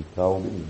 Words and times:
He 0.00 0.06
called 0.16 0.44
him. 0.44 0.66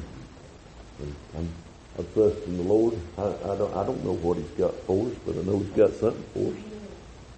And 0.98 1.14
I'm, 1.38 1.48
I 1.96 2.02
trust 2.12 2.42
in 2.46 2.56
the 2.56 2.64
Lord. 2.64 2.94
I, 3.16 3.22
I 3.22 3.56
don't 3.56 3.74
I 3.76 3.86
don't 3.86 4.04
know 4.04 4.14
what 4.14 4.38
He's 4.38 4.50
got 4.58 4.74
for 4.90 5.06
us, 5.06 5.14
but 5.24 5.38
I 5.38 5.42
know 5.42 5.60
He's 5.60 5.70
got 5.70 5.92
something 5.92 6.24
for 6.34 6.50
us. 6.50 6.58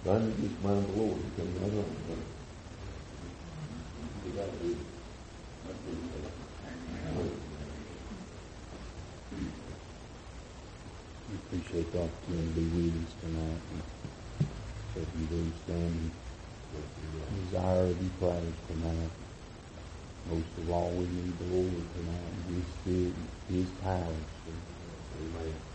I 0.08 0.24
need 0.24 0.36
to 0.36 0.42
just 0.48 0.62
mind 0.64 0.88
the 0.88 0.92
Lord 0.96 1.20
and 1.20 1.36
come 1.36 1.52
right 1.60 1.84
on. 1.84 1.84
We 11.28 11.34
appreciate 11.36 11.92
the 11.92 12.04
opportunity 12.04 12.48
to 12.48 12.60
be 12.60 12.64
with 12.72 13.04
us 13.04 13.12
tonight. 13.20 13.60
And 13.68 13.82
if 14.96 15.08
you 15.20 15.26
do 15.28 15.52
stand 15.64 15.92
and 15.92 17.50
desire 17.50 17.84
of 17.84 18.02
you 18.02 18.10
prayers 18.18 18.56
tonight. 18.68 19.10
Most 20.30 20.52
of 20.58 20.70
all, 20.70 20.90
we 20.90 21.06
need 21.06 21.38
the 21.38 21.54
Lord 21.56 21.84
tonight 21.94 22.32
and 22.46 22.56
His 22.56 22.66
Spirit, 22.80 23.14
His 23.48 23.66
power. 23.82 24.14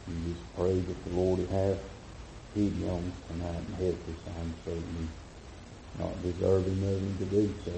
We 0.08 0.14
just 0.32 0.56
pray 0.56 0.80
that 0.80 1.04
the 1.06 1.16
Lord 1.16 1.40
will 1.40 1.48
have 1.48 1.80
pity 2.54 2.88
on 2.88 3.04
us 3.04 3.20
tonight 3.28 3.64
and 3.68 3.76
help 3.76 3.96
us. 4.08 4.34
I'm 4.40 4.54
certainly 4.64 5.08
not 6.00 6.24
deserving 6.24 6.84
of 6.84 7.02
Him 7.02 7.18
to 7.20 7.26
do 7.26 7.54
so. 7.66 7.74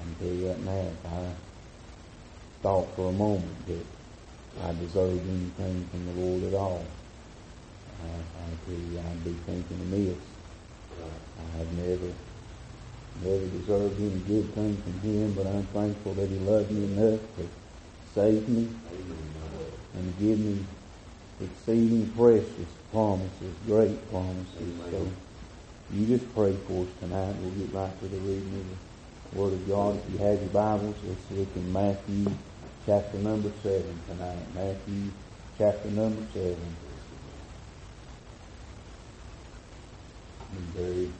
I'm 0.00 0.14
tell 0.16 0.34
you 0.34 0.54
now, 0.64 0.88
I 1.06 1.32
thought 2.62 2.94
for 2.94 3.08
a 3.08 3.12
moment 3.12 3.66
that 3.66 3.86
I 4.62 4.72
deserved 4.74 5.26
anything 5.28 5.88
from 5.90 6.06
the 6.06 6.12
Lord 6.20 6.44
at 6.44 6.54
all, 6.54 6.84
I, 8.02 8.06
I 8.06 8.48
tell 8.66 8.74
you, 8.74 8.98
I'd 8.98 9.24
be 9.24 9.32
thinking 9.46 9.80
amiss. 9.80 10.18
I 11.00 11.58
have 11.58 11.72
never, 11.72 12.12
never 13.20 13.46
deserved 13.46 14.00
any 14.00 14.20
good 14.26 14.54
thing 14.54 14.76
from 14.76 15.00
Him, 15.00 15.32
but 15.34 15.46
I'm 15.46 15.64
thankful 15.64 16.14
that 16.14 16.28
He 16.28 16.38
loved 16.38 16.70
me 16.70 16.84
enough 16.84 17.20
to 17.36 17.48
save 18.14 18.48
me 18.48 18.68
and 19.94 20.18
give 20.18 20.38
me 20.38 20.64
exceeding 21.40 22.08
precious 22.16 22.70
promises, 22.90 23.54
great 23.66 24.10
promises. 24.10 24.74
So 24.90 25.08
you 25.92 26.06
just 26.06 26.34
pray 26.34 26.54
for 26.66 26.84
us 26.84 26.88
tonight. 27.00 27.34
We'll 27.40 27.50
get 27.50 27.74
right 27.74 28.00
to 28.00 28.08
the 28.08 28.16
reading 28.18 28.60
of 28.60 29.32
the 29.34 29.40
Word 29.40 29.52
of 29.52 29.68
God. 29.68 29.96
If 29.96 30.12
you 30.12 30.18
have 30.18 30.40
your 30.40 30.50
Bibles, 30.50 30.96
let's 31.04 31.30
look 31.30 31.56
in 31.56 31.72
Matthew 31.72 32.26
chapter 32.86 33.18
number 33.18 33.50
seven 33.62 33.98
tonight. 34.08 34.54
Matthew 34.54 35.10
chapter 35.58 35.90
number 35.90 36.22
seven. 36.32 36.76
And 40.52 40.66
Very 40.74 41.10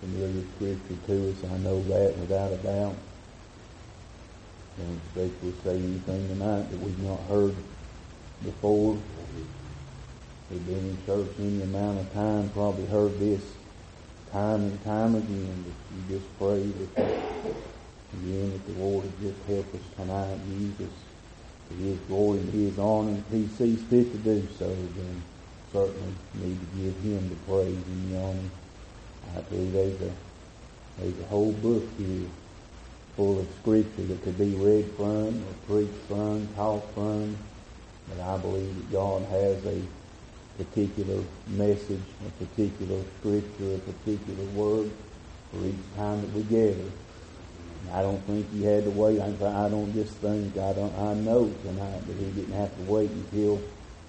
familiar 0.00 0.42
scripture 0.56 1.06
to 1.06 1.30
us. 1.30 1.50
I 1.50 1.58
know 1.58 1.82
that 1.82 2.16
without 2.18 2.52
a 2.52 2.56
doubt. 2.56 2.96
Don't 4.78 4.96
expect 4.96 5.42
we'll 5.42 5.52
say 5.62 5.76
anything 5.76 6.28
tonight 6.28 6.70
that 6.70 6.80
we've 6.80 7.02
not 7.02 7.20
heard 7.28 7.54
before. 8.42 8.98
We've 10.50 10.66
been 10.66 10.78
in 10.78 10.98
church 11.06 11.28
any 11.38 11.62
amount 11.62 12.00
of 12.00 12.12
time, 12.12 12.48
probably 12.50 12.86
heard 12.86 13.18
this 13.20 13.42
time 14.32 14.62
and 14.62 14.84
time 14.84 15.14
again, 15.14 15.64
but 15.64 15.96
you 15.96 16.18
just 16.18 16.38
pray 16.38 16.62
that 16.62 17.06
again 18.14 18.52
that 18.52 18.66
the 18.66 18.82
Lord 18.82 19.04
would 19.04 19.20
just 19.20 19.46
help 19.46 19.74
us 19.74 19.80
tonight, 19.96 20.38
use 20.48 20.80
us 20.80 20.96
to 21.68 21.74
His 21.76 21.98
glory 22.08 22.38
and 22.38 22.52
His 22.52 22.78
honor, 22.78 23.16
if 23.18 23.32
He 23.32 23.46
sees 23.48 23.82
fit 23.82 24.10
to 24.10 24.18
do 24.18 24.48
so, 24.58 24.68
then 24.68 25.22
certainly 25.72 26.14
need 26.34 26.58
to 26.58 26.82
give 26.82 26.96
Him 27.00 27.28
the 27.28 27.36
praise 27.46 27.76
and 27.76 28.12
the 28.12 28.18
honor. 28.18 28.50
I 29.36 29.40
believe 29.42 29.72
there's 29.72 30.00
a 30.02 30.12
there's 30.98 31.18
uh, 31.18 31.22
a 31.22 31.26
whole 31.26 31.52
book 31.52 31.84
here 31.98 32.26
full 33.16 33.38
of 33.38 33.48
scripture 33.60 34.02
that 34.02 34.22
could 34.22 34.38
be 34.38 34.54
read 34.54 34.90
from 34.96 35.28
or 35.28 35.54
preached 35.66 35.92
from, 36.08 36.46
taught 36.56 36.92
from, 36.94 37.36
but 38.08 38.20
I 38.20 38.36
believe 38.38 38.74
that 38.76 38.92
God 38.92 39.22
has 39.24 39.64
a 39.66 39.82
particular 40.58 41.22
message, 41.48 42.02
a 42.26 42.44
particular 42.44 43.02
scripture, 43.18 43.74
a 43.74 43.78
particular 43.78 44.44
word 44.50 44.90
for 45.50 45.64
each 45.64 45.96
time 45.96 46.20
that 46.20 46.32
we 46.32 46.42
gather. 46.42 46.90
I 47.92 48.02
don't 48.02 48.20
think 48.20 48.50
he 48.52 48.62
had 48.62 48.84
to 48.84 48.90
wait. 48.90 49.20
I 49.20 49.68
don't 49.68 49.92
just 49.94 50.12
think. 50.16 50.56
I 50.58 50.72
don't. 50.74 50.94
I 50.96 51.14
know 51.14 51.52
tonight 51.62 52.06
that 52.06 52.16
he 52.16 52.26
didn't 52.26 52.54
have 52.54 52.76
to 52.76 52.92
wait 52.92 53.10
until 53.10 53.60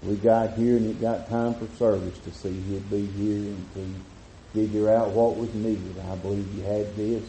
we 0.04 0.16
got 0.16 0.54
here 0.54 0.78
and 0.78 0.88
it 0.90 1.02
got 1.02 1.30
time 1.30 1.56
for 1.56 1.68
service 1.78 2.18
to 2.20 2.32
see 2.32 2.52
he'd 2.52 2.90
be 2.90 3.06
here 3.06 3.38
and 3.38 3.74
to 3.74 3.80
figure 4.54 4.90
out 4.90 5.12
what 5.12 5.38
was 5.38 5.54
needed. 5.54 5.96
I 6.12 6.16
believe 6.16 6.54
you 6.56 6.64
had 6.64 6.96
this 6.96 7.24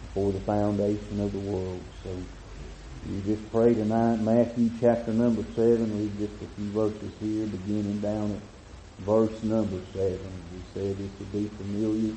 before 0.00 0.32
the 0.32 0.40
foundation 0.40 1.20
of 1.20 1.32
the 1.32 1.38
world. 1.38 1.80
So 2.02 2.10
you 3.08 3.20
just 3.22 3.50
pray 3.52 3.74
tonight, 3.74 4.20
Matthew 4.20 4.70
chapter 4.80 5.12
number 5.12 5.44
seven, 5.54 5.98
read 5.98 6.18
just 6.18 6.42
a 6.42 6.46
few 6.56 6.70
verses 6.70 7.12
here, 7.20 7.46
beginning 7.46 8.00
down 8.00 8.32
at 8.32 9.04
verse 9.04 9.42
number 9.42 9.80
seven. 9.92 10.30
We 10.52 10.60
said 10.72 10.96
this 10.96 11.10
would 11.18 11.32
be 11.32 11.48
familiar. 11.48 12.14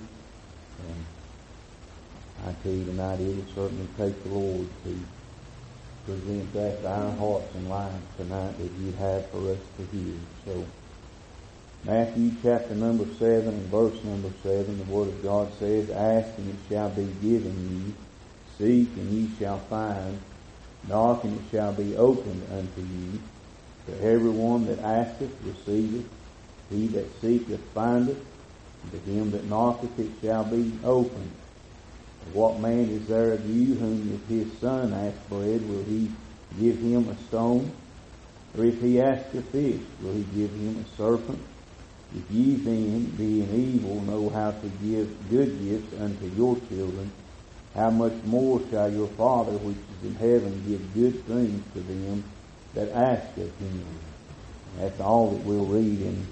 And 0.88 1.06
I 2.46 2.54
tell 2.64 2.72
you 2.72 2.86
tonight, 2.86 3.20
it 3.20 3.36
will 3.36 3.54
certainly 3.56 3.88
take 3.98 4.24
the 4.24 4.30
Lord 4.30 4.68
to 4.86 5.00
present 6.06 6.54
that 6.54 6.82
to 6.82 6.88
our 6.88 7.12
hearts 7.18 7.56
and 7.56 7.70
lives 7.70 8.06
tonight 8.16 8.58
that 8.58 8.72
you'd 8.80 8.96
have 8.96 9.28
for 9.30 9.52
us 9.52 9.60
to 9.78 9.98
hear. 9.98 10.16
So, 10.46 10.66
Matthew 11.84 12.32
chapter 12.42 12.76
number 12.76 13.06
seven 13.18 13.50
and 13.50 13.68
verse 13.68 14.04
number 14.04 14.32
seven, 14.44 14.78
the 14.78 14.84
Word 14.86 15.08
of 15.08 15.24
God 15.24 15.54
says, 15.58 15.90
Ask 15.90 16.38
and 16.38 16.50
it 16.50 16.56
shall 16.68 16.90
be 16.90 17.06
given 17.22 17.86
you, 17.88 17.94
seek 18.58 18.90
and 18.98 19.10
ye 19.12 19.30
shall 19.38 19.60
find, 19.60 20.20
knock 20.88 21.24
and 21.24 21.40
it 21.40 21.50
shall 21.50 21.72
be 21.72 21.96
opened 21.96 22.46
unto 22.52 22.82
you. 22.82 23.20
For 23.86 23.94
everyone 24.06 24.66
that 24.66 24.80
asketh 24.80 25.32
receiveth, 25.46 26.10
he 26.70 26.88
that 26.88 27.22
seeketh 27.22 27.62
findeth, 27.74 28.26
and 28.84 28.92
to 28.92 28.98
him 29.10 29.32
that 29.32 29.46
knocketh 29.46 29.98
it 29.98 30.12
shall 30.22 30.44
be 30.44 30.74
opened. 30.84 31.32
What 32.34 32.60
man 32.60 32.90
is 32.90 33.08
there 33.08 33.32
of 33.32 33.50
you 33.50 33.76
whom 33.76 34.14
if 34.14 34.28
his 34.28 34.60
son 34.60 34.94
ask 34.94 35.30
bread, 35.30 35.68
will 35.70 35.84
he 35.84 36.12
give 36.60 36.80
him 36.80 37.08
a 37.08 37.16
stone? 37.28 37.72
Or 38.58 38.66
if 38.66 38.82
he 38.82 39.00
ask 39.00 39.34
a 39.34 39.42
fish, 39.42 39.82
will 40.02 40.14
he 40.14 40.24
give 40.36 40.52
him 40.52 40.84
a 40.84 40.98
serpent? 40.98 41.40
If 42.16 42.32
ye 42.32 42.56
then, 42.56 43.06
being 43.18 43.54
evil, 43.54 44.02
know 44.02 44.30
how 44.30 44.52
to 44.52 44.68
give 44.84 45.30
good 45.30 45.60
gifts 45.64 46.00
unto 46.00 46.26
your 46.28 46.58
children, 46.70 47.12
how 47.76 47.90
much 47.90 48.14
more 48.26 48.62
shall 48.72 48.92
your 48.92 49.08
Father 49.10 49.52
which 49.52 49.78
is 49.78 50.10
in 50.10 50.16
heaven 50.16 50.64
give 50.68 50.94
good 50.94 51.24
things 51.26 51.64
to 51.74 51.80
them 51.82 52.24
that 52.74 52.90
ask 52.92 53.38
of 53.38 53.56
him? 53.60 53.86
That's 54.80 55.00
all 55.00 55.32
that 55.32 55.44
we'll 55.44 55.66
read 55.66 56.02
in 56.02 56.26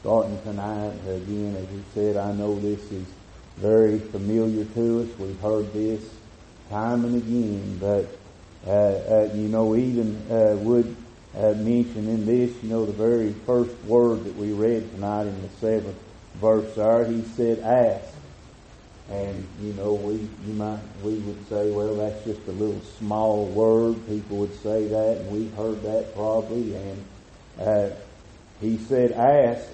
starting 0.00 0.40
tonight. 0.42 0.94
Again, 1.06 1.56
as 1.56 1.68
we 1.68 1.82
said, 1.94 2.16
I 2.16 2.32
know 2.32 2.58
this 2.58 2.80
is 2.90 3.06
very 3.58 4.00
familiar 4.00 4.64
to 4.64 5.02
us. 5.02 5.18
We've 5.18 5.40
heard 5.40 5.72
this 5.72 6.02
time 6.68 7.04
and 7.04 7.16
again, 7.16 7.78
but 7.78 8.18
uh, 8.66 8.70
uh, 8.70 9.30
you 9.34 9.48
know, 9.48 9.76
even 9.76 10.16
uh, 10.30 10.56
would 10.56 10.96
uh, 11.36 11.52
mention 11.54 12.08
in 12.08 12.26
this, 12.26 12.50
you 12.62 12.68
know, 12.68 12.84
the 12.84 12.92
very 12.92 13.32
first 13.46 13.74
word 13.84 14.24
that 14.24 14.36
we 14.36 14.52
read 14.52 14.90
tonight 14.92 15.26
in 15.26 15.42
the 15.42 15.48
seventh 15.60 15.96
verse 16.34 16.74
there, 16.74 17.04
he 17.04 17.22
said, 17.22 17.60
"Ask." 17.60 18.12
And 19.10 19.46
you 19.60 19.72
know, 19.74 19.94
we 19.94 20.14
you 20.46 20.54
might 20.54 20.80
we 21.02 21.14
would 21.14 21.48
say, 21.48 21.70
well, 21.70 21.96
that's 21.96 22.24
just 22.24 22.46
a 22.48 22.52
little 22.52 22.80
small 22.98 23.46
word. 23.46 23.96
People 24.06 24.38
would 24.38 24.54
say 24.62 24.86
that, 24.88 25.18
and 25.18 25.30
we've 25.30 25.52
heard 25.54 25.82
that 25.82 26.14
probably. 26.14 26.74
And 26.74 27.04
uh, 27.60 27.90
he 28.60 28.78
said, 28.78 29.12
"Ask, 29.12 29.68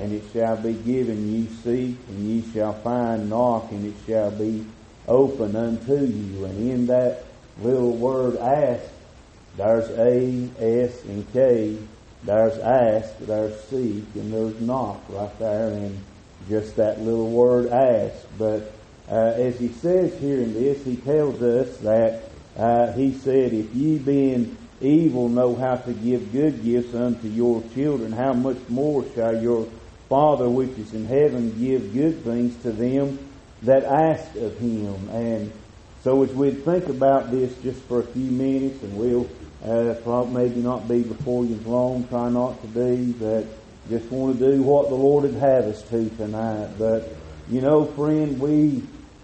and 0.00 0.12
it 0.12 0.24
shall 0.32 0.56
be 0.56 0.74
given 0.74 1.32
you. 1.32 1.48
Seek, 1.62 1.96
and 2.08 2.26
ye 2.26 2.52
shall 2.52 2.72
find. 2.72 3.28
Knock, 3.28 3.70
and 3.72 3.84
it 3.84 3.96
shall 4.06 4.30
be 4.30 4.64
open 5.08 5.56
unto 5.56 6.04
you." 6.04 6.44
And 6.44 6.70
in 6.70 6.86
that 6.86 7.24
little 7.60 7.96
word 7.96 8.36
"ask," 8.36 8.84
there's 9.56 9.88
A, 9.90 10.48
S, 10.58 11.04
and 11.04 11.32
K. 11.32 11.78
There's 12.24 12.58
ask, 12.58 13.18
there's 13.20 13.58
seek, 13.64 14.04
and 14.14 14.32
there's 14.32 14.60
knock 14.60 15.00
right 15.08 15.38
there 15.38 15.70
in 15.70 15.98
just 16.48 16.76
that 16.76 17.00
little 17.00 17.30
word 17.30 17.68
ask. 17.68 18.16
But 18.38 18.72
uh, 19.08 19.32
as 19.36 19.58
he 19.58 19.68
says 19.68 20.18
here 20.20 20.40
in 20.40 20.54
this, 20.54 20.84
he 20.84 20.96
tells 20.96 21.40
us 21.42 21.76
that 21.78 22.24
uh, 22.56 22.92
he 22.92 23.12
said, 23.12 23.52
"If 23.52 23.74
ye 23.74 23.98
being 23.98 24.56
evil 24.80 25.28
know 25.28 25.54
how 25.54 25.76
to 25.76 25.92
give 25.92 26.32
good 26.32 26.62
gifts 26.64 26.94
unto 26.94 27.28
your 27.28 27.62
children, 27.74 28.12
how 28.12 28.32
much 28.32 28.58
more 28.68 29.04
shall 29.14 29.40
your 29.40 29.68
Father 30.08 30.48
which 30.48 30.76
is 30.78 30.92
in 30.92 31.06
heaven 31.06 31.58
give 31.58 31.92
good 31.94 32.22
things 32.24 32.60
to 32.62 32.72
them 32.72 33.18
that 33.62 33.84
ask 33.84 34.34
of 34.36 34.58
him? 34.58 35.08
And 35.10 35.52
so 36.02 36.22
as 36.22 36.32
we 36.32 36.50
think 36.50 36.88
about 36.88 37.30
this 37.30 37.54
just 37.62 37.80
for 37.82 38.00
a 38.00 38.06
few 38.06 38.30
minutes, 38.30 38.82
and 38.82 38.96
we'll 38.96 39.28
uh, 39.64 39.94
probably 40.02 40.48
maybe 40.48 40.60
not 40.60 40.88
be 40.88 41.02
before 41.02 41.44
you 41.44 41.58
long, 41.64 42.06
try 42.08 42.28
not 42.28 42.60
to 42.62 42.68
be, 42.68 43.12
but 43.12 43.46
just 43.88 44.10
want 44.10 44.38
to 44.38 44.52
do 44.52 44.62
what 44.62 44.88
the 44.88 44.94
Lord 44.94 45.24
would 45.24 45.34
have 45.34 45.64
us 45.64 45.82
to 45.90 46.08
tonight. 46.10 46.70
But 46.78 47.14
you 47.48 47.60
know, 47.60 47.84
friend, 47.84 48.40
we 48.40 48.82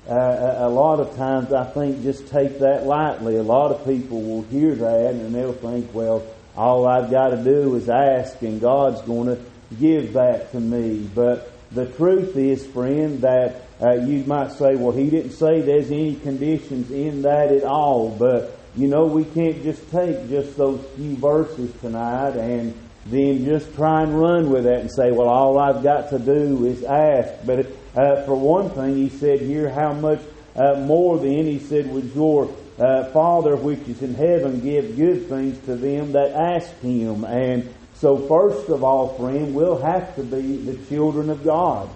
uh, 0.09 0.55
a 0.59 0.69
lot 0.69 0.99
of 0.99 1.15
times 1.17 1.53
I 1.53 1.65
think 1.65 2.03
just 2.03 2.29
take 2.29 2.59
that 2.59 2.87
lightly. 2.87 3.37
A 3.37 3.43
lot 3.43 3.71
of 3.71 3.85
people 3.85 4.21
will 4.21 4.43
hear 4.43 4.75
that 4.75 5.11
and 5.11 5.35
they'll 5.35 5.53
think, 5.53 5.95
well, 5.95 6.27
all 6.57 6.87
I've 6.87 7.11
got 7.11 7.29
to 7.29 7.43
do 7.43 7.75
is 7.77 7.89
ask 7.89 8.41
and 8.43 8.61
God's 8.61 9.01
going 9.03 9.37
to 9.37 9.43
give 9.79 10.15
that 10.15 10.51
to 10.53 10.61
me. 10.61 11.09
But 11.15 11.53
the 11.71 11.87
truth 11.87 12.37
is, 12.37 12.67
friend, 12.67 13.21
that 13.21 13.63
uh, 13.81 13.93
you 13.93 14.25
might 14.25 14.53
say, 14.53 14.75
well, 14.75 14.93
he 14.93 15.09
didn't 15.09 15.33
say 15.33 15.61
there's 15.61 15.91
any 15.91 16.17
conditions 16.17 16.91
in 16.91 17.23
that 17.23 17.53
at 17.53 17.65
all. 17.65 18.11
But, 18.11 18.59
you 18.77 18.89
know, 18.89 19.05
we 19.05 19.25
can't 19.25 19.63
just 19.63 19.91
take 19.91 20.29
just 20.29 20.57
those 20.57 20.81
few 20.97 21.17
verses 21.17 21.73
tonight 21.81 22.37
and 22.37 22.75
then 23.07 23.45
just 23.45 23.75
try 23.75 24.03
and 24.03 24.19
run 24.19 24.51
with 24.51 24.65
that 24.65 24.81
and 24.81 24.91
say, 24.91 25.11
well, 25.11 25.29
all 25.29 25.59
I've 25.59 25.83
got 25.83 26.11
to 26.11 26.19
do 26.19 26.65
is 26.67 26.83
ask. 26.85 27.45
But 27.45 27.67
uh, 27.95 28.25
for 28.25 28.35
one 28.35 28.71
thing, 28.71 28.97
he 28.97 29.09
said 29.09 29.41
here, 29.41 29.69
how 29.69 29.93
much 29.93 30.21
uh, 30.57 30.81
more 30.81 31.19
than 31.19 31.47
he 31.47 31.59
said, 31.59 31.93
would 31.93 32.15
your 32.15 32.51
uh, 32.79 33.05
Father 33.11 33.57
which 33.57 33.81
is 33.89 34.01
in 34.01 34.15
heaven 34.15 34.61
give 34.61 34.97
good 34.97 35.29
things 35.29 35.59
to 35.67 35.77
them 35.77 36.13
that 36.13 36.33
ask 36.33 36.71
him? 36.81 37.25
And 37.25 37.75
so, 37.95 38.17
first 38.27 38.69
of 38.69 38.83
all, 38.83 39.17
friend, 39.19 39.55
we'll 39.55 39.81
have 39.81 40.17
to 40.17 40.23
be 40.23 40.57
the 40.57 40.77
children 40.87 41.29
of 41.29 41.45
God. 41.45 41.91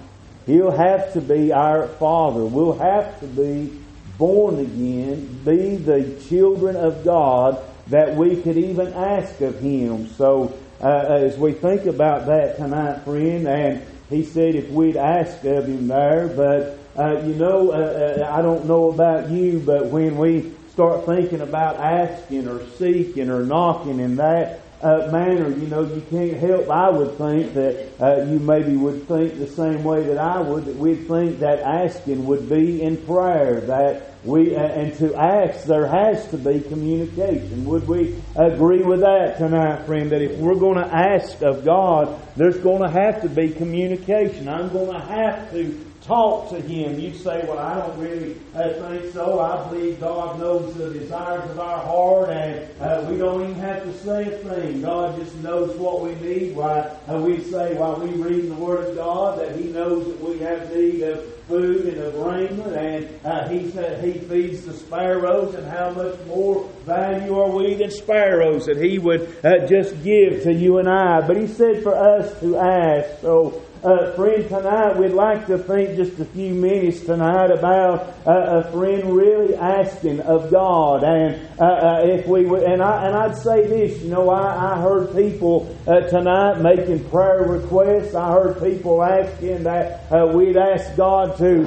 He'll 0.44 0.70
have 0.70 1.12
to 1.14 1.20
be 1.20 1.52
our 1.52 1.88
Father. 1.88 2.44
We'll 2.44 2.78
have 2.78 3.18
to 3.20 3.26
be 3.26 3.72
born 4.18 4.58
again, 4.58 5.40
be 5.44 5.76
the 5.76 6.20
children 6.28 6.76
of 6.76 7.04
God 7.04 7.62
that 7.88 8.16
we 8.16 8.40
could 8.40 8.56
even 8.56 8.92
ask 8.92 9.40
of 9.40 9.60
Him. 9.60 10.08
So, 10.08 10.56
uh, 10.80 10.86
as 10.86 11.38
we 11.38 11.52
think 11.52 11.86
about 11.86 12.26
that 12.26 12.56
tonight, 12.56 13.02
friend, 13.04 13.46
and 13.48 13.82
he 14.10 14.24
said 14.24 14.54
if 14.54 14.70
we'd 14.70 14.96
ask 14.96 15.44
of 15.44 15.66
him 15.66 15.88
there, 15.88 16.28
but 16.28 16.78
uh, 16.98 17.20
you 17.22 17.34
know, 17.34 17.72
uh, 17.72 18.20
uh, 18.20 18.32
I 18.32 18.42
don't 18.42 18.66
know 18.66 18.90
about 18.90 19.30
you, 19.30 19.60
but 19.64 19.86
when 19.86 20.16
we 20.16 20.52
start 20.70 21.06
thinking 21.06 21.40
about 21.40 21.76
asking 21.76 22.48
or 22.48 22.64
seeking 22.78 23.30
or 23.30 23.44
knocking 23.44 24.00
in 24.00 24.16
that 24.16 24.60
uh, 24.86 25.10
manner, 25.10 25.48
you 25.48 25.66
know, 25.66 25.82
you 25.82 26.00
can't 26.10 26.34
help. 26.34 26.70
I 26.70 26.88
would 26.90 27.18
think 27.18 27.54
that 27.54 27.90
uh, 28.00 28.22
you 28.22 28.38
maybe 28.38 28.76
would 28.76 29.08
think 29.08 29.36
the 29.36 29.48
same 29.48 29.82
way 29.82 30.04
that 30.04 30.18
I 30.18 30.40
would. 30.40 30.66
That 30.66 30.76
we'd 30.76 31.08
think 31.08 31.40
that 31.40 31.58
asking 31.60 32.24
would 32.26 32.48
be 32.48 32.82
in 32.82 32.96
prayer. 32.98 33.62
That 33.62 34.14
we, 34.22 34.54
uh, 34.54 34.60
and 34.60 34.96
to 34.98 35.16
ask, 35.16 35.64
there 35.64 35.88
has 35.88 36.28
to 36.28 36.38
be 36.38 36.60
communication. 36.60 37.64
Would 37.64 37.88
we 37.88 38.16
agree 38.36 38.82
with 38.82 39.00
that 39.00 39.38
tonight, 39.38 39.86
friend? 39.86 40.10
That 40.10 40.22
if 40.22 40.38
we're 40.38 40.54
going 40.54 40.78
to 40.78 40.94
ask 40.94 41.42
of 41.42 41.64
God, 41.64 42.20
there's 42.36 42.58
going 42.58 42.82
to 42.82 42.90
have 42.90 43.22
to 43.22 43.28
be 43.28 43.48
communication. 43.48 44.48
I'm 44.48 44.68
going 44.68 44.92
to 44.92 45.04
have 45.04 45.50
to 45.50 45.85
talk 46.06 46.50
to 46.50 46.60
Him. 46.60 46.98
You 46.98 47.12
say, 47.14 47.44
well, 47.46 47.58
I 47.58 47.74
don't 47.78 47.98
really 47.98 48.36
uh, 48.54 48.72
think 48.88 49.12
so. 49.12 49.40
I 49.40 49.68
believe 49.68 50.00
God 50.00 50.38
knows 50.38 50.74
the 50.74 50.90
desires 50.90 51.50
of 51.50 51.58
our 51.58 51.80
heart 51.80 52.30
and 52.30 52.80
uh, 52.80 53.04
we 53.10 53.18
don't 53.18 53.42
even 53.42 53.54
have 53.56 53.82
to 53.82 53.98
say 53.98 54.32
a 54.32 54.38
thing. 54.38 54.82
God 54.82 55.18
just 55.18 55.34
knows 55.36 55.76
what 55.76 56.02
we 56.02 56.14
need. 56.16 56.54
Why 56.54 56.96
uh, 57.08 57.18
we 57.18 57.42
say 57.42 57.74
while 57.74 57.96
we 57.96 58.10
read 58.10 58.48
the 58.48 58.54
Word 58.54 58.90
of 58.90 58.96
God 58.96 59.40
that 59.40 59.56
He 59.56 59.64
knows 59.64 60.06
that 60.06 60.20
we 60.20 60.38
have 60.38 60.74
need 60.74 61.02
of 61.02 61.34
food 61.46 61.86
and 61.86 61.98
of 61.98 62.14
raiment 62.14 62.76
and 62.76 63.26
uh, 63.26 63.48
He 63.48 63.70
said 63.70 64.04
He 64.04 64.20
feeds 64.20 64.64
the 64.64 64.72
sparrows 64.74 65.54
and 65.54 65.66
how 65.66 65.90
much 65.90 66.18
more 66.26 66.68
value 66.84 67.38
are 67.38 67.50
we 67.50 67.74
than 67.74 67.90
sparrows 67.90 68.66
that 68.66 68.76
He 68.76 68.98
would 68.98 69.44
uh, 69.44 69.66
just 69.66 70.02
give 70.04 70.44
to 70.44 70.52
you 70.52 70.78
and 70.78 70.88
I. 70.88 71.26
But 71.26 71.36
He 71.36 71.48
said 71.48 71.82
for 71.82 71.96
us 71.96 72.38
to 72.40 72.58
ask. 72.58 73.20
So 73.20 73.62
uh, 73.84 74.12
friend, 74.12 74.48
tonight 74.48 74.96
we'd 74.96 75.12
like 75.12 75.46
to 75.46 75.58
think 75.58 75.96
just 75.96 76.18
a 76.18 76.24
few 76.24 76.54
minutes 76.54 77.00
tonight 77.00 77.50
about 77.50 78.14
uh, 78.26 78.62
a 78.64 78.72
friend 78.72 79.14
really 79.14 79.54
asking 79.54 80.20
of 80.20 80.50
God. 80.50 81.04
And 81.04 81.48
uh, 81.58 81.64
uh 81.64 82.00
if 82.04 82.26
we 82.26 82.46
would, 82.46 82.62
and 82.62 82.82
I 82.82 83.06
and 83.06 83.16
I'd 83.16 83.36
say 83.36 83.66
this, 83.66 84.02
you 84.02 84.10
know, 84.10 84.30
I, 84.30 84.72
I 84.72 84.80
heard 84.80 85.14
people 85.14 85.75
uh, 85.86 86.00
tonight 86.08 86.60
making 86.60 87.08
prayer 87.10 87.42
requests. 87.42 88.14
I 88.14 88.32
heard 88.32 88.62
people 88.62 89.02
asking 89.02 89.64
that 89.64 90.10
uh, 90.12 90.26
we'd 90.34 90.56
ask 90.56 90.96
God 90.96 91.36
to 91.38 91.66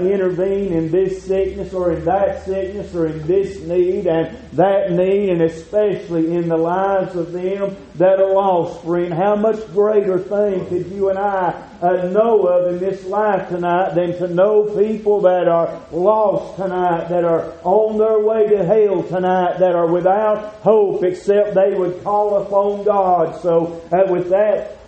intervene 0.00 0.72
in 0.72 0.90
this 0.90 1.24
sickness 1.24 1.72
or 1.72 1.92
in 1.92 2.04
that 2.04 2.44
sickness 2.44 2.94
or 2.94 3.06
in 3.06 3.26
this 3.26 3.60
need 3.60 4.06
and 4.06 4.36
that 4.52 4.92
need, 4.92 5.30
and 5.30 5.42
especially 5.42 6.34
in 6.34 6.48
the 6.48 6.56
lives 6.56 7.16
of 7.16 7.32
them 7.32 7.76
that 7.96 8.20
are 8.20 8.34
lost. 8.34 8.84
Friend, 8.84 9.12
how 9.12 9.36
much 9.36 9.66
greater 9.72 10.18
thing 10.18 10.66
could 10.66 10.86
you 10.86 11.08
and 11.10 11.18
I 11.18 11.68
I 11.80 11.90
uh, 11.90 12.08
know 12.08 12.44
of 12.48 12.74
in 12.74 12.80
this 12.80 13.04
life 13.04 13.50
tonight 13.50 13.94
than 13.94 14.18
to 14.18 14.26
know 14.26 14.64
people 14.64 15.20
that 15.20 15.46
are 15.46 15.80
lost 15.92 16.56
tonight, 16.56 17.08
that 17.08 17.24
are 17.24 17.52
on 17.62 17.98
their 17.98 18.18
way 18.18 18.48
to 18.48 18.64
hell 18.64 19.04
tonight, 19.04 19.60
that 19.60 19.76
are 19.76 19.86
without 19.86 20.54
hope 20.54 21.04
except 21.04 21.54
they 21.54 21.74
would 21.74 22.02
call 22.02 22.42
upon 22.42 22.82
God. 22.82 23.37
So, 23.42 23.82
uh, 23.92 24.10
with 24.10 24.30
that 24.30 24.78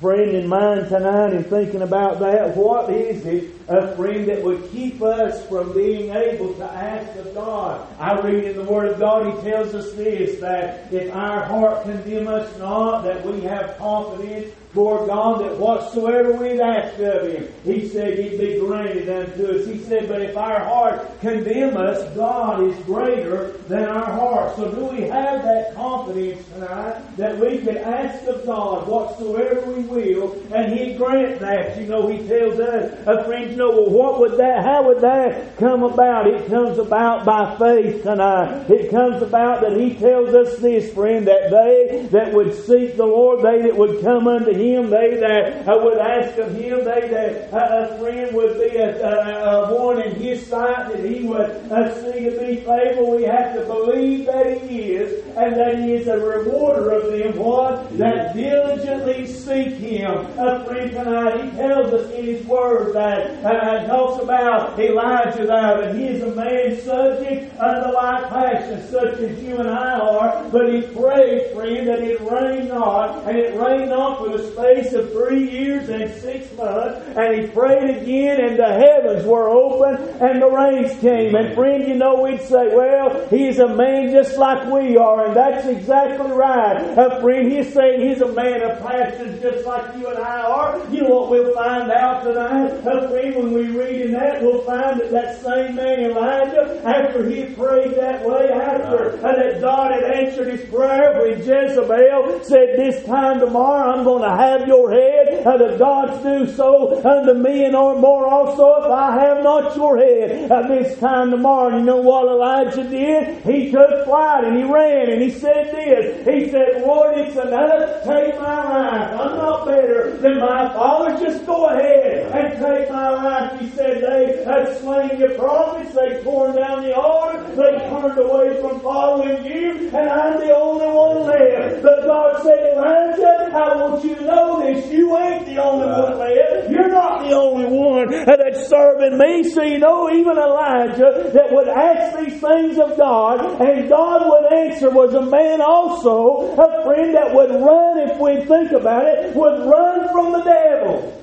friend 0.00 0.30
in 0.32 0.48
mind 0.48 0.88
tonight 0.88 1.32
and 1.32 1.46
thinking 1.46 1.82
about 1.82 2.20
that, 2.20 2.56
what 2.56 2.90
is 2.90 3.24
it, 3.24 3.61
a 3.72 3.96
friend, 3.96 4.26
that 4.28 4.42
would 4.42 4.70
keep 4.70 5.02
us 5.02 5.46
from 5.48 5.72
being 5.72 6.10
able 6.14 6.54
to 6.54 6.64
ask 6.64 7.16
of 7.18 7.34
God? 7.34 7.86
I 7.98 8.20
read 8.20 8.44
in 8.44 8.56
the 8.56 8.64
Word 8.64 8.92
of 8.92 8.98
God, 8.98 9.34
He 9.34 9.50
tells 9.50 9.74
us 9.74 9.92
this, 9.92 10.40
that 10.40 10.92
if 10.92 11.14
our 11.14 11.44
heart 11.44 11.84
condemn 11.84 12.28
us 12.28 12.58
not, 12.58 13.02
that 13.02 13.24
we 13.24 13.40
have 13.42 13.76
confidence 13.78 14.52
for 14.72 15.06
God, 15.06 15.42
that 15.42 15.58
whatsoever 15.58 16.32
we've 16.32 16.58
asked 16.58 16.98
of 16.98 17.30
Him, 17.30 17.46
He 17.62 17.86
said 17.88 18.18
He'd 18.18 18.38
be 18.38 18.58
granted 18.58 19.08
unto 19.08 19.58
us. 19.58 19.66
He 19.66 19.78
said, 19.80 20.08
but 20.08 20.22
if 20.22 20.34
our 20.34 20.60
heart 20.64 21.20
condemn 21.20 21.76
us, 21.76 22.02
God 22.16 22.62
is 22.62 22.76
greater 22.84 23.52
than 23.68 23.84
our 23.84 24.10
heart. 24.10 24.56
So 24.56 24.70
do 24.70 24.86
we 24.86 25.02
have 25.02 25.42
that 25.42 25.74
confidence 25.74 26.46
tonight 26.48 27.16
that 27.18 27.38
we 27.38 27.58
can 27.58 27.76
ask 27.76 28.26
of 28.26 28.46
God 28.46 28.88
whatsoever 28.88 29.60
we 29.72 29.82
will, 29.82 30.42
and 30.54 30.72
He'd 30.72 30.96
grant 30.96 31.38
that? 31.40 31.78
You 31.78 31.86
know, 31.86 32.06
He 32.08 32.26
tells 32.26 32.58
us, 32.58 32.98
a 33.06 33.24
friend, 33.24 33.54
know, 33.62 33.70
well, 33.70 33.90
what 33.90 34.20
would 34.20 34.38
that, 34.38 34.64
how 34.64 34.86
would 34.86 35.00
that 35.00 35.56
come 35.56 35.82
about? 35.82 36.26
It 36.26 36.48
comes 36.48 36.78
about 36.78 37.24
by 37.24 37.56
faith 37.58 38.02
tonight. 38.02 38.70
It 38.70 38.90
comes 38.90 39.22
about 39.22 39.60
that 39.62 39.76
He 39.76 39.94
tells 39.94 40.34
us 40.34 40.58
this, 40.58 40.92
friend, 40.92 41.26
that 41.26 41.50
they 41.50 42.06
that 42.10 42.32
would 42.32 42.54
seek 42.54 42.96
the 42.96 43.06
Lord, 43.06 43.40
they 43.40 43.62
that 43.62 43.76
would 43.76 44.02
come 44.02 44.26
unto 44.26 44.52
Him, 44.52 44.90
they 44.90 45.16
that 45.20 45.68
uh, 45.68 45.78
would 45.82 45.98
ask 45.98 46.38
of 46.38 46.54
him, 46.56 46.84
they 46.84 47.08
that 47.08 47.52
uh, 47.52 47.88
a 47.88 47.98
friend 47.98 48.34
would 48.34 48.58
be 48.58 48.76
a, 48.76 49.06
a 49.06 49.74
one 49.74 50.02
in 50.02 50.14
his 50.16 50.46
sight 50.46 50.88
that 50.90 51.04
he 51.04 51.24
would 51.24 51.50
uh, 51.70 51.94
see 52.02 52.24
to 52.24 52.30
be 52.30 52.56
faithful. 52.56 53.16
We 53.16 53.24
have 53.24 53.54
to 53.54 53.64
believe 53.66 54.26
that 54.26 54.62
he 54.62 54.92
is, 54.92 55.24
and 55.36 55.56
that 55.56 55.78
he 55.78 55.94
is 55.94 56.08
a 56.08 56.18
rewarder 56.18 56.90
of 56.90 57.12
them, 57.12 57.36
what? 57.36 57.96
That 57.98 58.34
diligently 58.34 59.26
seek 59.26 59.74
him. 59.74 60.10
A 60.38 60.64
friend 60.64 60.90
tonight, 60.90 61.44
he 61.44 61.50
tells 61.56 61.92
us 61.92 62.10
in 62.12 62.24
his 62.24 62.46
word 62.46 62.94
that 62.94 63.41
uh, 63.44 63.86
talks 63.86 64.22
about 64.22 64.78
Elijah 64.78 65.46
there, 65.46 65.82
that 65.82 65.94
he 65.94 66.04
is 66.04 66.22
a 66.22 66.34
man 66.34 66.80
subject 66.80 67.58
unto 67.60 67.92
like 67.92 68.28
passion, 68.28 68.82
such 68.88 69.18
as 69.18 69.42
you 69.42 69.56
and 69.56 69.68
I 69.68 69.98
are, 69.98 70.48
but 70.50 70.72
he 70.72 70.82
prayed, 70.82 71.52
friend, 71.54 71.88
that 71.88 72.00
it 72.00 72.20
rain 72.20 72.68
not, 72.68 73.26
and 73.28 73.36
it 73.36 73.54
rained 73.58 73.90
not 73.90 74.18
for 74.18 74.36
the 74.36 74.50
space 74.52 74.92
of 74.92 75.10
three 75.12 75.50
years 75.50 75.88
and 75.88 76.10
six 76.20 76.52
months, 76.56 77.06
and 77.16 77.40
he 77.40 77.46
prayed 77.48 78.02
again, 78.02 78.40
and 78.40 78.58
the 78.58 78.72
heavens 78.72 79.26
were 79.26 79.48
open, 79.48 79.96
and 80.20 80.40
the 80.40 80.48
rains 80.48 80.98
came. 81.00 81.34
And 81.34 81.54
friend, 81.54 81.86
you 81.86 81.94
know, 81.94 82.22
we'd 82.22 82.40
say, 82.42 82.74
well, 82.74 83.26
he's 83.28 83.58
a 83.58 83.68
man 83.68 84.10
just 84.10 84.38
like 84.38 84.66
we 84.70 84.96
are, 84.96 85.26
and 85.26 85.36
that's 85.36 85.66
exactly 85.66 86.30
right. 86.30 86.76
Uh, 86.98 87.20
friend, 87.20 87.50
he's 87.50 87.72
saying 87.72 88.08
he's 88.08 88.20
a 88.20 88.32
man 88.32 88.62
of 88.62 88.78
passion 88.80 89.40
just 89.40 89.66
like 89.66 89.96
you 89.96 90.06
and 90.08 90.18
I 90.18 90.42
are. 90.42 90.80
You 90.90 91.02
know 91.02 91.20
what 91.20 91.30
we'll 91.30 91.54
find 91.54 91.90
out 91.90 92.22
tonight? 92.22 92.70
Uh, 92.86 93.08
friend, 93.08 93.31
when 93.34 93.52
we 93.52 93.66
read 93.68 94.00
in 94.02 94.12
that, 94.12 94.42
we'll 94.42 94.62
find 94.62 95.00
that 95.00 95.10
that 95.10 95.40
same 95.42 95.74
man 95.76 96.00
Elijah, 96.00 96.82
after 96.84 97.28
he 97.28 97.44
prayed 97.54 97.94
that 97.96 98.24
way, 98.24 98.48
after 98.50 99.16
that 99.22 99.60
God 99.60 99.92
had 99.92 100.04
answered 100.04 100.48
his 100.48 100.68
prayer 100.70 101.20
when 101.20 101.38
Jezebel 101.38 102.44
said, 102.44 102.78
this 102.78 103.04
time 103.04 103.40
tomorrow 103.40 103.92
I'm 103.92 104.04
going 104.04 104.22
to 104.22 104.36
have 104.36 104.66
your 104.66 104.92
head, 104.92 105.46
uh, 105.46 105.56
the 105.56 105.76
gods 105.78 106.22
do 106.22 106.54
so 106.54 107.02
unto 107.04 107.34
me 107.34 107.64
and 107.64 107.76
or 107.76 107.96
more 107.98 108.26
also 108.26 108.84
if 108.84 108.90
I 108.90 109.12
have 109.20 109.42
not 109.42 109.76
your 109.76 109.96
head. 109.98 110.50
At 110.50 110.68
this 110.68 110.98
time 110.98 111.30
tomorrow, 111.30 111.76
you 111.78 111.84
know 111.84 112.00
what 112.00 112.28
Elijah 112.28 112.84
did? 112.88 113.44
He 113.44 113.70
took 113.70 114.04
flight 114.04 114.44
and 114.44 114.56
he 114.56 114.64
ran 114.64 115.10
and 115.10 115.22
he 115.22 115.30
said 115.30 115.72
this. 115.72 116.26
He 116.26 116.50
said, 116.50 116.82
Lord, 116.86 117.18
it's 117.18 117.36
enough. 117.36 118.04
Take 118.04 118.38
my 118.40 118.62
life. 118.62 119.20
I'm 119.20 119.36
not 119.36 119.66
better 119.66 120.16
than 120.18 120.38
my 120.38 120.72
father. 120.72 121.18
Just 121.18 121.46
go 121.46 121.66
ahead 121.66 122.32
and 122.32 122.58
take 122.62 122.90
my 122.90 123.10
life. 123.10 123.21
He 123.22 123.70
said, 123.70 124.02
they 124.02 124.42
had 124.44 124.76
slain 124.78 125.16
your 125.20 125.34
prophets. 125.38 125.94
They 125.94 126.22
torn 126.24 126.56
down 126.56 126.82
the 126.82 126.94
altar. 126.94 127.38
They 127.54 127.78
turned 127.88 128.18
away 128.18 128.60
from 128.60 128.80
following 128.80 129.44
you, 129.44 129.90
and 129.94 130.08
I'm 130.10 130.40
the 130.40 130.52
only 130.52 130.86
one 130.86 131.26
left. 131.26 131.82
But 131.82 132.04
God 132.04 132.42
said, 132.42 132.74
Elijah, 132.74 133.54
I 133.54 133.76
want 133.76 134.04
you 134.04 134.16
to 134.16 134.24
know 134.24 134.62
this. 134.62 134.90
You 134.90 135.16
ain't 135.18 135.46
the 135.46 135.62
only 135.62 135.86
one 135.86 136.18
left. 136.18 136.70
You're 136.70 136.88
not 136.88 137.22
the 137.22 137.36
only 137.36 137.66
one 137.66 138.10
that's 138.10 138.68
serving 138.68 139.16
me. 139.18 139.44
So 139.50 139.62
you 139.62 139.78
know, 139.78 140.10
even 140.10 140.36
Elijah 140.36 141.30
that 141.32 141.52
would 141.52 141.68
ask 141.68 142.18
these 142.18 142.40
things 142.40 142.78
of 142.78 142.98
God, 142.98 143.60
and 143.60 143.88
God 143.88 144.22
would 144.26 144.52
answer, 144.52 144.90
was 144.90 145.14
a 145.14 145.22
man 145.22 145.60
also, 145.60 146.56
a 146.58 146.82
friend 146.82 147.14
that 147.14 147.32
would 147.32 147.50
run, 147.50 147.98
if 148.10 148.18
we 148.18 148.44
think 148.46 148.72
about 148.72 149.06
it, 149.06 149.36
would 149.36 149.64
run 149.70 150.08
from 150.10 150.32
the 150.32 150.42
devil. 150.42 151.21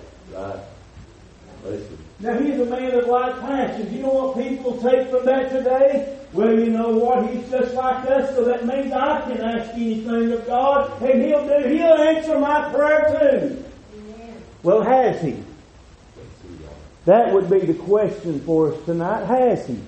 Right. 1.64 1.74
Listen. 1.74 1.98
Now 2.22 2.38
he's 2.38 2.60
a 2.60 2.66
man 2.66 2.94
of 2.96 3.08
like 3.08 3.40
passions. 3.40 3.94
You 3.94 4.02
know 4.02 4.10
what 4.10 4.38
people 4.38 4.74
take 4.82 5.10
from 5.10 5.26
that 5.26 5.52
today? 5.52 6.18
Well, 6.34 6.60
you 6.60 6.68
know 6.68 6.90
what? 6.90 7.30
He's 7.30 7.50
just 7.50 7.74
like 7.74 8.06
us, 8.10 8.36
so 8.36 8.44
that 8.44 8.66
means 8.66 8.92
I 8.92 9.22
can 9.22 9.42
ask 9.42 9.72
anything 9.74 10.32
of 10.32 10.46
God, 10.46 11.02
and 11.02 11.24
He'll 11.24 11.48
do. 11.48 11.68
He'll 11.70 11.94
answer 11.94 12.38
my 12.38 12.72
prayer 12.72 13.40
too. 13.42 13.66
Well, 14.64 14.84
has 14.84 15.22
He? 15.22 15.42
That 17.06 17.34
would 17.34 17.50
be 17.50 17.60
the 17.60 17.74
question 17.74 18.42
for 18.42 18.74
us 18.74 18.86
tonight. 18.86 19.26
Has 19.26 19.66
He? 19.66 19.80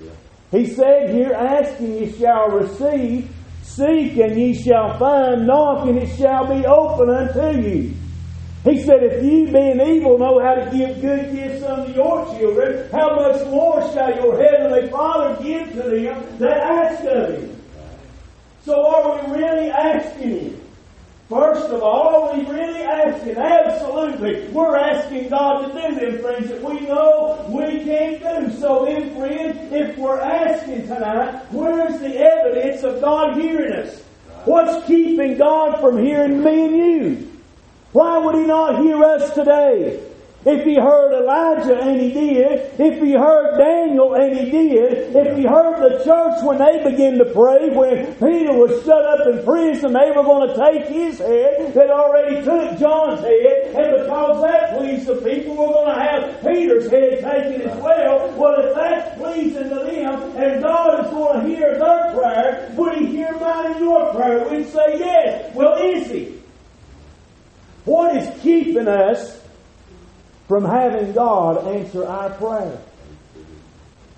Yeah. 0.00 0.10
He 0.52 0.66
said 0.66 1.10
here, 1.10 1.32
Ask 1.32 1.80
and 1.80 1.98
ye 1.98 2.12
shall 2.12 2.50
receive, 2.50 3.34
seek 3.62 4.16
and 4.18 4.38
ye 4.38 4.54
shall 4.54 4.98
find, 4.98 5.46
knock 5.46 5.88
and 5.88 5.98
it 5.98 6.14
shall 6.16 6.46
be 6.46 6.64
open 6.66 7.08
unto 7.08 7.58
you. 7.60 7.94
He 8.64 8.82
said, 8.82 9.02
If 9.02 9.22
you, 9.22 9.52
being 9.52 9.78
evil 9.78 10.18
know 10.18 10.40
how 10.40 10.54
to 10.54 10.70
give 10.74 11.00
good 11.02 11.32
gifts 11.32 11.62
unto 11.62 11.92
your 11.92 12.24
children, 12.34 12.90
how 12.90 13.14
much 13.14 13.46
more 13.48 13.80
shall 13.92 14.14
your 14.16 14.42
heavenly 14.42 14.88
Father 14.88 15.42
give 15.42 15.70
to 15.72 15.82
them 15.82 16.38
that 16.38 16.56
ask 16.56 17.04
of 17.04 17.34
him? 17.34 17.60
So 18.64 18.86
are 18.86 19.26
we 19.26 19.38
really 19.38 19.70
asking 19.70 20.40
him? 20.40 20.60
First 21.28 21.66
of 21.70 21.82
all, 21.82 22.30
are 22.30 22.36
we 22.36 22.44
really 22.46 22.82
asking? 22.82 23.36
Absolutely. 23.36 24.48
We're 24.48 24.76
asking 24.76 25.28
God 25.28 25.66
to 25.66 25.72
do 25.72 25.94
them 25.94 26.22
things 26.22 26.48
that 26.48 26.62
we 26.62 26.80
know 26.80 27.44
we 27.48 27.84
can't 27.84 28.20
do. 28.20 28.56
So 28.58 28.86
then, 28.86 29.14
friend, 29.14 29.74
if 29.74 29.96
we're 29.98 30.20
asking 30.20 30.86
tonight, 30.86 31.44
where's 31.50 32.00
the 32.00 32.16
evidence 32.16 32.82
of 32.82 33.02
God 33.02 33.38
hearing 33.38 33.72
us? 33.72 34.02
What's 34.46 34.86
keeping 34.86 35.36
God 35.36 35.80
from 35.80 36.02
hearing 36.02 36.42
me 36.42 36.64
and 36.64 36.76
you? 36.76 37.33
Why 37.94 38.18
would 38.18 38.34
he 38.34 38.42
not 38.42 38.82
hear 38.82 39.04
us 39.04 39.32
today? 39.34 40.02
If 40.44 40.64
he 40.66 40.74
heard 40.74 41.14
Elijah 41.14 41.78
and 41.78 42.00
he 42.00 42.10
did, 42.10 42.74
if 42.76 43.00
he 43.00 43.12
heard 43.12 43.56
Daniel 43.56 44.14
and 44.14 44.36
he 44.36 44.50
did, 44.50 45.14
if 45.14 45.36
he 45.38 45.46
heard 45.46 45.78
the 45.78 46.04
church 46.04 46.42
when 46.42 46.58
they 46.58 46.82
began 46.82 47.18
to 47.18 47.24
pray, 47.26 47.70
when 47.70 48.12
Peter 48.14 48.52
was 48.52 48.84
shut 48.84 49.06
up 49.06 49.28
in 49.28 49.44
prison, 49.44 49.92
they 49.92 50.10
were 50.10 50.24
going 50.24 50.48
to 50.48 50.56
take 50.58 50.88
his 50.88 51.20
head, 51.20 51.72
that 51.74 51.88
already 51.88 52.42
took 52.42 52.80
John's 52.80 53.20
head, 53.20 53.78
and 53.78 54.02
because 54.02 54.42
that 54.42 54.76
pleased 54.76 55.06
the 55.06 55.14
people, 55.22 55.56
we're 55.56 55.72
going 55.72 55.94
to 55.94 56.02
have 56.02 56.42
Peter's 56.42 56.90
head 56.90 57.22
taken 57.22 57.62
as 57.62 57.80
well. 57.80 58.28
Well, 58.36 58.58
if 58.58 58.74
that's 58.74 59.16
pleasing 59.16 59.68
to 59.68 59.74
them, 59.86 60.36
and 60.36 60.60
God 60.60 61.06
is 61.06 61.10
going 61.12 61.40
to 61.40 61.46
hear 61.46 61.78
their 61.78 62.12
prayer, 62.12 62.74
would 62.76 62.98
he 62.98 63.06
hear 63.06 63.38
mine 63.38 63.70
and 63.70 63.80
your 63.80 64.12
prayer? 64.12 64.48
We'd 64.50 64.66
say 64.66 64.98
yes. 64.98 65.54
Well, 65.54 65.80
is 65.80 66.10
he? 66.10 66.43
What 67.84 68.16
is 68.16 68.42
keeping 68.42 68.88
us 68.88 69.40
from 70.48 70.64
having 70.64 71.12
God 71.12 71.66
answer 71.66 72.06
our 72.06 72.30
prayer? 72.30 72.78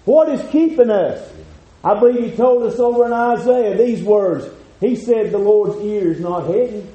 What 0.05 0.29
is 0.29 0.49
keeping 0.51 0.91
us? 0.91 1.33
I 1.83 1.99
believe 1.99 2.31
he 2.31 2.37
told 2.37 2.63
us 2.63 2.79
over 2.79 3.07
in 3.07 3.13
Isaiah 3.13 3.77
these 3.77 4.03
words. 4.03 4.47
He 4.81 4.97
said 4.97 5.31
the 5.31 5.39
Lord's 5.39 5.81
ear 5.83 6.13
is 6.13 6.21
not 6.21 6.47
heavy, 6.47 6.87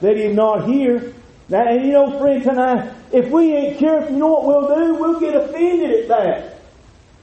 that 0.00 0.16
he 0.16 0.28
not 0.28 0.68
hear. 0.68 1.14
Now, 1.48 1.68
and 1.68 1.86
you 1.86 1.92
know, 1.92 2.18
friend, 2.18 2.42
tonight, 2.42 2.92
if 3.12 3.30
we 3.30 3.52
ain't 3.52 3.78
careful, 3.78 4.12
you 4.12 4.18
know 4.18 4.32
what 4.32 4.44
we'll 4.44 4.76
do? 4.76 4.94
We'll 4.94 5.20
get 5.20 5.36
offended 5.36 5.90
at 6.02 6.08
that. 6.08 6.55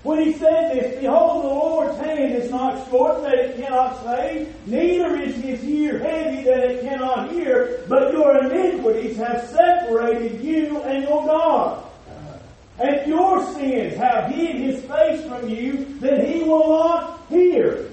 When 0.04 0.22
he 0.22 0.34
said 0.34 0.76
this, 0.76 1.00
behold, 1.00 1.46
the 1.46 1.48
Lord's 1.48 1.98
hand 1.98 2.36
is 2.36 2.52
not 2.52 2.90
short 2.90 3.24
that 3.24 3.36
it 3.36 3.56
cannot 3.56 4.04
save, 4.04 4.54
neither 4.68 5.16
is 5.16 5.36
his 5.36 5.64
ear 5.64 6.00
heavy 6.00 6.44
that 6.44 6.72
it 6.72 6.82
cannot 6.82 7.32
hear, 7.32 7.86
but 7.88 8.12
your 8.12 8.38
iniquities 8.44 9.16
have 9.16 9.48
separated 9.48 10.42
you 10.42 10.82
and 10.82 11.04
your 11.04 11.26
God. 11.26 11.86
And 12.80 13.08
your 13.08 13.46
sins 13.54 13.96
have 13.96 14.30
hid 14.30 14.58
his 14.58 14.84
face 14.84 15.26
from 15.26 15.48
you 15.48 15.86
that 16.00 16.28
he 16.28 16.44
will 16.44 16.68
not 16.68 17.22
hear. 17.30 17.90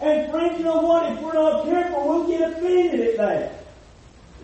And 0.00 0.30
friends, 0.30 0.58
you 0.58 0.64
know 0.64 0.80
what? 0.80 1.12
If 1.12 1.20
we're 1.20 1.34
not 1.34 1.66
careful, 1.66 2.08
we'll 2.08 2.26
get 2.26 2.50
offended 2.50 3.00
at 3.00 3.16
that. 3.18 3.65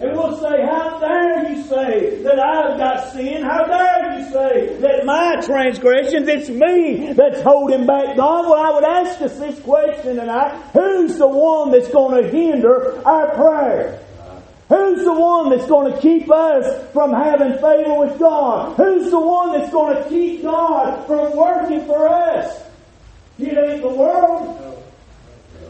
And 0.02 0.16
we'll 0.16 0.37
say, 0.37 0.66
How 0.66 0.99
dare 0.99 1.49
you 1.49 1.62
say 1.62 2.23
that 2.25 2.37
I've 2.40 2.76
got 2.76 3.12
sin? 3.12 3.44
How 3.44 3.64
dare 3.66 4.18
you 4.18 4.32
say 4.32 4.76
that 4.80 5.06
my 5.06 5.40
transgressions, 5.47 6.26
it's 6.26 6.49
me 6.49 7.12
that's 7.12 7.40
holding 7.42 7.87
back 7.87 8.16
God? 8.16 8.47
Well, 8.47 8.56
I 8.56 8.75
would 8.75 8.85
ask 8.85 9.21
us 9.21 9.38
this 9.38 9.61
question 9.61 10.16
tonight 10.16 10.61
Who's 10.73 11.18
the 11.18 11.28
one 11.28 11.71
that's 11.71 11.88
going 11.88 12.21
to 12.21 12.28
hinder 12.28 13.00
our 13.06 13.32
prayer? 13.37 14.00
Who's 14.68 15.04
the 15.04 15.12
one 15.12 15.50
that's 15.50 15.68
going 15.68 15.92
to 15.92 16.00
keep 16.00 16.28
us 16.32 16.90
from 16.92 17.12
having 17.12 17.52
favor 17.61 18.00
with 18.00 18.18
God? 18.18 18.75
Who's 18.76 19.09
the 19.09 19.21
one 19.21 19.52
that's 19.52 19.71
going 19.71 20.02
to 20.02 20.09
keep 20.09 20.42
God 20.42 21.06
from 21.06 21.37
working 21.37 21.87
for 21.87 22.09
us? 22.09 22.61
It 23.38 23.56
ain't 23.56 23.82
the 23.82 23.88
world. 23.88 24.72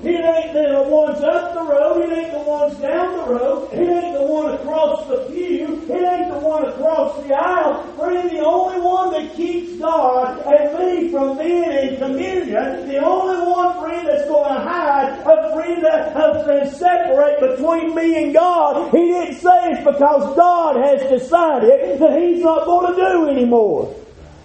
It 0.05 0.19
ain't 0.19 0.53
the 0.53 0.83
ones 0.89 1.21
up 1.21 1.55
the 1.55 1.63
road. 1.63 2.03
It 2.03 2.19
ain't 2.19 2.33
the 2.33 2.41
ones 2.41 2.77
down 2.79 3.17
the 3.19 3.35
road. 3.35 3.73
It 3.73 3.89
ain't 3.89 4.19
the 4.19 4.27
one 4.27 4.53
across 4.53 5.07
the 5.07 5.19
pew. 5.31 5.81
It 5.89 6.03
ain't 6.03 6.33
the 6.33 6.41
one 6.41 6.67
across 6.67 7.23
the 7.23 7.33
aisle. 7.33 7.85
Friend, 7.97 8.29
the 8.29 8.41
only 8.41 8.81
one 8.81 9.13
that 9.13 9.35
keeps 9.37 9.79
God 9.79 10.43
and 10.45 10.79
me 10.79 11.09
from 11.11 11.39
being 11.39 11.71
in 11.71 11.97
communion, 11.99 12.89
the 12.89 12.99
only 12.99 13.49
one, 13.49 13.79
friend, 13.81 14.09
that's 14.09 14.27
going 14.27 14.53
to 14.53 14.61
hide, 14.61 15.21
a 15.21 15.55
friend 15.55 15.85
that 15.85 16.13
and 16.49 16.71
separate 16.71 17.41
between 17.41 17.95
me 17.95 18.25
and 18.25 18.35
God, 18.35 18.91
he 18.91 18.99
didn't 18.99 19.37
say 19.37 19.71
it's 19.71 19.85
because 19.85 20.37
God 20.37 20.77
has 20.77 21.09
decided 21.09 22.01
that 22.01 22.21
he's 22.21 22.43
not 22.43 22.65
going 22.65 22.93
to 22.93 23.01
do 23.01 23.29
anymore. 23.29 23.95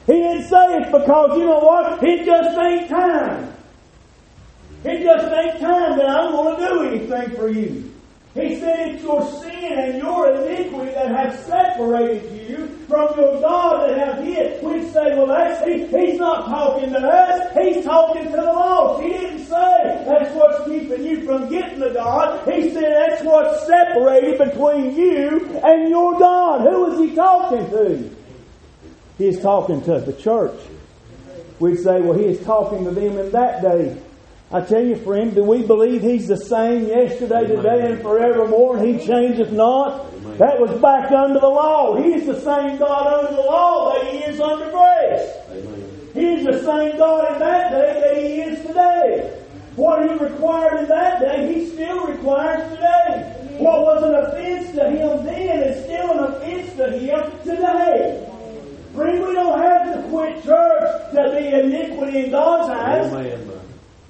He 0.06 0.14
didn't 0.14 0.48
say 0.48 0.78
it's 0.78 0.92
because, 0.92 1.38
you 1.38 1.46
know 1.46 1.60
what, 1.60 2.02
it 2.04 2.26
just 2.26 2.58
ain't 2.58 2.90
time. 2.90 3.57
It 4.84 5.04
just 5.04 5.34
ain't 5.34 5.60
time 5.60 5.98
that 5.98 6.10
I'm 6.10 6.32
going 6.32 6.56
to 6.56 6.68
do 6.68 6.82
anything 6.84 7.36
for 7.36 7.50
you. 7.50 7.94
He 8.34 8.60
said 8.60 8.90
it's 8.90 9.04
your 9.04 9.26
sin 9.42 9.80
and 9.80 9.98
your 9.98 10.32
iniquity 10.32 10.92
that 10.92 11.10
have 11.10 11.40
separated 11.40 12.48
you 12.48 12.68
from 12.88 13.18
your 13.18 13.42
God 13.42 13.90
that 13.90 13.98
have 13.98 14.24
hid. 14.24 14.62
We 14.62 14.88
say, 14.90 15.18
well, 15.18 15.26
that's 15.26 15.66
he, 15.66 15.88
he's 15.88 16.20
not 16.20 16.46
talking 16.46 16.92
to 16.92 17.00
us. 17.00 17.52
He's 17.58 17.84
talking 17.84 18.26
to 18.26 18.32
the 18.32 18.44
lost. 18.44 19.02
He 19.02 19.10
didn't 19.10 19.46
say 19.46 20.04
that's 20.06 20.36
what's 20.36 20.66
keeping 20.66 21.04
you 21.04 21.26
from 21.26 21.50
getting 21.50 21.80
to 21.80 21.90
God. 21.90 22.48
He 22.48 22.70
said 22.72 22.84
that's 22.84 23.24
what's 23.24 23.66
separated 23.66 24.38
between 24.38 24.96
you 24.96 25.60
and 25.64 25.90
your 25.90 26.20
God. 26.20 26.62
Who 26.62 26.92
is 26.92 27.10
he 27.10 27.16
talking 27.16 27.68
to? 27.72 28.16
He 29.18 29.28
is 29.30 29.42
talking 29.42 29.82
to 29.82 30.00
the 30.00 30.14
church. 30.14 30.60
We'd 31.60 31.80
say, 31.80 32.02
well, 32.02 32.16
he 32.16 32.26
is 32.26 32.46
talking 32.46 32.86
to 32.86 32.92
them 32.92 33.18
in 33.18 33.32
that 33.32 33.64
day. 33.64 34.00
I 34.50 34.62
tell 34.62 34.84
you, 34.84 34.96
friend, 34.96 35.36
do 35.36 35.44
we 35.44 35.62
believe 35.62 36.02
He's 36.02 36.28
the 36.28 36.38
same 36.38 36.88
yesterday, 36.88 37.48
today, 37.48 37.92
and 37.92 38.02
forevermore, 38.02 38.78
and 38.78 38.88
He 38.88 39.06
changeth 39.06 39.52
not? 39.52 40.10
That 40.38 40.60
was 40.60 40.72
back 40.80 41.12
under 41.12 41.40
the 41.40 41.50
law. 41.50 42.02
He's 42.02 42.26
the 42.26 42.40
same 42.40 42.78
God 42.78 43.08
under 43.08 43.36
the 43.36 43.42
law 43.42 43.94
that 43.94 44.08
He 44.14 44.20
is 44.20 44.40
under 44.40 44.72
grace. 44.72 46.14
He's 46.14 46.46
the 46.46 46.64
same 46.64 46.98
God 46.98 47.34
in 47.34 47.40
that 47.40 47.72
day 47.72 48.00
that 48.00 48.18
He 48.24 48.42
is 48.42 48.66
today. 48.66 49.38
What 49.76 50.10
He 50.10 50.16
required 50.16 50.80
in 50.80 50.88
that 50.88 51.20
day, 51.20 51.54
He 51.54 51.70
still 51.70 52.08
requires 52.08 52.72
today. 52.72 53.34
What 53.60 53.82
was 53.82 54.04
an 54.04 54.16
offense 54.16 54.72
to 54.76 54.90
Him 54.90 55.26
then 55.26 55.64
is 55.64 55.84
still 55.84 56.12
an 56.12 56.20
offense 56.34 56.74
to 56.78 56.98
Him 56.98 57.32
today. 57.44 58.24
Friend, 58.96 59.28
we 59.28 59.34
don't 59.34 59.60
have 59.60 59.94
to 59.94 60.10
quit 60.10 60.42
church 60.46 61.12
to 61.14 61.36
be 61.36 61.48
iniquity 61.48 62.26
in 62.26 62.32
God's 62.32 62.70
eyes. 62.70 63.57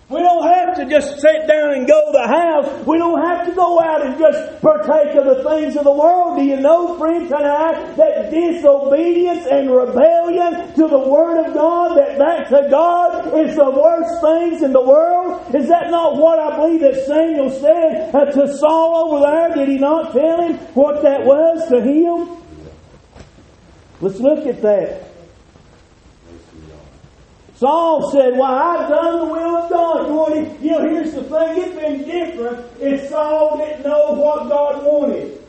We 0.10 0.22
don't 0.22 0.48
have 0.48 0.78
to 0.78 0.86
just 0.86 1.20
sit 1.20 1.48
down 1.48 1.74
and 1.74 1.86
go 1.86 2.06
to 2.06 2.12
the 2.14 2.28
house. 2.28 2.88
We 2.88 2.98
don't 2.98 3.20
have 3.28 3.46
to 3.46 3.52
go 3.52 3.82
out 3.82 4.06
and 4.06 4.18
just 4.18 4.62
partake 4.62 5.18
of 5.18 5.26
the 5.26 5.44
things 5.44 5.76
of 5.76 5.84
the 5.84 5.92
world. 5.92 6.38
Do 6.38 6.46
you 6.46 6.56
know, 6.56 6.98
friend, 6.98 7.28
tonight, 7.28 7.98
that 7.98 8.32
disobedience 8.32 9.46
and 9.48 9.70
rebellion 9.70 10.74
to 10.76 10.88
the 10.88 10.98
Word 10.98 11.46
of 11.46 11.54
God, 11.54 11.98
that 11.98 12.18
back 12.18 12.48
to 12.48 12.70
God, 12.72 13.38
is 13.38 13.58
the 13.58 13.70
worst 13.70 14.22
things 14.22 14.64
in 14.64 14.72
the 14.72 14.82
world? 14.82 15.54
Is 15.54 15.68
that 15.68 15.92
not 15.92 16.16
what 16.16 16.40
I 16.40 16.56
believe 16.56 16.80
that 16.82 17.06
Samuel 17.06 17.52
said 17.52 18.16
uh, 18.16 18.32
to 18.32 18.58
Saul 18.58 19.12
over 19.12 19.26
there? 19.26 19.56
Did 19.56 19.68
he 19.68 19.78
not 19.78 20.14
tell 20.14 20.42
him 20.42 20.56
what 20.74 21.02
that 21.04 21.26
was 21.26 21.68
to 21.68 21.82
him? 21.82 22.30
Let's 24.00 24.20
look 24.22 24.46
at 24.46 24.62
that. 24.62 25.07
Saul 27.58 28.12
said, 28.12 28.38
Well, 28.38 28.44
I've 28.44 28.88
done 28.88 29.20
the 29.20 29.26
will 29.26 29.58
of 29.58 29.70
God. 29.70 30.08
You, 30.36 30.58
you 30.62 30.72
know, 30.72 30.90
here's 30.90 31.14
the 31.14 31.24
thing, 31.24 31.58
it's 31.58 31.76
been 31.76 32.04
different 32.04 32.68
if 32.80 33.10
Saul 33.10 33.58
didn't 33.58 33.84
know 33.84 34.12
what 34.12 34.48
God 34.48 34.84
wanted. 34.84 35.44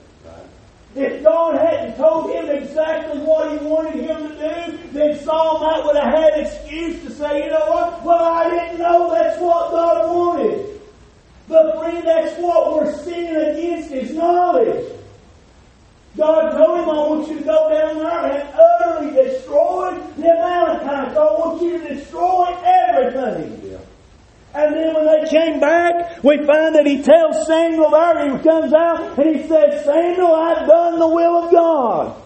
If 0.95 1.23
God 1.23 1.57
hadn't 1.57 1.97
told 1.97 2.31
him 2.31 2.49
exactly 2.49 3.21
what 3.21 3.53
he 3.53 3.65
wanted 3.67 3.95
him 3.97 4.23
to 4.23 4.35
do, 4.35 4.79
then 4.93 5.19
Saul 5.21 5.61
might 5.61 5.85
would 5.85 5.97
have 5.97 6.15
had 6.15 6.41
excuse 6.41 7.03
to 7.03 7.11
say, 7.11 7.45
you 7.45 7.51
know 7.51 7.67
what? 7.69 8.03
Well, 8.03 8.25
I 8.25 8.49
didn't 8.49 8.79
know 8.79 9.11
that's 9.11 9.39
what 9.39 9.71
God 9.71 10.11
wanted. 10.11 10.81
But 11.47 11.79
friend, 11.79 12.07
that's 12.07 12.39
what 12.41 12.75
we're 12.75 12.93
sinning 13.03 13.37
against 13.37 13.93
is 13.93 14.15
knowledge. 14.15 14.93
God 16.17 16.51
told 16.51 16.81
him, 16.81 16.89
I 16.89 16.95
want 16.95 17.29
you 17.29 17.39
to 17.39 17.45
go 17.45 17.69
down 17.71 17.99
there 17.99 18.41
and 18.41 18.49
utterly 18.59 19.11
destroy 19.11 19.97
the 20.17 20.31
Amalekites. 20.31 21.17
I 21.17 21.25
want 21.39 21.63
you 21.63 21.79
to 21.79 21.95
destroy 21.95 22.57
everything. 22.65 23.71
Yeah. 23.71 23.79
And 24.55 24.75
then 24.75 24.95
when 24.95 25.07
they 25.07 25.29
came 25.29 25.61
back, 25.61 26.25
we 26.25 26.39
find 26.39 26.75
that 26.75 26.87
he 26.87 27.03
tells 27.03 27.47
Samuel 27.47 27.91
there, 27.91 28.37
he 28.37 28.43
comes 28.43 28.73
out 28.73 29.19
and 29.19 29.37
he 29.37 29.47
says, 29.47 29.85
Samuel, 29.85 30.35
I've 30.35 30.67
done 30.67 30.99
the 30.99 31.07
will 31.07 31.45
of 31.45 31.53
God. 31.53 32.23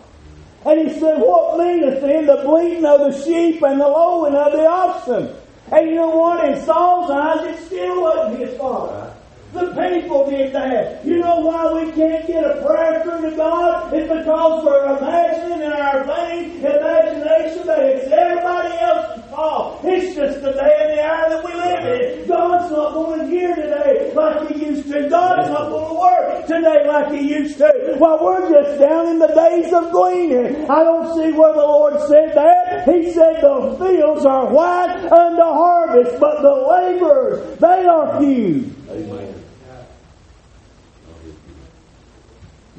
And 0.65 0.89
he 0.89 0.99
said, 0.99 1.19
What 1.19 1.59
meaneth 1.59 2.01
then 2.01 2.27
the 2.27 2.43
bleating 2.45 2.87
of 2.87 3.01
the 3.01 3.25
sheep 3.25 3.63
and 3.63 3.81
the 3.81 3.89
lowing 3.89 4.35
of 4.35 4.53
the 4.53 4.65
oxen? 4.65 5.37
And 5.73 5.89
you 5.89 5.97
know 5.97 6.11
what? 6.11 6.49
In 6.49 6.65
Saul's 6.65 7.11
eyes, 7.11 7.47
it 7.47 7.67
still 7.67 8.01
wasn't 8.03 8.39
his 8.39 8.57
fault. 8.57 9.12
The 9.53 9.69
people 9.69 10.31
did 10.31 10.55
that. 10.55 11.05
You 11.05 11.19
know 11.19 11.41
why 11.41 11.73
we 11.73 11.93
can't 11.93 12.27
get 12.27 12.43
a 12.43 12.65
prayer 12.65 13.03
through 13.03 13.31
to 13.31 13.37
God? 13.37 13.93
It's 13.93 14.09
because 14.09 14.65
we're 14.65 14.97
imagining 14.97 15.61
in 15.61 15.73
our 15.73 16.05
vain 16.05 16.57
imagination 16.65 17.67
that 17.67 17.81
it's 17.81 18.11
everybody 18.11 18.75
else's 18.79 19.25
fault. 19.31 19.81
It's 19.85 20.15
just 20.15 20.41
the 20.41 20.53
day 20.53 20.77
and 20.81 20.99
the 20.99 21.05
hour 21.05 21.29
that 21.29 21.45
we 21.45 21.53
live 21.53 22.01
in. 22.01 22.29
God's 22.29 22.73
not 22.73 22.95
going 22.95 23.29
hear 23.29 23.55
today 23.55 24.13
like 24.15 24.49
He 24.49 24.67
used 24.67 24.89
to. 24.89 25.09
God's 25.09 25.49
not 25.49 25.69
going 25.69 25.89
to 25.89 26.01
work 26.01 26.47
today 26.47 26.87
like 26.87 27.13
He 27.13 27.35
used 27.35 27.59
to. 27.59 27.97
Well, 27.99 28.25
we're 28.25 28.51
just 28.51 28.81
down 28.81 29.09
in 29.09 29.19
the 29.19 29.29
days 29.29 29.73
of 29.73 29.91
gleaning. 29.91 30.71
I 30.71 30.85
don't 30.85 31.15
see 31.17 31.33
where 31.33 31.53
the 31.53 31.61
Lord 31.61 32.01
said 32.09 32.35
that. 32.35 32.89
He 32.89 33.13
said 33.13 33.41
the 33.41 33.77
fields 33.79 34.25
are 34.25 34.47
white 34.47 35.09
unto 35.13 35.43
harvest, 35.43 36.21
but 36.21 36.43
the 36.43 36.53
laborers, 36.53 37.59
they 37.59 37.87
are 37.87 38.21
few. 38.21 38.75
Amen. 38.91 39.42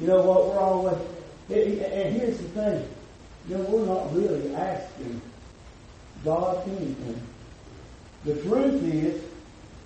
You 0.04 0.10
know 0.10 0.20
what? 0.20 0.48
We're 0.48 0.60
always, 0.60 0.98
and 1.48 2.14
here's 2.14 2.36
the 2.36 2.44
thing. 2.48 2.86
You 3.48 3.56
know, 3.56 3.64
we're 3.64 3.86
not 3.86 4.14
really 4.14 4.54
asking 4.54 5.22
God 6.22 6.68
anything. 6.68 7.22
The 8.26 8.34
truth 8.42 8.82
is, 8.82 9.22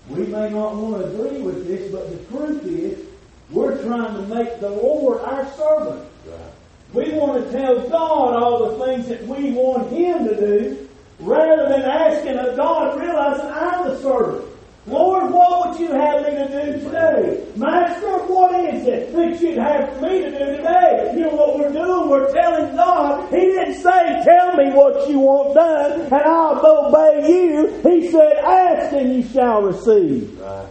we 0.08 0.24
may 0.24 0.50
not 0.50 0.74
want 0.74 1.04
to 1.04 1.08
agree 1.08 1.40
with 1.40 1.68
this, 1.68 1.92
but 1.92 2.10
the 2.10 2.36
truth 2.36 2.64
is, 2.64 3.06
we're 3.50 3.80
trying 3.84 4.14
to 4.14 4.22
make 4.34 4.58
the 4.58 4.70
Lord 4.70 5.20
our 5.20 5.46
servant. 5.52 6.04
Right. 6.26 6.52
We 6.94 7.12
want 7.16 7.44
to 7.44 7.52
tell 7.52 7.88
God 7.88 8.42
all 8.42 8.70
the 8.70 8.86
things 8.86 9.06
that 9.06 9.24
we 9.24 9.52
want 9.52 9.92
Him 9.92 10.24
to 10.26 10.34
do, 10.34 10.88
rather 11.20 11.68
than 11.68 11.82
asking 11.82 12.38
of 12.38 12.56
God, 12.56 13.00
realizing 13.00 13.46
I'm 13.46 13.86
the 13.86 14.02
servant. 14.02 14.44
Lord, 14.88 15.30
what 15.30 15.68
would 15.68 15.80
you 15.80 15.92
have 15.92 16.22
me 16.22 16.30
to 16.30 16.48
do 16.48 16.80
today? 16.80 17.44
Master, 17.56 18.24
what 18.24 18.54
is 18.64 18.86
it 18.86 19.12
that 19.12 19.40
you'd 19.40 19.58
have 19.58 20.00
me 20.00 20.22
to 20.22 20.30
do 20.30 20.56
today? 20.56 21.12
You 21.14 21.20
know 21.24 21.34
what 21.34 21.58
we're 21.58 21.72
doing? 21.72 22.08
We're 22.08 22.32
telling 22.32 22.74
God. 22.74 23.28
He 23.30 23.40
didn't 23.40 23.82
say, 23.82 24.22
tell 24.24 24.56
me 24.56 24.70
what 24.72 25.08
you 25.10 25.18
want 25.18 25.54
done 25.54 26.00
and 26.00 26.12
I'll 26.14 26.64
obey 26.64 27.28
you. 27.28 27.66
He 27.82 28.10
said, 28.10 28.38
ask 28.38 28.94
and 28.94 29.14
you 29.14 29.28
shall 29.28 29.60
receive. 29.60 30.40
Right. 30.40 30.66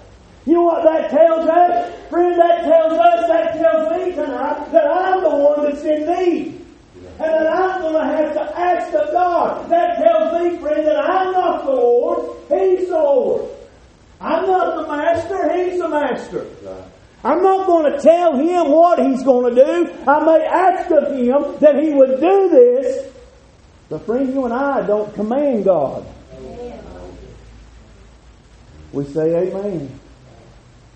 You 0.48 0.54
know 0.54 0.64
what 0.64 0.84
that 0.84 1.12
tells 1.12 1.48
us? 1.48 2.10
Friend, 2.10 2.40
that 2.40 2.64
tells 2.64 2.94
us, 2.94 3.28
that 3.28 3.54
tells 3.54 3.92
me 3.92 4.12
tonight 4.14 4.72
that 4.72 4.88
I'm 4.88 5.22
the 5.22 5.30
one 5.30 5.64
that's 5.64 5.84
in 5.84 6.08
need. 6.08 6.66
And 7.20 7.34
that 7.34 7.48
I'm 7.48 7.82
going 7.82 7.94
to 7.94 8.16
have 8.16 8.34
to 8.34 8.60
ask 8.60 8.94
of 8.94 9.12
God. 9.12 9.70
That 9.70 9.98
tells 9.98 10.42
me, 10.42 10.58
friend, 10.60 10.88
that 10.88 10.98
I'm 11.00 11.34
not 11.34 11.66
the 11.66 11.72
Lord. 11.72 12.38
He's 12.50 12.88
the 12.88 12.94
Lord. 12.94 13.52
I'm 14.20 14.46
not 14.46 14.76
the 14.76 14.88
master, 14.88 15.54
he's 15.56 15.80
the 15.80 15.90
master. 15.90 16.48
I'm 17.24 17.44
not 17.44 17.68
going 17.68 17.92
to 17.92 18.00
tell 18.00 18.36
him 18.38 18.72
what 18.72 19.00
he's 19.00 19.24
going 19.24 19.54
to 19.54 19.66
do. 19.66 19.94
I 20.08 20.26
may 20.26 20.46
ask 20.46 20.90
of 20.92 21.12
him 21.14 21.60
that 21.60 21.82
he 21.82 21.94
would 21.94 22.20
do 22.20 22.50
this. 22.50 23.14
But 23.90 24.06
friend, 24.06 24.34
you 24.34 24.46
and 24.46 24.54
I 24.54 24.86
don't 24.86 25.14
command 25.14 25.66
God. 25.66 26.06
We 28.92 29.06
say 29.06 29.36
amen. 29.36 30.00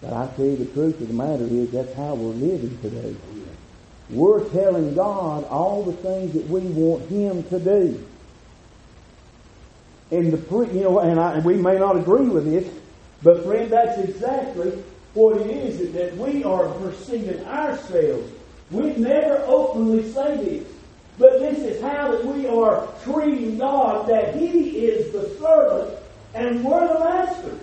But 0.01 0.13
I 0.13 0.27
tell 0.36 0.45
you 0.45 0.57
the 0.57 0.65
truth 0.65 0.99
of 1.01 1.07
the 1.07 1.13
matter 1.13 1.45
is 1.45 1.71
that's 1.71 1.93
how 1.93 2.15
we're 2.15 2.34
living 2.34 2.77
today. 2.81 3.15
We're 4.10 4.43
telling 4.49 4.93
God 4.95 5.45
all 5.45 5.84
the 5.84 5.93
things 5.93 6.34
that 6.34 6.47
we 6.47 6.62
want 6.62 7.07
Him 7.10 7.43
to 7.43 7.60
do. 7.60 8.07
And 10.12 10.34
the 10.34 10.55
you 10.73 10.84
know, 10.84 10.99
and, 10.99 11.19
I, 11.19 11.36
and 11.36 11.45
we 11.45 11.55
may 11.55 11.77
not 11.77 11.95
agree 11.95 12.27
with 12.27 12.45
this, 12.45 12.67
but 13.23 13.43
friend, 13.43 13.71
that's 13.71 13.99
exactly 13.99 14.71
what 15.13 15.38
it 15.38 15.47
is 15.47 15.93
that 15.93 16.15
we 16.17 16.43
are 16.43 16.69
perceiving 16.79 17.45
ourselves. 17.45 18.31
We 18.71 18.95
never 18.95 19.43
openly 19.45 20.12
say 20.12 20.38
this. 20.38 20.67
But 21.17 21.39
this 21.39 21.60
is 21.60 21.81
how 21.81 22.12
that 22.12 22.25
we 22.25 22.47
are 22.47 22.88
treating 23.03 23.57
God, 23.57 24.07
that 24.07 24.36
He 24.36 24.86
is 24.86 25.12
the 25.12 25.29
servant 25.38 25.99
and 26.34 26.63
we're 26.63 26.88
the 26.88 26.99
masters. 26.99 27.62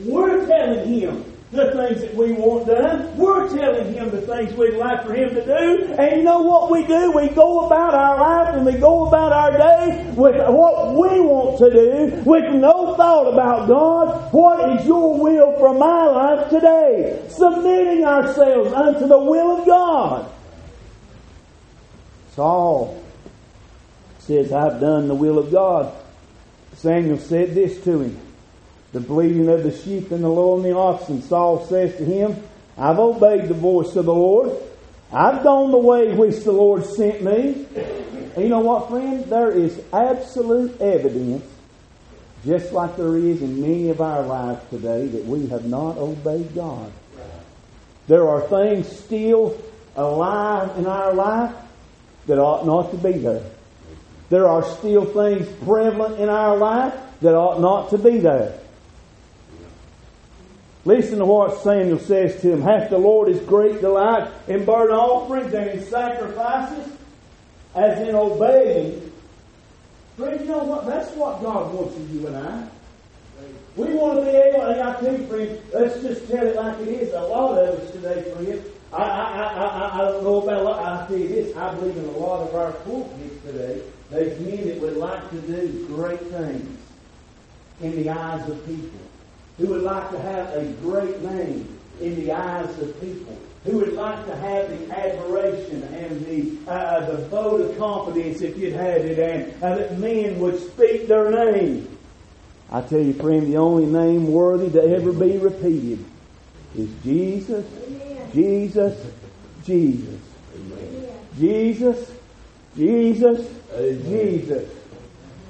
We're 0.00 0.46
telling 0.46 0.88
Him 0.88 1.35
the 1.52 1.70
things 1.70 2.00
that 2.00 2.14
we 2.14 2.32
want 2.32 2.66
done. 2.66 3.16
We're 3.16 3.48
telling 3.56 3.94
Him 3.94 4.10
the 4.10 4.20
things 4.22 4.52
we'd 4.54 4.74
like 4.74 5.06
for 5.06 5.14
Him 5.14 5.30
to 5.30 5.44
do. 5.44 5.94
And 5.94 6.16
you 6.16 6.22
know 6.24 6.42
what 6.42 6.70
we 6.70 6.84
do? 6.86 7.12
We 7.12 7.28
go 7.28 7.66
about 7.66 7.94
our 7.94 8.18
life 8.18 8.54
and 8.56 8.66
we 8.66 8.72
go 8.74 9.06
about 9.06 9.32
our 9.32 9.52
day 9.52 10.12
with 10.16 10.36
what 10.48 10.90
we 10.90 11.20
want 11.20 11.58
to 11.58 11.70
do 11.70 12.22
with 12.24 12.52
no 12.54 12.96
thought 12.96 13.32
about 13.32 13.68
God. 13.68 14.32
What 14.32 14.80
is 14.80 14.86
your 14.86 15.20
will 15.20 15.56
for 15.58 15.72
my 15.72 16.04
life 16.06 16.50
today? 16.50 17.24
Submitting 17.28 18.04
ourselves 18.04 18.72
unto 18.72 19.06
the 19.06 19.18
will 19.18 19.60
of 19.60 19.66
God. 19.66 20.32
Saul 22.32 23.02
says, 24.18 24.52
I've 24.52 24.80
done 24.80 25.06
the 25.06 25.14
will 25.14 25.38
of 25.38 25.52
God. 25.52 25.94
Samuel 26.74 27.18
said 27.18 27.54
this 27.54 27.82
to 27.84 28.00
him 28.00 28.25
the 28.96 29.02
bleating 29.02 29.46
of 29.50 29.62
the 29.62 29.76
sheep 29.76 30.10
and 30.10 30.24
the 30.24 30.28
lowing 30.28 30.60
of 30.60 30.64
the 30.64 30.74
oxen. 30.74 31.20
Saul 31.20 31.66
says 31.66 31.94
to 31.98 32.04
him, 32.06 32.34
I've 32.78 32.98
obeyed 32.98 33.46
the 33.46 33.52
voice 33.52 33.94
of 33.94 34.06
the 34.06 34.14
Lord. 34.14 34.56
I've 35.12 35.42
gone 35.42 35.70
the 35.70 35.76
way 35.76 36.14
which 36.14 36.44
the 36.44 36.52
Lord 36.52 36.82
sent 36.86 37.22
me. 37.22 37.66
And 37.74 38.42
you 38.42 38.48
know 38.48 38.60
what, 38.60 38.88
friend? 38.88 39.22
There 39.26 39.52
is 39.52 39.78
absolute 39.92 40.80
evidence, 40.80 41.44
just 42.46 42.72
like 42.72 42.96
there 42.96 43.18
is 43.18 43.42
in 43.42 43.60
many 43.60 43.90
of 43.90 44.00
our 44.00 44.22
lives 44.22 44.62
today, 44.70 45.08
that 45.08 45.26
we 45.26 45.46
have 45.48 45.66
not 45.66 45.98
obeyed 45.98 46.54
God. 46.54 46.90
There 48.06 48.26
are 48.26 48.48
things 48.48 48.90
still 48.98 49.60
alive 49.94 50.78
in 50.78 50.86
our 50.86 51.12
life 51.12 51.54
that 52.28 52.38
ought 52.38 52.64
not 52.64 52.92
to 52.92 52.96
be 52.96 53.18
there. 53.18 53.44
There 54.30 54.48
are 54.48 54.64
still 54.64 55.04
things 55.04 55.46
prevalent 55.66 56.18
in 56.18 56.30
our 56.30 56.56
life 56.56 56.94
that 57.20 57.34
ought 57.34 57.60
not 57.60 57.90
to 57.90 57.98
be 57.98 58.20
there. 58.20 58.58
Listen 60.86 61.18
to 61.18 61.24
what 61.24 61.60
Samuel 61.64 61.98
says 61.98 62.40
to 62.42 62.52
him. 62.52 62.62
Hath 62.62 62.90
the 62.90 62.98
Lord 62.98 63.26
his 63.26 63.40
great 63.40 63.80
delight 63.80 64.30
in 64.46 64.64
burnt 64.64 64.92
offerings 64.92 65.52
and 65.52 65.68
in 65.70 65.84
sacrifices, 65.84 66.92
as 67.74 68.08
in 68.08 68.14
obeying. 68.14 69.12
Friends, 70.16 70.42
you 70.42 70.46
know 70.46 70.62
what? 70.62 70.86
That's 70.86 71.10
what 71.16 71.42
God 71.42 71.74
wants 71.74 71.96
of 71.96 72.14
you 72.14 72.28
and 72.28 72.36
I. 72.36 72.68
We 73.74 73.94
want 73.94 74.20
to 74.20 74.30
be 74.30 74.36
able, 74.36 74.62
and 74.62 74.80
I 74.80 75.00
tell 75.00 75.18
you, 75.18 75.26
friends, 75.26 75.60
let's 75.74 76.00
just 76.02 76.28
tell 76.30 76.46
it 76.46 76.54
like 76.54 76.78
it 76.78 76.88
is. 76.88 77.12
A 77.14 77.20
lot 77.20 77.58
of 77.58 77.80
us 77.80 77.90
today, 77.90 78.22
friends, 78.32 78.64
I, 78.92 79.02
I, 79.02 79.42
I, 79.42 79.90
I, 79.92 80.12
don't 80.12 80.22
know 80.22 80.40
about, 80.40 80.64
lot, 80.64 80.82
I'll 80.82 81.06
tell 81.08 81.18
you 81.18 81.28
this, 81.28 81.54
I 81.56 81.74
believe 81.74 81.96
in 81.96 82.04
a 82.04 82.10
lot 82.12 82.48
of 82.48 82.54
our 82.54 82.70
pulpits 82.70 83.44
today, 83.44 83.82
there's 84.10 84.38
men 84.40 84.68
that 84.68 84.80
would 84.80 84.96
like 84.96 85.28
to 85.30 85.40
do 85.40 85.86
great 85.88 86.20
things 86.20 86.78
in 87.82 87.96
the 87.96 88.08
eyes 88.08 88.48
of 88.48 88.64
people 88.64 89.00
who 89.58 89.68
would 89.68 89.82
like 89.82 90.10
to 90.10 90.18
have 90.20 90.54
a 90.54 90.64
great 90.82 91.20
name 91.22 91.78
in 92.00 92.14
the 92.16 92.32
eyes 92.32 92.78
of 92.78 93.00
people, 93.00 93.38
who 93.64 93.78
would 93.78 93.94
like 93.94 94.24
to 94.26 94.36
have 94.36 94.68
the 94.68 94.98
admiration 94.98 95.82
and 95.82 96.26
the 96.26 96.70
uh, 96.70 96.74
uh, 96.74 97.10
the 97.10 97.16
vote 97.28 97.60
of 97.60 97.78
confidence, 97.78 98.40
if 98.42 98.56
you'd 98.58 98.74
had 98.74 99.00
it, 99.02 99.18
and 99.18 99.62
uh, 99.62 99.76
that 99.76 99.98
men 99.98 100.38
would 100.38 100.58
speak 100.72 101.08
their 101.08 101.30
name. 101.30 101.88
I 102.70 102.80
tell 102.82 103.00
you, 103.00 103.14
friend, 103.14 103.46
the 103.46 103.56
only 103.56 103.86
name 103.86 104.30
worthy 104.30 104.70
to 104.70 104.82
ever 104.82 105.12
be 105.12 105.38
repeated 105.38 106.04
is 106.76 106.90
Jesus, 107.02 107.64
Jesus, 108.32 109.06
Jesus, 109.64 110.20
Jesus, 111.38 112.10
Jesus, 112.76 113.48
Jesus. 113.76 114.75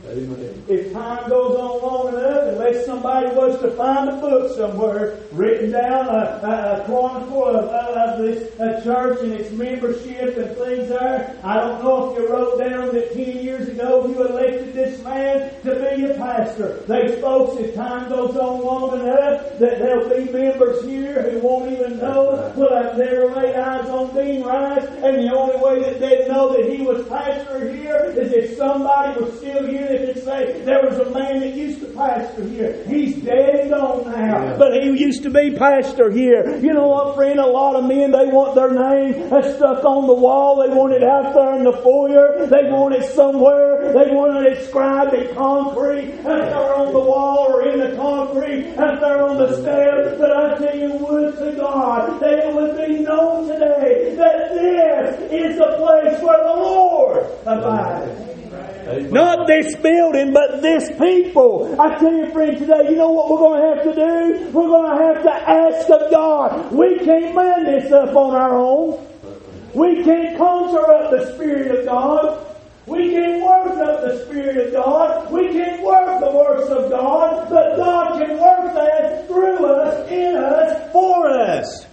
Amen. 0.08 0.64
If 0.68 0.92
time 0.92 1.28
goes 1.28 1.56
on 1.56 1.82
long 1.82 2.08
enough, 2.14 2.48
unless 2.48 2.86
somebody 2.86 3.26
was 3.34 3.60
to 3.60 3.70
find 3.72 4.08
a 4.08 4.16
book 4.16 4.56
somewhere 4.56 5.18
written 5.32 5.72
down 5.72 6.06
a, 6.06 6.40
a, 6.42 6.80
a 6.80 6.84
chronicle 6.84 7.44
of, 7.44 7.64
of 7.64 8.18
this 8.18 8.52
a 8.60 8.82
church 8.84 9.20
and 9.22 9.32
its 9.32 9.50
membership 9.50 10.36
and 10.36 10.56
things 10.56 10.88
there, 10.88 11.38
I 11.42 11.56
don't 11.56 11.82
know 11.82 12.12
if 12.12 12.18
you 12.18 12.28
wrote 12.28 12.58
down 12.58 12.94
that 12.94 13.14
10 13.14 13.38
years 13.38 13.68
ago 13.68 14.06
you 14.06 14.26
elected 14.26 14.74
this 14.74 15.02
man 15.02 15.50
to 15.62 15.74
be 15.74 16.04
a 16.04 16.14
pastor. 16.14 16.80
These 16.88 17.20
folks, 17.20 17.60
if 17.60 17.74
time 17.74 18.08
goes 18.08 18.36
on 18.36 18.64
long 18.64 19.00
enough, 19.00 19.58
that 19.58 19.78
there'll 19.78 20.08
be 20.08 20.30
members 20.30 20.84
here 20.84 21.30
who 21.30 21.40
won't 21.40 21.72
even 21.72 21.98
know, 21.98 22.52
will 22.56 22.74
have 22.74 22.96
never 22.96 23.34
laid 23.34 23.56
eyes 23.56 23.88
on 23.90 24.14
Dean 24.14 24.44
Rice, 24.44 24.84
and 24.84 25.16
the 25.16 25.34
only 25.34 25.56
way 25.56 25.80
that 25.80 25.98
they'd 25.98 26.28
know 26.28 26.52
that 26.56 26.70
he 26.70 26.82
was 26.82 27.06
pastor 27.08 27.72
here 27.74 28.14
is 28.16 28.32
if 28.32 28.56
somebody 28.56 29.20
was 29.20 29.36
still 29.38 29.66
here 29.66 29.95
could 29.98 30.22
say, 30.24 30.62
there 30.64 30.82
was 30.88 30.98
a 30.98 31.10
man 31.10 31.40
that 31.40 31.54
used 31.54 31.80
to 31.80 31.86
pastor 31.86 32.44
here. 32.44 32.82
He's 32.88 33.16
dead 33.22 33.60
and 33.60 33.70
gone 33.70 34.04
now, 34.04 34.42
Yeah. 34.42 34.56
but 34.58 34.72
he 34.82 34.90
used 34.98 35.22
to 35.24 35.30
be 35.30 35.50
pastor 35.56 36.10
here. 36.10 36.56
You 36.58 36.72
know 36.72 36.88
what, 36.88 37.14
friend? 37.14 37.38
A 37.38 37.46
lot 37.46 37.76
of 37.76 37.84
men, 37.84 38.10
they 38.10 38.26
want 38.26 38.54
their 38.54 38.70
name 38.72 39.26
stuck 39.56 39.84
on 39.84 40.06
the 40.06 40.14
wall. 40.14 40.56
They 40.66 40.74
want 40.74 40.92
it 40.92 41.02
out 41.02 41.32
there 41.34 41.54
in 41.56 41.64
the 41.64 41.72
foyer. 41.72 42.46
They 42.46 42.70
want 42.70 42.94
it 42.94 43.04
somewhere. 43.14 43.92
They 43.92 44.10
want 44.12 44.44
it 44.46 44.58
inscribed 44.58 45.14
in 45.14 45.34
concrete 45.34 46.12
out 46.20 46.24
there 46.50 46.74
on 46.74 46.92
the 46.92 47.00
wall 47.00 47.46
or 47.50 47.68
in 47.68 47.78
the 47.80 47.96
concrete 47.96 48.74
out 48.76 49.00
there 49.00 49.22
on 49.22 49.36
the 49.38 49.60
stairs. 49.60 50.18
But 50.18 50.30
I 50.30 50.58
tell 50.58 50.76
you, 50.76 50.92
would 50.94 51.38
to 51.38 51.52
God 51.56 52.20
that 52.20 52.32
it 52.38 52.54
would 52.54 52.76
be 52.76 52.98
known 53.00 53.48
today 53.48 54.14
that 54.16 54.50
this 54.54 55.32
is 55.32 55.56
the 55.58 55.76
place 55.78 56.22
where 56.22 56.44
the 56.44 56.60
Lord 56.60 57.26
abides. 57.46 58.35
Amen. 58.86 59.10
Not 59.10 59.48
this 59.48 59.74
building, 59.76 60.32
but 60.32 60.62
this 60.62 60.88
people. 60.96 61.80
I 61.80 61.98
tell 61.98 62.12
you, 62.12 62.30
friend, 62.30 62.56
today, 62.56 62.90
you 62.90 62.96
know 62.96 63.10
what 63.10 63.30
we're 63.30 63.38
going 63.38 63.60
to 63.60 63.74
have 63.74 63.84
to 63.84 63.94
do? 63.94 64.50
We're 64.52 64.68
going 64.68 64.96
to 64.96 65.04
have 65.04 65.22
to 65.24 65.32
ask 65.32 65.90
of 65.90 66.10
God. 66.12 66.72
We 66.72 66.98
can't 67.00 67.34
man 67.34 67.64
this 67.64 67.90
up 67.90 68.14
on 68.14 68.34
our 68.34 68.56
own. 68.56 69.04
We 69.74 70.04
can't 70.04 70.38
conjure 70.38 70.88
up 70.88 71.10
the 71.10 71.34
Spirit 71.34 71.80
of 71.80 71.84
God. 71.86 72.46
We 72.86 73.10
can't 73.10 73.42
work 73.42 73.76
up 73.76 74.02
the 74.02 74.24
Spirit 74.24 74.68
of 74.68 74.72
God. 74.72 75.32
We 75.32 75.48
can't 75.48 75.82
work 75.82 76.20
the 76.20 76.30
works 76.30 76.70
of 76.70 76.88
God. 76.88 77.50
But 77.50 77.76
God 77.76 78.20
can 78.20 78.38
work 78.38 78.72
that 78.74 79.26
through 79.26 79.66
us, 79.66 80.10
in 80.12 80.36
us, 80.36 80.92
for 80.92 81.28
us. 81.28 81.86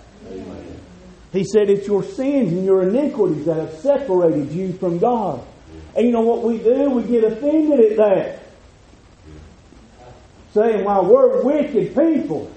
He 1.31 1.43
said, 1.43 1.71
It's 1.71 1.87
your 1.87 2.03
sins 2.03 2.53
and 2.53 2.63
your 2.63 2.83
iniquities 2.83 3.45
that 3.45 3.57
have 3.57 3.73
separated 3.79 4.51
you 4.51 4.73
from 4.73 4.99
God. 4.99 5.43
And 5.95 6.05
you 6.07 6.11
know 6.11 6.21
what 6.21 6.43
we 6.43 6.57
do? 6.57 6.89
We 6.89 7.03
get 7.03 7.23
offended 7.23 7.79
at 7.91 7.97
that. 7.97 8.39
Saying, 10.53 10.85
well, 10.85 11.05
we're 11.05 11.43
wicked 11.43 11.95
people. 11.95 12.51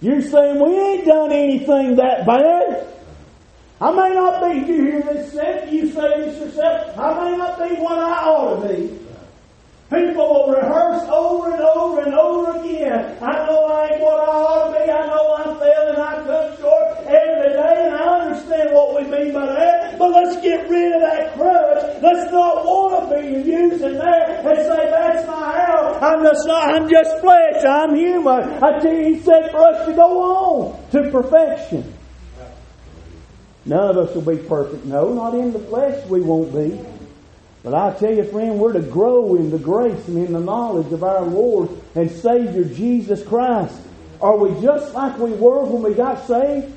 You're 0.00 0.22
saying 0.22 0.60
we 0.62 0.78
ain't 0.78 1.06
done 1.06 1.32
anything 1.32 1.96
that 1.96 2.26
bad. 2.26 2.86
I 3.80 3.90
may 3.90 4.14
not 4.14 4.40
be, 4.42 4.72
you 4.72 4.82
hear 4.82 5.02
this? 5.02 5.34
You 5.70 5.90
say 5.90 6.20
this 6.20 6.38
yourself. 6.38 6.98
I 6.98 7.30
may 7.30 7.36
not 7.36 7.58
be 7.58 7.74
what 7.76 7.98
I 7.98 8.24
ought 8.24 8.62
to 8.62 8.68
be. 8.68 9.05
People 9.90 10.26
will 10.26 10.50
rehearse 10.52 11.02
over 11.08 11.52
and 11.52 11.62
over 11.62 12.00
and 12.00 12.14
over 12.14 12.58
again. 12.58 13.22
I 13.22 13.46
know 13.46 13.66
I 13.66 13.86
ain't 13.92 14.00
what 14.02 14.18
I 14.18 14.32
ought 14.32 14.72
to 14.72 14.84
be. 14.84 14.90
I 14.90 15.06
know 15.06 15.34
I 15.34 15.44
fail 15.60 15.88
and 15.90 15.98
I 16.02 16.14
come 16.26 16.58
short 16.58 17.06
every 17.06 17.52
day, 17.54 17.86
and 17.86 17.94
I 17.94 18.20
understand 18.20 18.74
what 18.74 18.96
we 18.96 19.08
mean 19.08 19.32
by 19.32 19.46
that. 19.46 19.96
But 19.96 20.10
let's 20.10 20.42
get 20.42 20.68
rid 20.68 20.92
of 20.92 21.00
that 21.02 21.34
crutch. 21.34 22.02
Let's 22.02 22.32
not 22.32 22.64
want 22.64 23.10
to 23.10 23.16
be 23.22 23.48
using 23.48 23.94
that 23.94 24.44
and 24.44 24.58
say 24.58 24.90
that's 24.90 25.26
my 25.28 25.56
hell. 25.56 25.98
I'm 26.02 26.22
just 26.24 26.46
not. 26.48 26.74
I'm 26.74 26.88
just 26.90 27.20
flesh. 27.20 27.64
I'm 27.64 27.94
human. 27.94 28.62
I 28.64 28.80
tell 28.80 28.92
you, 28.92 29.14
He 29.14 29.20
said 29.22 29.52
for 29.52 29.58
us 29.58 29.86
to 29.86 29.92
go 29.94 30.20
on 30.74 30.90
to 30.90 31.10
perfection. 31.12 31.94
None 33.64 33.90
of 33.90 33.96
us 33.96 34.14
will 34.16 34.22
be 34.22 34.42
perfect. 34.42 34.84
No, 34.84 35.12
not 35.14 35.34
in 35.34 35.52
the 35.52 35.60
flesh. 35.60 36.04
We 36.08 36.22
won't 36.22 36.52
be. 36.52 36.80
But 37.66 37.74
I 37.74 37.98
tell 37.98 38.14
you, 38.14 38.22
friend, 38.22 38.60
we're 38.60 38.74
to 38.74 38.80
grow 38.80 39.34
in 39.34 39.50
the 39.50 39.58
grace 39.58 40.06
and 40.06 40.18
in 40.18 40.32
the 40.32 40.38
knowledge 40.38 40.92
of 40.92 41.02
our 41.02 41.22
Lord 41.22 41.68
and 41.96 42.08
Savior 42.08 42.62
Jesus 42.62 43.26
Christ. 43.26 43.76
Are 44.20 44.36
we 44.36 44.50
just 44.62 44.94
like 44.94 45.18
we 45.18 45.32
were 45.32 45.64
when 45.64 45.82
we 45.82 45.92
got 45.92 46.24
saved? 46.28 46.72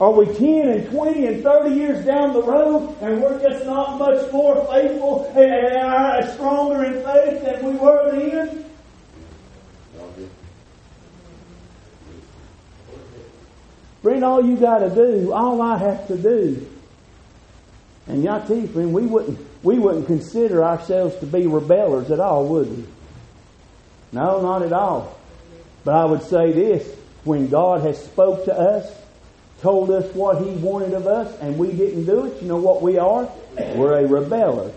Are 0.00 0.10
we 0.10 0.26
10 0.26 0.70
and 0.70 0.90
20 0.90 1.24
and 1.24 1.42
30 1.44 1.72
years 1.72 2.04
down 2.04 2.32
the 2.32 2.42
road 2.42 2.96
and 3.00 3.22
we're 3.22 3.40
just 3.40 3.64
not 3.64 4.00
much 4.00 4.32
more 4.32 4.56
faithful 4.72 5.32
and, 5.36 6.28
stronger 6.32 6.82
in 6.82 6.94
faith 6.94 7.44
than 7.44 7.64
we 7.64 7.78
were 7.78 8.10
then? 8.10 8.64
Friend, 14.02 14.24
all 14.24 14.44
you 14.44 14.56
got 14.56 14.80
to 14.80 14.90
do, 14.92 15.32
all 15.32 15.62
I 15.62 15.78
have 15.78 16.08
to 16.08 16.18
do, 16.18 16.68
and 18.08 18.24
y'all 18.24 18.44
tell 18.44 18.56
you, 18.56 18.66
friend, 18.66 18.92
we 18.92 19.06
wouldn't 19.06 19.47
we 19.62 19.78
wouldn't 19.78 20.06
consider 20.06 20.64
ourselves 20.64 21.16
to 21.20 21.26
be 21.26 21.46
rebellers 21.46 22.10
at 22.10 22.20
all, 22.20 22.46
would 22.46 22.76
we? 22.76 22.84
No, 24.12 24.40
not 24.40 24.62
at 24.62 24.72
all. 24.72 25.18
But 25.84 25.94
I 25.94 26.04
would 26.04 26.22
say 26.22 26.52
this: 26.52 26.86
when 27.24 27.48
God 27.48 27.82
has 27.82 28.02
spoke 28.02 28.44
to 28.46 28.54
us, 28.54 28.90
told 29.60 29.90
us 29.90 30.14
what 30.14 30.42
He 30.42 30.50
wanted 30.50 30.94
of 30.94 31.06
us, 31.06 31.36
and 31.40 31.58
we 31.58 31.72
didn't 31.72 32.04
do 32.06 32.26
it, 32.26 32.40
you 32.42 32.48
know 32.48 32.56
what 32.56 32.80
we 32.82 32.98
are? 32.98 33.28
We're 33.56 33.98
a 33.98 34.08
rebeller. 34.08 34.72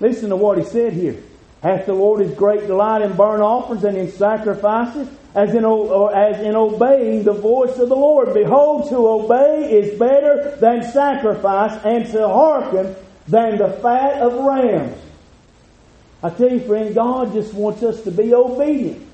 Listen 0.00 0.30
to 0.30 0.36
what 0.36 0.58
He 0.58 0.64
said 0.64 0.92
here. 0.94 1.16
Hath 1.62 1.84
the 1.84 1.92
Lord 1.92 2.22
His 2.22 2.34
great 2.34 2.66
delight 2.66 3.02
in 3.02 3.14
burnt 3.14 3.42
offerings 3.42 3.84
and 3.84 3.98
in 3.98 4.10
sacrifices, 4.10 5.06
as 5.34 5.50
in, 5.50 5.64
as 5.64 6.40
in 6.40 6.56
obeying 6.56 7.22
the 7.22 7.34
voice 7.34 7.78
of 7.78 7.90
the 7.90 7.96
Lord? 7.96 8.32
Behold, 8.32 8.88
to 8.88 8.96
obey 8.96 9.70
is 9.70 9.98
better 9.98 10.56
than 10.56 10.90
sacrifice, 10.90 11.78
and 11.84 12.06
to 12.12 12.26
hearken 12.26 12.96
than 13.30 13.58
the 13.58 13.68
fat 13.80 14.20
of 14.20 14.34
rams. 14.34 14.96
I 16.22 16.30
tell 16.30 16.50
you, 16.50 16.60
friend, 16.60 16.94
God 16.94 17.32
just 17.32 17.54
wants 17.54 17.82
us 17.82 18.02
to 18.02 18.10
be 18.10 18.34
obedient. 18.34 19.06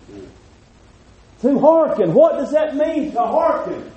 To 1.42 1.58
hearken. 1.58 2.14
What 2.14 2.32
does 2.32 2.50
that 2.52 2.74
mean, 2.74 3.12
to 3.12 3.20
hearken? 3.20 3.92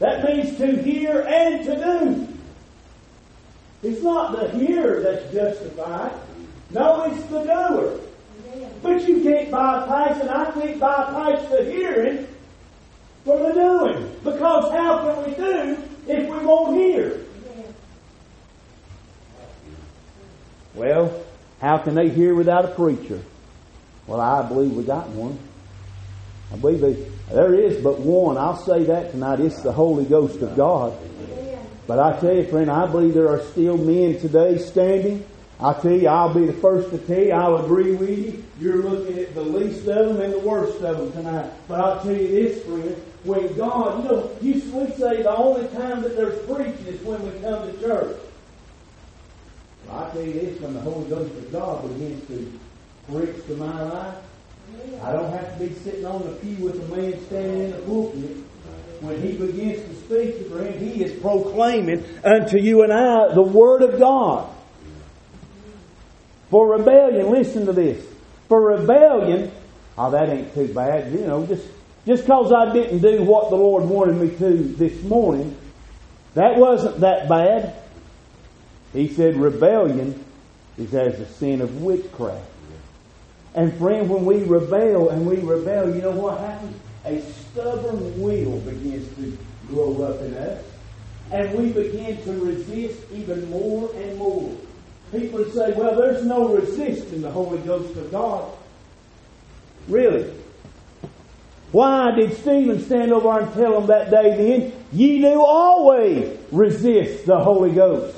That 0.00 0.24
means 0.24 0.58
to 0.58 0.82
hear 0.82 1.20
and 1.20 1.64
to 1.64 1.76
do. 1.76 2.28
It's 3.88 4.02
not 4.02 4.32
the 4.32 4.48
hearer 4.58 5.00
that's 5.00 5.32
justified. 5.32 6.12
No, 6.70 7.04
it's 7.04 7.22
the 7.26 7.44
doer. 7.44 8.00
But 8.82 9.08
you 9.08 9.22
can't 9.22 9.50
bypass, 9.50 10.20
and 10.20 10.30
I 10.30 10.50
can't 10.50 10.80
bypass 10.80 11.48
the 11.48 11.64
hearing 11.64 12.26
for 13.24 13.38
the 13.38 13.52
doing. 13.52 14.16
Because 14.24 14.72
how 14.72 14.98
can 14.98 15.24
we 15.24 15.36
do 15.36 15.82
if 16.08 16.28
we 16.28 16.44
won't 16.44 16.76
hear? 16.76 17.20
Well, 20.74 21.24
how 21.60 21.78
can 21.78 21.94
they 21.94 22.08
hear 22.08 22.34
without 22.34 22.64
a 22.64 22.68
preacher? 22.68 23.22
Well, 24.06 24.20
I 24.20 24.46
believe 24.46 24.72
we 24.72 24.84
got 24.84 25.08
one. 25.08 25.38
I 26.52 26.56
believe 26.56 26.80
they, 26.80 26.92
there 27.32 27.54
is 27.54 27.82
but 27.82 28.00
one. 28.00 28.36
I'll 28.36 28.56
say 28.56 28.84
that 28.84 29.12
tonight. 29.12 29.40
It's 29.40 29.62
the 29.62 29.72
Holy 29.72 30.04
Ghost 30.04 30.40
of 30.42 30.56
God. 30.56 30.96
But 31.86 31.98
I 31.98 32.18
tell 32.18 32.34
you, 32.34 32.44
friend, 32.46 32.70
I 32.70 32.86
believe 32.86 33.14
there 33.14 33.28
are 33.28 33.42
still 33.42 33.76
men 33.76 34.18
today 34.18 34.58
standing. 34.58 35.24
I 35.60 35.72
tell 35.74 35.92
you, 35.92 36.08
I'll 36.08 36.34
be 36.34 36.46
the 36.46 36.52
first 36.54 36.90
to 36.90 36.98
tell 36.98 37.22
you, 37.22 37.32
I'll 37.32 37.64
agree 37.64 37.92
with 37.92 38.10
you. 38.10 38.44
You're 38.58 38.82
looking 38.82 39.18
at 39.18 39.34
the 39.34 39.42
least 39.42 39.86
of 39.86 40.08
them 40.08 40.20
and 40.20 40.32
the 40.32 40.38
worst 40.38 40.82
of 40.82 40.98
them 40.98 41.12
tonight. 41.12 41.50
But 41.68 41.80
I'll 41.80 42.02
tell 42.02 42.16
you 42.16 42.28
this, 42.28 42.62
friend, 42.64 42.96
when 43.24 43.54
God, 43.56 44.02
you 44.02 44.10
know, 44.10 44.30
you, 44.40 44.54
we 44.72 44.90
say 44.92 45.22
the 45.22 45.36
only 45.36 45.66
time 45.68 46.02
that 46.02 46.16
there's 46.16 46.44
preaching 46.46 46.86
is 46.86 47.00
when 47.02 47.22
we 47.22 47.40
come 47.40 47.70
to 47.70 47.80
church. 47.80 48.16
I 49.90 50.10
tell 50.10 50.22
you 50.22 50.32
this, 50.32 50.60
when 50.60 50.74
the 50.74 50.80
Holy 50.80 51.08
Ghost 51.08 51.34
of 51.34 51.52
God 51.52 51.82
begins 51.88 52.26
to 52.28 52.60
preach 53.10 53.46
to 53.46 53.56
my 53.56 53.82
life, 53.82 54.16
I 55.02 55.12
don't 55.12 55.30
have 55.30 55.58
to 55.58 55.64
be 55.66 55.74
sitting 55.74 56.06
on 56.06 56.24
the 56.24 56.32
pew 56.36 56.64
with 56.64 56.82
a 56.82 56.96
man 56.96 57.24
standing 57.26 57.60
in 57.60 57.70
the 57.72 57.78
pulpit. 57.78 58.36
When 59.00 59.20
he 59.20 59.32
begins 59.32 59.86
to 59.86 59.94
speak 60.06 60.38
to 60.38 60.44
friend, 60.50 60.74
he 60.74 61.04
is 61.04 61.20
proclaiming 61.20 62.04
unto 62.24 62.58
you 62.58 62.82
and 62.82 62.92
I 62.92 63.34
the 63.34 63.42
Word 63.42 63.82
of 63.82 63.98
God. 63.98 64.50
For 66.50 66.76
rebellion, 66.78 67.30
listen 67.30 67.66
to 67.66 67.72
this. 67.72 68.04
For 68.48 68.60
rebellion, 68.60 69.52
oh, 69.98 70.10
that 70.10 70.30
ain't 70.30 70.54
too 70.54 70.68
bad. 70.72 71.12
You 71.12 71.26
know, 71.26 71.46
just 71.46 71.66
just 72.06 72.22
because 72.22 72.52
I 72.52 72.72
didn't 72.72 73.00
do 73.00 73.22
what 73.24 73.50
the 73.50 73.56
Lord 73.56 73.84
wanted 73.84 74.16
me 74.16 74.36
to 74.36 74.62
this 74.74 75.02
morning, 75.02 75.56
that 76.34 76.56
wasn't 76.56 77.00
that 77.00 77.28
bad. 77.28 77.74
He 78.94 79.08
said 79.12 79.36
rebellion 79.36 80.24
is 80.78 80.94
as 80.94 81.18
a 81.20 81.26
sin 81.26 81.60
of 81.60 81.82
witchcraft. 81.82 82.48
And 83.54 83.76
friend, 83.76 84.08
when 84.08 84.24
we 84.24 84.44
rebel 84.44 85.10
and 85.10 85.26
we 85.26 85.36
rebel, 85.36 85.94
you 85.94 86.00
know 86.00 86.12
what 86.12 86.38
happens? 86.38 86.76
A 87.04 87.20
stubborn 87.20 88.20
will 88.20 88.58
begins 88.60 89.14
to 89.16 89.36
grow 89.68 90.02
up 90.02 90.20
in 90.20 90.34
us. 90.34 90.64
And 91.32 91.58
we 91.58 91.72
begin 91.72 92.22
to 92.24 92.32
resist 92.44 93.00
even 93.12 93.50
more 93.50 93.90
and 93.96 94.16
more. 94.16 94.56
people 95.10 95.44
say, 95.46 95.72
well, 95.72 95.96
there's 95.96 96.24
no 96.24 96.48
resisting 96.48 97.22
the 97.22 97.30
Holy 97.30 97.58
Ghost 97.58 97.96
of 97.96 98.10
God. 98.10 98.50
Really? 99.88 100.32
Why 101.72 102.12
did 102.12 102.36
Stephen 102.38 102.80
stand 102.84 103.12
over 103.12 103.40
and 103.40 103.52
tell 103.54 103.80
them 103.80 103.86
that 103.88 104.10
day 104.10 104.36
then, 104.36 104.72
ye 104.92 105.20
do 105.20 105.44
always 105.44 106.38
resist 106.52 107.26
the 107.26 107.38
Holy 107.38 107.72
Ghost? 107.72 108.16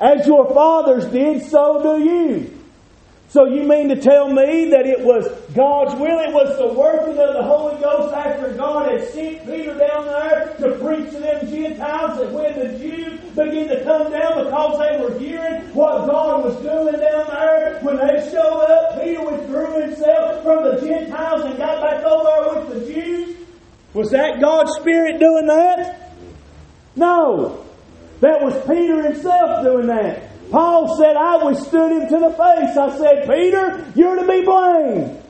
As 0.00 0.26
your 0.26 0.52
fathers 0.52 1.06
did, 1.06 1.42
so 1.44 1.82
do 1.82 2.04
you. 2.04 2.52
So 3.28 3.44
you 3.44 3.64
mean 3.64 3.88
to 3.88 4.00
tell 4.00 4.28
me 4.28 4.70
that 4.70 4.86
it 4.86 5.00
was 5.00 5.26
God's 5.52 5.98
will, 5.98 6.20
it 6.20 6.32
was 6.32 6.56
the 6.58 6.68
working 6.68 7.18
of 7.18 7.34
the 7.34 7.42
Holy 7.42 7.80
Ghost 7.82 8.14
after 8.14 8.52
God 8.52 8.90
had 8.90 9.08
sent 9.08 9.44
Peter 9.46 9.76
down 9.76 10.06
there 10.06 10.54
to 10.60 10.78
preach 10.78 11.10
to 11.10 11.18
them 11.18 11.46
Gentiles 11.48 12.18
that 12.18 12.32
when 12.32 12.58
the 12.58 12.78
Jews 12.78 13.20
began 13.30 13.68
to 13.68 13.82
come 13.84 14.12
down 14.12 14.44
because 14.44 14.78
they 14.78 15.02
were 15.02 15.18
hearing 15.18 15.62
what 15.74 16.06
God 16.06 16.44
was 16.44 16.56
doing 16.62 17.00
down 17.00 17.26
there, 17.26 17.80
when 17.82 17.96
they 17.96 18.30
showed 18.30 18.60
up, 18.62 19.02
Peter 19.02 19.24
withdrew 19.24 19.82
himself 19.82 20.42
from 20.44 20.64
the 20.64 20.80
Gentiles 20.80 21.44
and 21.44 21.58
got 21.58 21.82
back 21.82 22.04
over 22.04 22.60
with 22.60 22.86
the 22.86 22.92
Jews? 22.92 23.36
Was 23.92 24.10
that 24.12 24.40
God's 24.40 24.70
Spirit 24.80 25.18
doing 25.18 25.46
that? 25.48 26.12
No. 26.94 27.65
That 28.20 28.42
was 28.42 28.54
Peter 28.66 29.02
himself 29.02 29.62
doing 29.64 29.86
that. 29.88 30.50
Paul 30.50 30.96
said, 30.96 31.16
I 31.16 31.44
withstood 31.44 31.92
him 31.92 32.08
to 32.08 32.18
the 32.18 32.30
face. 32.30 32.76
I 32.76 32.96
said, 32.96 33.28
Peter, 33.28 33.84
you're 33.94 34.16
to 34.16 34.26
be 34.26 34.42
blamed. 34.42 35.22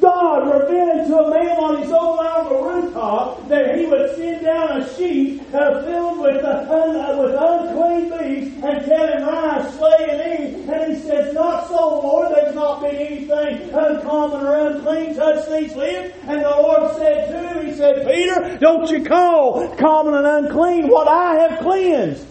God 0.00 0.60
revealed 0.60 1.06
to 1.08 1.16
a 1.18 1.30
man 1.30 1.56
on 1.58 1.82
his 1.82 1.90
own 1.92 2.18
the 2.48 2.54
rooftop 2.54 3.48
that 3.48 3.78
he 3.78 3.86
would 3.86 4.16
send 4.16 4.44
down 4.44 4.80
a 4.80 4.96
sheep 4.96 5.42
uh, 5.52 5.82
filled 5.82 6.20
with, 6.20 6.44
uh, 6.44 6.66
un, 6.70 6.96
uh, 6.96 7.16
with 7.20 7.34
unclean 7.34 8.08
beasts 8.10 8.64
and 8.64 8.84
tell 8.84 9.08
him, 9.08 9.22
rise, 9.22 9.74
slay, 9.76 10.06
and 10.08 10.20
eat. 10.20 10.68
And 10.68 10.94
he 10.94 11.02
says, 11.02 11.34
Not 11.34 11.68
so, 11.68 12.00
Lord. 12.00 12.32
There's 12.34 12.54
not 12.54 12.80
been 12.80 12.96
anything 12.96 13.70
uncommon 13.70 14.46
or 14.46 14.68
unclean 14.68 15.14
touch 15.14 15.48
these 15.48 15.74
lips. 15.76 16.16
And 16.22 16.42
the 16.42 16.50
Lord 16.50 16.96
said 16.96 17.28
to 17.28 17.48
him, 17.48 17.66
He 17.66 17.74
said, 17.74 18.06
Peter, 18.06 18.58
don't 18.58 18.90
you 18.90 19.04
call 19.04 19.68
common 19.76 20.14
and 20.14 20.26
unclean 20.26 20.88
what 20.88 21.08
I 21.08 21.34
have 21.40 21.60
cleansed. 21.60 22.26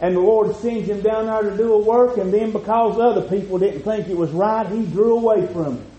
And 0.00 0.16
the 0.16 0.20
Lord 0.20 0.54
sends 0.56 0.88
him 0.88 1.00
down 1.00 1.26
there 1.26 1.50
to 1.50 1.56
do 1.56 1.72
a 1.72 1.78
work, 1.78 2.18
and 2.18 2.32
then 2.32 2.50
because 2.50 2.98
other 2.98 3.22
people 3.22 3.58
didn't 3.58 3.82
think 3.82 4.08
it 4.08 4.16
was 4.16 4.30
right, 4.32 4.66
he 4.66 4.84
drew 4.84 5.16
away 5.16 5.46
from 5.46 5.78
it. 5.78 5.93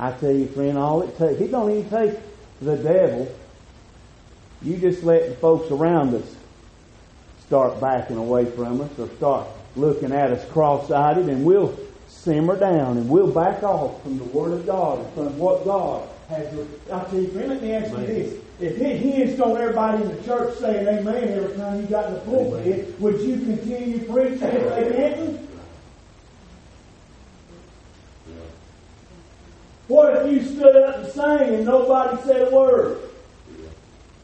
I 0.00 0.12
tell 0.12 0.32
you, 0.32 0.46
friend, 0.46 0.78
all 0.78 1.02
it 1.02 1.18
takes, 1.18 1.38
it 1.42 1.50
don't 1.50 1.70
even 1.70 1.90
take 1.90 2.18
the 2.62 2.76
devil. 2.76 3.30
You 4.62 4.78
just 4.78 5.04
let 5.04 5.28
the 5.28 5.34
folks 5.36 5.70
around 5.70 6.14
us 6.14 6.36
start 7.46 7.78
backing 7.82 8.16
away 8.16 8.46
from 8.46 8.80
us 8.80 8.98
or 8.98 9.08
start 9.18 9.46
looking 9.76 10.12
at 10.12 10.30
us 10.30 10.50
cross-eyed 10.52 11.18
and 11.18 11.44
we'll 11.44 11.78
simmer 12.08 12.58
down 12.58 12.96
and 12.96 13.10
we'll 13.10 13.30
back 13.30 13.62
off 13.62 14.02
from 14.02 14.16
the 14.16 14.24
Word 14.24 14.52
of 14.52 14.64
God 14.64 15.00
and 15.00 15.14
from 15.14 15.38
what 15.38 15.66
God 15.66 16.08
has. 16.30 16.46
I 16.90 17.04
tell 17.04 17.20
you, 17.20 17.28
friend, 17.28 17.50
let 17.50 17.62
me 17.62 17.72
ask 17.72 17.90
you 17.90 18.06
this. 18.06 18.34
If 18.58 18.80
it 18.80 18.96
hinged 18.96 19.38
on 19.40 19.60
everybody 19.60 20.02
in 20.02 20.16
the 20.16 20.22
church 20.22 20.56
saying 20.58 20.86
amen 20.86 21.28
every 21.28 21.56
time 21.56 21.78
you 21.78 21.86
got 21.86 22.06
in 22.06 22.14
the 22.14 22.20
pulpit, 22.20 22.98
would 23.00 23.20
you 23.20 23.36
continue 23.36 23.98
preaching 24.10 24.42
if 24.42 24.74
they 24.76 24.84
didn't? 24.84 25.49
What 29.90 30.24
if 30.24 30.32
you 30.32 30.44
stood 30.44 30.76
up 30.76 30.98
and 30.98 31.12
sang 31.12 31.52
and 31.52 31.64
nobody 31.64 32.22
said 32.22 32.46
a 32.46 32.54
word? 32.54 33.00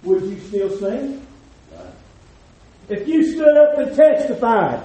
Would 0.05 0.22
you 0.22 0.38
still 0.38 0.70
sing? 0.79 1.26
If 2.88 3.09
you 3.09 3.24
stood 3.35 3.57
up 3.57 3.76
and 3.76 3.96
testified 3.96 4.81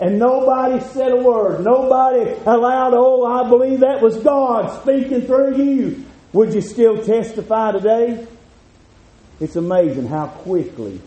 and 0.00 0.18
nobody 0.18 0.84
said 0.86 1.12
a 1.12 1.16
word, 1.16 1.64
nobody 1.64 2.32
allowed, 2.46 2.94
oh, 2.94 3.26
I 3.26 3.48
believe 3.48 3.78
that 3.78 4.02
was 4.02 4.16
God 4.16 4.82
speaking 4.82 5.22
through 5.22 5.56
you, 5.56 6.04
would 6.32 6.52
you 6.52 6.62
still 6.62 7.00
testify 7.04 7.70
today? 7.70 8.26
It's 9.38 9.54
amazing 9.54 10.08
how 10.08 10.26
quickly 10.26 11.00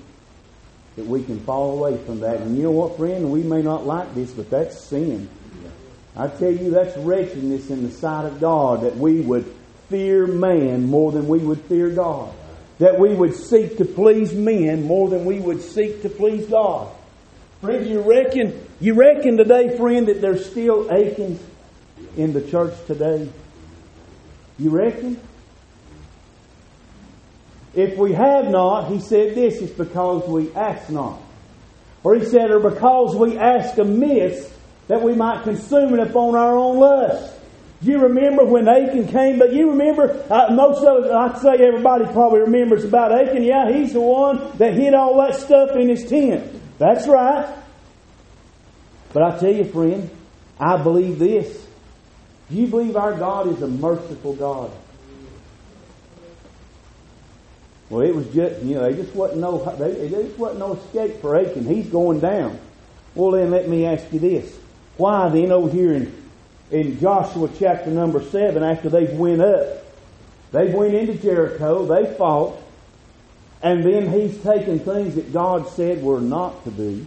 that 0.95 1.05
we 1.05 1.21
can 1.21 1.41
fall 1.41 1.77
away 1.77 2.01
from 2.05 2.21
that. 2.21 2.37
And 2.37 2.55
you 2.55 2.63
know 2.63 2.71
what, 2.71 2.95
friend? 2.95 3.29
We 3.29 3.43
may 3.43 3.61
not 3.61 3.85
like 3.85 4.15
this, 4.15 4.31
but 4.31 4.49
that's 4.49 4.81
sin. 4.85 5.27
I 6.15 6.27
tell 6.27 6.51
you, 6.51 6.71
that's 6.71 6.97
wretchedness 6.97 7.69
in 7.69 7.83
the 7.83 7.91
sight 7.91 8.25
of 8.25 8.41
God 8.41 8.81
that 8.81 8.97
we 8.97 9.21
would 9.21 9.45
fear 9.89 10.27
man 10.27 10.87
more 10.87 11.11
than 11.11 11.27
we 11.27 11.39
would 11.39 11.61
fear 11.61 11.89
God. 11.89 12.33
That 12.79 12.99
we 12.99 13.13
would 13.13 13.35
seek 13.35 13.77
to 13.77 13.85
please 13.85 14.33
men 14.33 14.83
more 14.83 15.09
than 15.09 15.25
we 15.25 15.39
would 15.39 15.61
seek 15.61 16.01
to 16.01 16.09
please 16.09 16.47
God. 16.47 16.91
Friend, 17.61 17.87
you 17.87 18.01
reckon, 18.01 18.59
you 18.79 18.95
reckon 18.95 19.37
today, 19.37 19.77
friend, 19.77 20.07
that 20.07 20.19
there's 20.19 20.49
still 20.49 20.91
Achan 20.91 21.39
in 22.17 22.33
the 22.33 22.41
church 22.41 22.73
today? 22.87 23.29
You 24.57 24.71
reckon? 24.71 25.19
If 27.73 27.97
we 27.97 28.13
have 28.13 28.49
not, 28.49 28.91
he 28.91 28.99
said 28.99 29.35
this, 29.35 29.61
is 29.61 29.69
because 29.69 30.27
we 30.27 30.53
ask 30.53 30.89
not. 30.89 31.19
Or 32.03 32.15
he 32.15 32.25
said, 32.25 32.51
or 32.51 32.59
because 32.59 33.15
we 33.15 33.37
ask 33.37 33.77
amiss, 33.77 34.51
that 34.91 35.01
we 35.01 35.13
might 35.15 35.41
consume 35.43 35.93
it 35.93 36.01
upon 36.01 36.35
our 36.35 36.53
own 36.53 36.77
lust. 36.77 37.33
Do 37.81 37.91
you 37.91 37.99
remember 37.99 38.43
when 38.43 38.67
Achan 38.67 39.07
came? 39.07 39.39
But 39.39 39.53
you 39.53 39.69
remember, 39.69 40.21
uh, 40.29 40.51
most 40.53 40.83
of 40.83 41.05
us, 41.05 41.11
I'd 41.11 41.41
say 41.41 41.65
everybody 41.65 42.03
probably 42.11 42.41
remembers 42.41 42.83
about 42.83 43.17
Achan. 43.17 43.41
Yeah, 43.41 43.71
he's 43.71 43.93
the 43.93 44.01
one 44.01 44.51
that 44.57 44.73
hid 44.73 44.93
all 44.93 45.15
that 45.21 45.39
stuff 45.39 45.77
in 45.77 45.87
his 45.87 46.03
tent. 46.03 46.43
That's 46.77 47.07
right. 47.07 47.57
But 49.13 49.23
I 49.23 49.39
tell 49.39 49.53
you, 49.53 49.63
friend, 49.63 50.09
I 50.59 50.75
believe 50.75 51.19
this. 51.19 51.65
Do 52.49 52.57
you 52.57 52.67
believe 52.67 52.97
our 52.97 53.13
God 53.13 53.47
is 53.47 53.61
a 53.61 53.69
merciful 53.69 54.35
God? 54.35 54.71
Well, 57.89 58.01
it 58.01 58.13
was 58.13 58.27
just, 58.33 58.61
you 58.63 58.75
know, 58.75 58.91
they 58.91 59.01
just 59.01 59.15
wasn't 59.15 59.39
no, 59.39 59.57
they 59.77 60.09
just 60.09 60.37
wasn't 60.37 60.59
no 60.59 60.73
escape 60.73 61.21
for 61.21 61.37
Achan. 61.37 61.65
He's 61.65 61.87
going 61.87 62.19
down. 62.19 62.59
Well, 63.15 63.31
then 63.31 63.51
let 63.51 63.69
me 63.69 63.85
ask 63.85 64.11
you 64.11 64.19
this. 64.19 64.57
Why 64.97 65.29
then 65.29 65.51
over 65.51 65.69
here 65.69 65.93
in, 65.93 66.13
in 66.69 66.99
Joshua 66.99 67.49
chapter 67.57 67.89
number 67.89 68.21
seven, 68.23 68.63
after 68.63 68.89
they've 68.89 69.13
went 69.13 69.41
up, 69.41 69.85
they 70.51 70.73
went 70.73 70.93
into 70.93 71.15
Jericho, 71.15 71.85
they 71.85 72.13
fought, 72.15 72.61
and 73.63 73.83
then 73.83 74.11
he's 74.11 74.41
taken 74.43 74.79
things 74.79 75.15
that 75.15 75.31
God 75.31 75.67
said 75.69 76.03
were 76.03 76.21
not 76.21 76.63
to 76.65 76.71
be. 76.71 77.05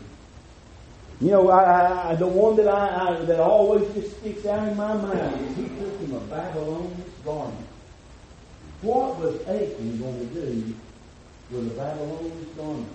You 1.21 1.31
know, 1.31 1.51
I, 1.51 2.11
I, 2.11 2.15
the 2.17 2.27
one 2.27 2.57
that 2.57 2.69
I, 2.69 3.21
I, 3.21 3.25
that 3.25 3.41
always 3.41 3.93
just 3.95 4.19
sticks 4.19 4.45
out 4.47 4.67
in 4.67 4.77
my 4.77 4.95
mind 4.95 5.49
is 5.49 5.57
he 5.57 5.69
took 5.79 6.01
him 6.01 6.15
a 6.15 6.21
Babylonian 6.21 7.05
garment. 7.25 7.67
What 8.83 9.19
was 9.19 9.41
Achan 9.43 9.99
going 9.99 10.19
to 10.19 10.35
do 10.35 10.75
with 11.51 11.73
a 11.73 11.75
Babylonian 11.75 12.47
garment? 12.57 12.89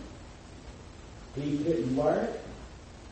He 1.35 1.57
didn't 1.57 1.95
wear 1.95 2.25
it. 2.25 2.41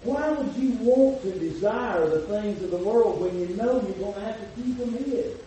Why 0.04 0.30
would 0.30 0.56
you 0.56 0.72
want 0.80 1.22
to 1.24 1.32
desire 1.40 2.08
the 2.08 2.22
things 2.22 2.62
of 2.64 2.72
the 2.72 2.78
world 2.78 3.20
when 3.20 3.40
you 3.40 3.48
know 3.56 3.82
you're 3.82 3.94
going 3.94 4.14
to 4.14 4.20
have 4.22 4.40
to 4.40 4.62
keep 4.62 4.78
them 4.78 4.94
hid? 4.94 5.38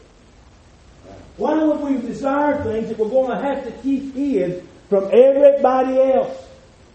Why 1.36 1.62
would 1.62 1.80
we 1.80 2.06
desire 2.06 2.62
things 2.62 2.88
that 2.88 2.98
we're 2.98 3.08
going 3.08 3.30
to 3.30 3.42
have 3.42 3.64
to 3.64 3.70
keep 3.82 4.14
hid 4.14 4.66
from 4.88 5.08
everybody 5.12 5.98
else? 5.98 6.36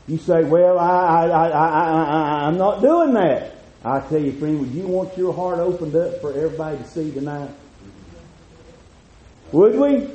You 0.08 0.18
say, 0.20 0.44
well, 0.44 0.78
I, 0.78 1.28
I, 1.28 1.48
I, 1.50 2.48
I'm 2.48 2.58
not 2.58 2.82
doing 2.82 3.14
that. 3.14 3.56
I 3.84 4.02
tell 4.02 4.20
you, 4.20 4.34
friend, 4.34 4.60
would 4.60 4.72
you 4.72 4.88
want 4.88 5.18
your 5.18 5.34
heart 5.34 5.60
opened 5.60 5.96
up 5.96 6.22
for 6.22 6.32
everybody 6.34 6.78
to 6.78 6.88
see 6.88 7.12
tonight? 7.12 7.50
Would 9.52 9.76
we? 9.76 10.10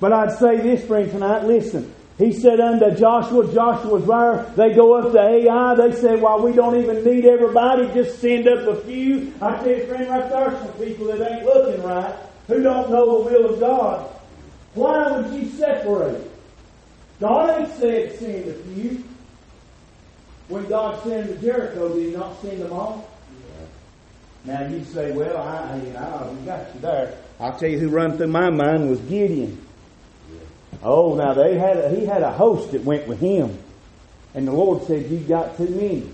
But 0.00 0.12
I'd 0.12 0.38
say 0.38 0.56
this, 0.58 0.84
friend, 0.86 1.10
tonight, 1.10 1.44
listen. 1.44 1.94
He 2.22 2.32
said 2.32 2.60
unto 2.60 2.94
Joshua, 2.94 3.52
Joshua's 3.52 4.06
there. 4.06 4.46
They 4.54 4.76
go 4.76 4.94
up 4.94 5.10
to 5.10 5.18
Ai. 5.18 5.74
They 5.74 5.92
say, 5.92 6.14
well, 6.14 6.40
we 6.40 6.52
don't 6.52 6.76
even 6.76 7.02
need 7.02 7.24
everybody. 7.24 7.92
Just 7.92 8.20
send 8.20 8.46
up 8.46 8.60
a 8.68 8.76
few. 8.82 9.34
I 9.42 9.56
tell 9.56 9.66
you, 9.66 9.86
friend, 9.86 10.08
right 10.08 10.30
there 10.30 10.44
are 10.44 10.56
some 10.56 10.72
people 10.74 11.06
that 11.06 11.32
ain't 11.32 11.44
looking 11.44 11.82
right, 11.82 12.14
who 12.46 12.62
don't 12.62 12.90
know 12.92 13.24
the 13.24 13.30
will 13.30 13.54
of 13.54 13.58
God. 13.58 14.08
Why 14.74 15.18
would 15.18 15.34
you 15.34 15.48
separate? 15.50 16.30
God 17.18 17.60
ain't 17.60 17.74
said 17.80 18.16
send 18.20 18.48
a 18.48 18.54
few. 18.54 19.02
When 20.46 20.64
God 20.68 21.02
sent 21.02 21.26
to 21.26 21.34
Jericho, 21.44 21.92
did 21.92 22.06
he 22.06 22.16
not 22.16 22.40
send 22.40 22.62
them 22.62 22.72
all? 22.72 23.10
Now 24.44 24.64
you 24.68 24.84
say, 24.84 25.10
well, 25.10 25.38
I, 25.38 25.56
I, 25.56 25.74
I 25.74 26.34
got 26.44 26.72
you 26.72 26.80
there. 26.80 27.18
I'll 27.40 27.58
tell 27.58 27.68
you 27.68 27.80
who 27.80 27.88
run 27.88 28.16
through 28.16 28.28
my 28.28 28.50
mind 28.50 28.88
was 28.88 29.00
Gideon. 29.00 29.61
Oh, 30.82 31.14
now 31.14 31.32
they 31.34 31.56
had 31.56 31.76
a, 31.78 31.90
he 31.90 32.04
had 32.04 32.22
a 32.22 32.32
host 32.32 32.72
that 32.72 32.82
went 32.82 33.06
with 33.06 33.20
him. 33.20 33.58
And 34.34 34.48
the 34.48 34.52
Lord 34.52 34.86
said, 34.86 35.10
You 35.10 35.18
got 35.18 35.56
too 35.56 35.68
many. 35.68 36.10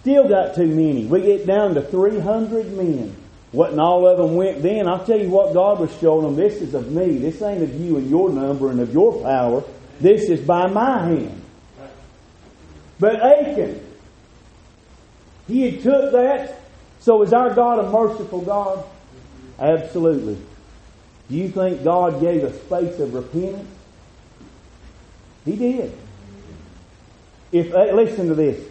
Still 0.00 0.28
got 0.28 0.54
too 0.54 0.66
many. 0.66 1.06
We 1.06 1.22
get 1.22 1.46
down 1.46 1.74
to 1.74 1.82
300 1.82 2.72
men. 2.72 3.16
Wasn't 3.52 3.80
all 3.80 4.06
of 4.06 4.18
them 4.18 4.36
went 4.36 4.62
then. 4.62 4.86
I'll 4.86 5.04
tell 5.04 5.18
you 5.18 5.30
what 5.30 5.54
God 5.54 5.80
was 5.80 5.96
showing 5.98 6.24
them. 6.24 6.36
This 6.36 6.60
is 6.60 6.74
of 6.74 6.92
me. 6.92 7.18
This 7.18 7.40
ain't 7.42 7.62
of 7.62 7.74
you 7.80 7.96
and 7.96 8.08
your 8.08 8.30
number 8.30 8.70
and 8.70 8.80
of 8.80 8.92
your 8.92 9.22
power. 9.22 9.64
This 10.00 10.28
is 10.28 10.40
by 10.40 10.66
my 10.66 11.06
hand. 11.06 11.42
But 12.98 13.16
Achan, 13.22 13.80
he 15.46 15.70
had 15.70 15.82
took 15.82 16.12
that. 16.12 16.60
So 17.00 17.22
is 17.22 17.32
our 17.32 17.54
God 17.54 17.78
a 17.84 17.90
merciful 17.90 18.42
God? 18.42 18.84
Absolutely. 19.58 20.38
Do 21.28 21.36
you 21.36 21.48
think 21.48 21.82
God 21.82 22.20
gave 22.20 22.44
a 22.44 22.52
space 22.64 22.98
of 23.00 23.14
repentance? 23.14 23.68
He 25.44 25.56
did. 25.56 25.96
If 27.52 27.72
listen 27.72 28.28
to 28.28 28.34
this. 28.34 28.64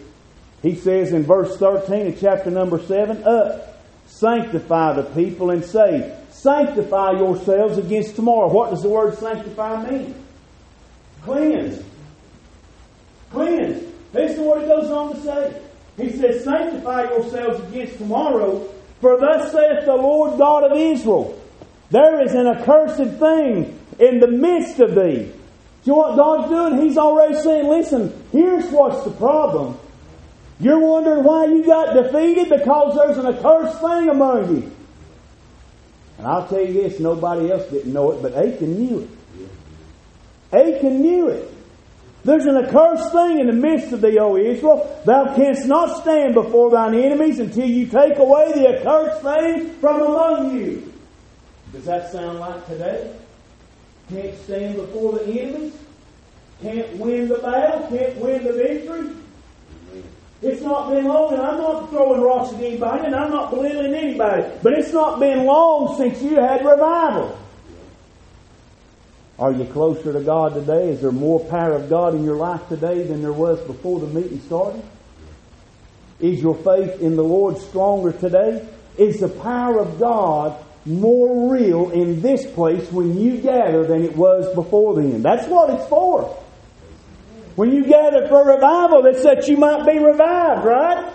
He 0.62 0.74
says 0.74 1.12
in 1.12 1.24
verse 1.24 1.56
13 1.58 2.08
of 2.08 2.20
chapter 2.20 2.50
number 2.50 2.82
7, 2.82 3.24
Up, 3.24 3.82
sanctify 4.06 4.94
the 4.94 5.02
people 5.02 5.50
and 5.50 5.64
say, 5.64 6.18
Sanctify 6.30 7.12
yourselves 7.12 7.78
against 7.78 8.16
tomorrow. 8.16 8.48
What 8.48 8.70
does 8.70 8.82
the 8.82 8.88
word 8.88 9.16
sanctify 9.18 9.90
mean? 9.90 10.14
Cleanse. 11.22 11.82
Cleanse. 13.30 13.92
Listen 14.12 14.36
to 14.36 14.42
what 14.42 14.62
it 14.62 14.68
goes 14.68 14.90
on 14.90 15.14
to 15.14 15.22
say. 15.22 15.62
He 15.96 16.10
says, 16.10 16.44
Sanctify 16.44 17.04
yourselves 17.04 17.60
against 17.68 17.98
tomorrow, 17.98 18.68
for 19.00 19.18
thus 19.18 19.52
saith 19.52 19.84
the 19.84 19.94
Lord 19.94 20.38
God 20.38 20.70
of 20.70 20.78
Israel, 20.78 21.40
There 21.90 22.22
is 22.22 22.34
an 22.34 22.46
accursed 22.46 23.18
thing 23.18 23.78
in 23.98 24.20
the 24.20 24.28
midst 24.28 24.80
of 24.80 24.94
thee. 24.94 25.32
Do 25.84 25.92
you 25.92 25.92
know 25.92 25.98
what 25.98 26.16
God's 26.16 26.48
doing? 26.50 26.86
He's 26.86 26.98
already 26.98 27.34
saying, 27.36 27.68
Listen, 27.68 28.24
here's 28.32 28.68
what's 28.70 29.04
the 29.04 29.12
problem. 29.12 29.78
You're 30.58 30.80
wondering 30.80 31.22
why 31.22 31.46
you 31.46 31.64
got 31.64 31.94
defeated? 31.94 32.48
Because 32.48 32.96
there's 32.96 33.18
an 33.18 33.26
accursed 33.26 33.80
thing 33.80 34.08
among 34.08 34.56
you. 34.56 34.72
And 36.18 36.26
I'll 36.26 36.48
tell 36.48 36.60
you 36.60 36.72
this, 36.72 36.98
nobody 36.98 37.52
else 37.52 37.70
didn't 37.70 37.92
know 37.92 38.12
it, 38.12 38.22
but 38.22 38.34
Achan 38.34 38.78
knew 38.78 39.00
it. 39.00 39.10
Achan 40.52 41.02
knew 41.02 41.28
it. 41.28 41.52
There's 42.24 42.46
an 42.46 42.56
accursed 42.56 43.12
thing 43.12 43.38
in 43.38 43.46
the 43.46 43.52
midst 43.52 43.92
of 43.92 44.00
thee, 44.00 44.18
O 44.18 44.36
Israel. 44.36 45.00
Thou 45.04 45.36
canst 45.36 45.66
not 45.66 46.02
stand 46.02 46.34
before 46.34 46.70
thine 46.70 46.94
enemies 46.94 47.38
until 47.38 47.68
you 47.68 47.86
take 47.86 48.18
away 48.18 48.50
the 48.52 48.76
accursed 48.76 49.22
thing 49.22 49.70
from 49.74 50.02
among 50.02 50.56
you. 50.58 50.92
Does 51.76 51.84
that 51.84 52.10
sound 52.10 52.38
like 52.38 52.66
today? 52.66 53.14
Can't 54.08 54.34
stand 54.44 54.76
before 54.76 55.12
the 55.12 55.24
enemies? 55.26 55.74
Can't 56.62 56.96
win 56.96 57.28
the 57.28 57.36
battle? 57.36 57.86
Can't 57.88 58.16
win 58.16 58.44
the 58.44 58.52
victory? 58.54 59.10
It's 60.40 60.62
not 60.62 60.88
been 60.88 61.04
long, 61.04 61.34
and 61.34 61.42
I'm 61.42 61.58
not 61.58 61.90
throwing 61.90 62.22
rocks 62.22 62.54
at 62.54 62.60
anybody, 62.60 63.04
and 63.04 63.14
I'm 63.14 63.30
not 63.30 63.50
belittling 63.50 63.94
anybody, 63.94 64.44
but 64.62 64.72
it's 64.72 64.92
not 64.92 65.20
been 65.20 65.44
long 65.44 65.98
since 65.98 66.22
you 66.22 66.36
had 66.36 66.64
revival. 66.64 67.38
Are 69.38 69.52
you 69.52 69.66
closer 69.66 70.14
to 70.14 70.20
God 70.20 70.54
today? 70.54 70.88
Is 70.88 71.02
there 71.02 71.12
more 71.12 71.40
power 71.40 71.72
of 71.72 71.90
God 71.90 72.14
in 72.14 72.24
your 72.24 72.36
life 72.36 72.66
today 72.70 73.02
than 73.02 73.20
there 73.20 73.34
was 73.34 73.60
before 73.66 74.00
the 74.00 74.06
meeting 74.06 74.40
started? 74.40 74.82
Is 76.20 76.40
your 76.40 76.54
faith 76.54 77.02
in 77.02 77.16
the 77.16 77.24
Lord 77.24 77.58
stronger 77.58 78.12
today? 78.12 78.66
Is 78.96 79.20
the 79.20 79.28
power 79.28 79.78
of 79.78 79.98
God 79.98 80.62
more 80.86 81.52
real 81.52 81.90
in 81.90 82.20
this 82.20 82.46
place 82.46 82.90
when 82.90 83.18
you 83.18 83.38
gather 83.38 83.86
than 83.86 84.04
it 84.04 84.16
was 84.16 84.54
before 84.54 84.96
then? 84.96 85.22
That's 85.22 85.46
what 85.48 85.70
it's 85.70 85.86
for. 85.88 86.42
When 87.56 87.72
you 87.72 87.84
gather 87.84 88.28
for 88.28 88.46
revival, 88.46 89.06
it's 89.06 89.22
that 89.22 89.48
you 89.48 89.56
might 89.56 89.86
be 89.86 89.98
revived, 89.98 90.64
right? 90.64 91.12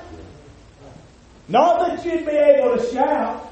Not 1.47 1.87
that 1.87 2.05
you'd 2.05 2.25
be 2.25 2.31
able 2.31 2.77
to 2.77 2.91
shout. 2.91 3.51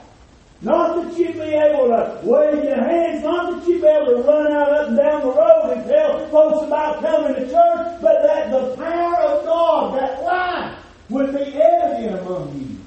Not 0.62 0.96
that 0.96 1.18
you'd 1.18 1.36
be 1.36 1.42
able 1.42 1.88
to 1.88 2.20
wave 2.24 2.64
your 2.64 2.76
hands. 2.76 3.24
Not 3.24 3.52
that 3.52 3.68
you'd 3.68 3.82
be 3.82 3.88
able 3.88 4.08
to 4.08 4.28
run 4.28 4.52
out 4.52 4.74
up 4.74 4.88
and 4.90 4.98
down 4.98 5.22
the 5.22 5.28
road 5.28 5.78
and 5.78 5.86
tell 5.86 6.28
folks 6.30 6.66
about 6.68 7.02
coming 7.02 7.36
to 7.36 7.42
church. 7.42 8.02
But 8.02 8.24
that 8.24 8.52
the 8.52 8.76
power 8.76 9.16
of 9.18 9.46
God, 9.46 10.00
that 10.00 10.24
life, 10.24 10.78
would 11.10 11.32
be 11.34 11.62
evident 11.62 12.20
among 12.22 12.60
you. 12.60 12.79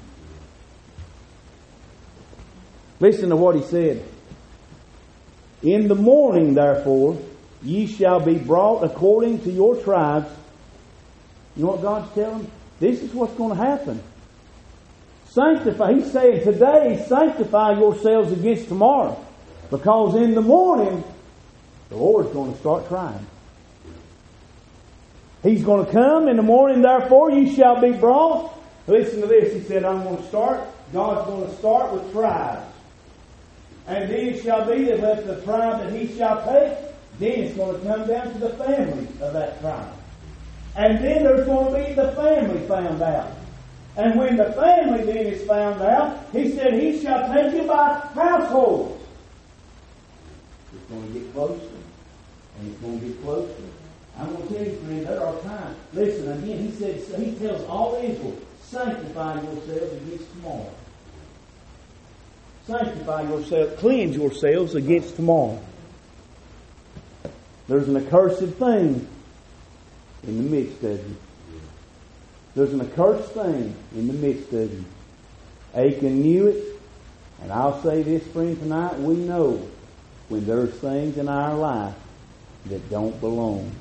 Listen 2.99 3.29
to 3.29 3.35
what 3.35 3.55
he 3.55 3.61
said. 3.63 4.03
In 5.61 5.87
the 5.87 5.95
morning, 5.95 6.53
therefore, 6.53 7.17
Ye 7.63 7.87
shall 7.87 8.19
be 8.19 8.35
brought 8.35 8.83
according 8.83 9.41
to 9.43 9.51
your 9.51 9.77
tribes. 9.77 10.27
You 11.55 11.63
know 11.63 11.71
what 11.71 11.81
God's 11.81 12.13
telling? 12.13 12.51
This 12.79 13.01
is 13.01 13.13
what's 13.13 13.33
going 13.35 13.55
to 13.55 13.63
happen. 13.63 14.03
Sanctify. 15.29 15.93
He's 15.93 16.11
saying 16.11 16.43
today, 16.43 17.05
sanctify 17.07 17.79
yourselves 17.79 18.31
against 18.33 18.67
tomorrow. 18.67 19.25
Because 19.69 20.15
in 20.15 20.35
the 20.35 20.41
morning, 20.41 21.03
the 21.89 21.95
Lord's 21.95 22.31
going 22.33 22.51
to 22.51 22.59
start 22.59 22.87
trying. 22.89 23.25
He's 25.41 25.63
going 25.63 25.85
to 25.85 25.91
come 25.91 26.27
in 26.27 26.37
the 26.37 26.43
morning, 26.43 26.81
therefore 26.81 27.31
you 27.31 27.53
shall 27.53 27.79
be 27.79 27.91
brought. 27.91 28.53
Listen 28.87 29.21
to 29.21 29.27
this. 29.27 29.53
He 29.53 29.61
said, 29.61 29.85
I'm 29.85 30.03
going 30.03 30.17
to 30.17 30.27
start. 30.27 30.61
God's 30.91 31.27
going 31.27 31.49
to 31.49 31.57
start 31.57 31.93
with 31.93 32.11
tribes. 32.11 32.72
And 33.87 34.09
then 34.09 34.27
it 34.27 34.43
shall 34.43 34.65
be 34.65 34.85
that 34.85 34.99
let 35.01 35.27
the 35.27 35.41
tribe 35.41 35.79
that 35.81 35.93
he 35.93 36.15
shall 36.17 36.43
take 36.45 36.77
then 37.19 37.39
it's 37.39 37.55
going 37.55 37.79
to 37.79 37.87
come 37.87 38.07
down 38.07 38.33
to 38.33 38.39
the 38.39 38.49
family 38.49 39.07
of 39.21 39.33
that 39.33 39.59
tribe. 39.61 39.93
And 40.75 41.03
then 41.03 41.23
there's 41.23 41.45
going 41.45 41.73
to 41.73 41.87
be 41.89 41.93
the 41.93 42.11
family 42.13 42.67
found 42.67 43.01
out. 43.01 43.31
And 43.95 44.17
when 44.17 44.37
the 44.37 44.51
family 44.53 45.03
then 45.03 45.27
is 45.27 45.47
found 45.47 45.81
out, 45.81 46.25
he 46.31 46.51
said, 46.51 46.73
He 46.73 46.99
shall 46.99 47.31
take 47.31 47.53
you 47.53 47.67
by 47.67 47.99
households. 48.15 49.03
It's 50.73 50.85
going 50.91 51.13
to 51.13 51.19
get 51.19 51.33
closer. 51.33 51.61
And 52.59 52.71
it's 52.71 52.81
going 52.81 52.99
to 52.99 53.05
get 53.05 53.21
closer. 53.21 53.53
I'm 54.17 54.33
going 54.33 54.47
to 54.47 54.53
tell 54.53 54.65
you, 54.65 54.75
friend, 54.77 55.05
there 55.05 55.23
are 55.23 55.39
times. 55.41 55.77
Listen, 55.93 56.31
again, 56.31 56.65
he 56.65 56.71
said, 56.71 57.19
he 57.19 57.35
tells 57.35 57.63
all 57.67 57.95
Israel, 57.95 58.37
sanctify 58.61 59.41
yourselves 59.41 59.93
against 59.93 60.31
tomorrow. 60.33 60.71
Sanctify 62.65 63.23
yourselves, 63.23 63.79
cleanse 63.79 64.15
yourselves 64.15 64.75
against 64.75 65.17
tomorrow. 65.17 65.61
There's 67.67 67.89
an 67.89 67.97
accursed 67.97 68.53
thing 68.55 69.07
in 70.23 70.37
the 70.37 70.49
midst 70.49 70.81
of 70.83 71.09
you. 71.09 71.15
There's 72.55 72.71
an 72.71 72.81
accursed 72.81 73.31
thing 73.31 73.75
in 73.95 74.07
the 74.07 74.13
midst 74.13 74.53
of 74.53 74.71
you. 74.73 74.85
Achan 75.73 76.21
knew 76.21 76.47
it, 76.47 76.79
and 77.41 77.51
I'll 77.51 77.81
say 77.81 78.03
this, 78.03 78.25
friend, 78.27 78.57
tonight, 78.57 78.97
we 78.99 79.15
know 79.15 79.67
when 80.29 80.45
there's 80.45 80.73
things 80.75 81.17
in 81.17 81.27
our 81.27 81.55
life 81.55 81.95
that 82.67 82.89
don't 82.89 83.19
belong. 83.19 83.71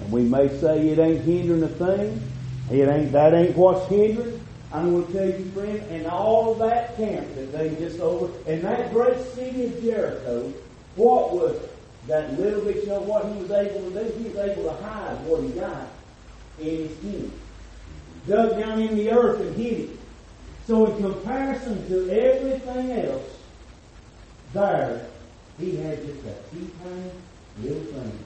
And 0.00 0.10
we 0.10 0.22
may 0.22 0.48
say 0.60 0.88
it 0.88 0.98
ain't 0.98 1.20
hindering 1.20 1.62
a 1.62 1.68
thing. 1.68 2.22
It 2.70 2.88
ain't 2.88 3.12
that 3.12 3.34
ain't 3.34 3.56
what's 3.56 3.88
hindering. 3.88 4.40
I'm 4.72 4.92
going 4.92 5.06
to 5.06 5.12
tell 5.12 5.26
you, 5.26 5.44
friend, 5.50 5.78
and 5.90 6.06
all 6.06 6.54
that 6.54 6.96
camp 6.96 7.34
that 7.34 7.52
they 7.52 7.70
just 7.76 7.98
over, 7.98 8.32
and 8.46 8.62
that 8.62 8.92
great 8.92 9.18
city 9.34 9.66
of 9.66 9.82
Jericho, 9.82 10.52
what 10.94 11.32
was 11.32 11.60
that 12.06 12.38
little 12.38 12.64
bit 12.64 12.76
you 12.76 12.86
know 12.86 13.00
what 13.00 13.26
he 13.26 13.42
was 13.42 13.50
able 13.50 13.90
to 13.90 14.04
do, 14.04 14.18
he 14.18 14.24
was 14.28 14.36
able 14.36 14.64
to 14.64 14.72
hide 14.82 15.16
what 15.26 15.42
he 15.42 15.48
got 15.50 15.88
in 16.60 16.88
his 16.88 16.96
tent. 16.98 17.32
Dug 18.28 18.58
down 18.58 18.80
in 18.80 18.94
the 18.94 19.10
earth 19.10 19.40
and 19.40 19.56
hid 19.56 19.80
it. 19.80 19.90
So 20.66 20.86
in 20.86 21.02
comparison 21.02 21.88
to 21.88 22.10
everything 22.10 22.92
else, 22.92 23.38
there, 24.52 25.06
he 25.58 25.76
had 25.76 26.04
just 26.06 26.20
a 26.26 26.34
teeny 26.52 26.70
tiny 26.84 27.10
little 27.60 27.92
thing. 27.92 28.18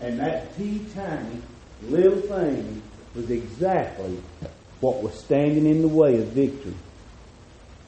And 0.00 0.18
that 0.20 0.56
teeny 0.56 0.86
tiny 0.94 1.42
little 1.88 2.20
thing 2.20 2.82
was 3.14 3.30
exactly 3.30 4.18
what 4.80 5.02
was 5.02 5.18
standing 5.18 5.66
in 5.66 5.82
the 5.82 5.88
way 5.88 6.20
of 6.20 6.28
victory. 6.28 6.74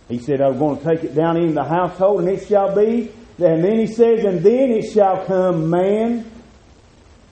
He 0.08 0.18
said, 0.18 0.40
I'm 0.40 0.58
going 0.58 0.78
to 0.78 0.84
take 0.84 1.04
it 1.04 1.14
down 1.14 1.36
in 1.36 1.54
the 1.54 1.64
household, 1.64 2.20
and 2.20 2.28
it 2.28 2.46
shall 2.46 2.74
be 2.74 3.10
and 3.38 3.64
then 3.64 3.78
he 3.78 3.86
says, 3.86 4.24
and 4.24 4.40
then 4.40 4.70
it 4.70 4.92
shall 4.92 5.24
come 5.24 5.68
man 5.68 6.30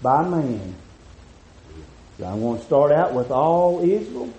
by 0.01 0.27
man. 0.29 0.75
So 2.19 2.25
I 2.25 2.35
want 2.35 2.61
to 2.61 2.67
start 2.67 2.91
out 2.91 3.15
with 3.15 3.31
all 3.31 3.83
Israel. 3.83 4.33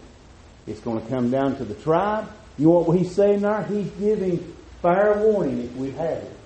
It's 0.68 0.82
going 0.82 1.02
to 1.02 1.10
come 1.10 1.32
down 1.32 1.56
to 1.58 1.66
the 1.66 1.74
tribe. 1.76 2.30
You 2.58 2.68
know 2.68 2.80
what 2.80 2.98
he's 2.98 3.16
saying 3.16 3.42
there? 3.42 3.64
He's 3.64 3.90
giving 3.92 4.40
fair 4.82 5.18
warning 5.20 5.62
if 5.64 5.76
we 5.76 5.92
have 5.92 6.18
it. 6.18 6.38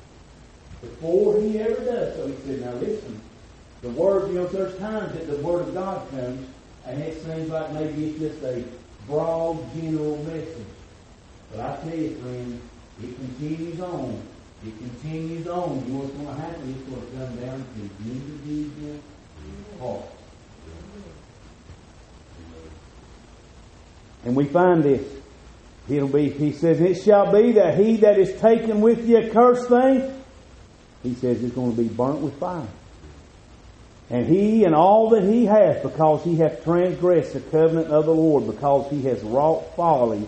Before 0.81 1.41
he 1.41 1.59
ever 1.59 1.83
does 1.83 2.15
so, 2.15 2.27
he 2.27 2.35
said, 2.45 2.61
now 2.61 2.73
listen, 2.73 3.19
the 3.81 3.89
word, 3.89 4.29
you 4.29 4.35
know, 4.35 4.47
there's 4.47 4.77
times 4.77 5.13
that 5.13 5.27
the 5.27 5.37
word 5.37 5.67
of 5.67 5.73
God 5.73 6.07
comes, 6.11 6.47
and 6.87 7.01
it 7.03 7.21
seems 7.23 7.49
like 7.49 7.73
maybe 7.73 8.07
it's 8.07 8.19
just 8.19 8.43
a 8.43 8.63
broad, 9.07 9.59
general 9.75 10.17
message. 10.23 10.65
But 11.51 11.59
I 11.59 11.75
tell 11.77 11.97
you, 11.97 12.15
friend, 12.15 12.61
it 13.03 13.15
continues 13.15 13.79
on 13.79 14.21
it 14.65 14.77
continues 14.79 15.47
on. 15.47 15.85
You 15.85 15.93
know 15.93 15.99
what's 15.99 16.13
going 16.13 16.27
to 16.27 16.33
happen? 16.33 16.69
It's 16.69 16.89
going 16.89 17.01
to 17.01 17.17
come 17.17 17.35
down 17.37 17.59
to 17.59 18.03
the 18.03 18.11
individual 18.11 18.99
hearts. 19.79 20.13
And 24.25 24.35
we 24.35 24.45
find 24.45 24.83
this. 24.83 25.05
It'll 25.87 26.09
be, 26.09 26.29
he 26.29 26.51
says, 26.51 26.81
it 26.81 26.95
shall 26.95 27.31
be 27.31 27.53
that 27.53 27.77
he 27.77 27.97
that 27.97 28.19
is 28.19 28.41
taken 28.41 28.81
with 28.81 29.07
the 29.07 29.17
accursed 29.17 29.69
thing, 29.69 30.21
he 31.01 31.13
says 31.13 31.41
is 31.41 31.51
going 31.51 31.73
to 31.73 31.81
be 31.81 31.87
burnt 31.87 32.19
with 32.19 32.37
fire. 32.37 32.67
And 34.09 34.25
he 34.25 34.63
and 34.63 34.73
all 34.73 35.09
that 35.09 35.23
he 35.23 35.45
hath, 35.45 35.83
because 35.83 36.23
he 36.23 36.37
hath 36.37 36.63
transgressed 36.63 37.33
the 37.33 37.41
covenant 37.41 37.87
of 37.87 38.05
the 38.05 38.13
Lord, 38.13 38.47
because 38.47 38.89
he 38.89 39.01
has 39.03 39.21
wrought 39.21 39.75
folly 39.75 40.25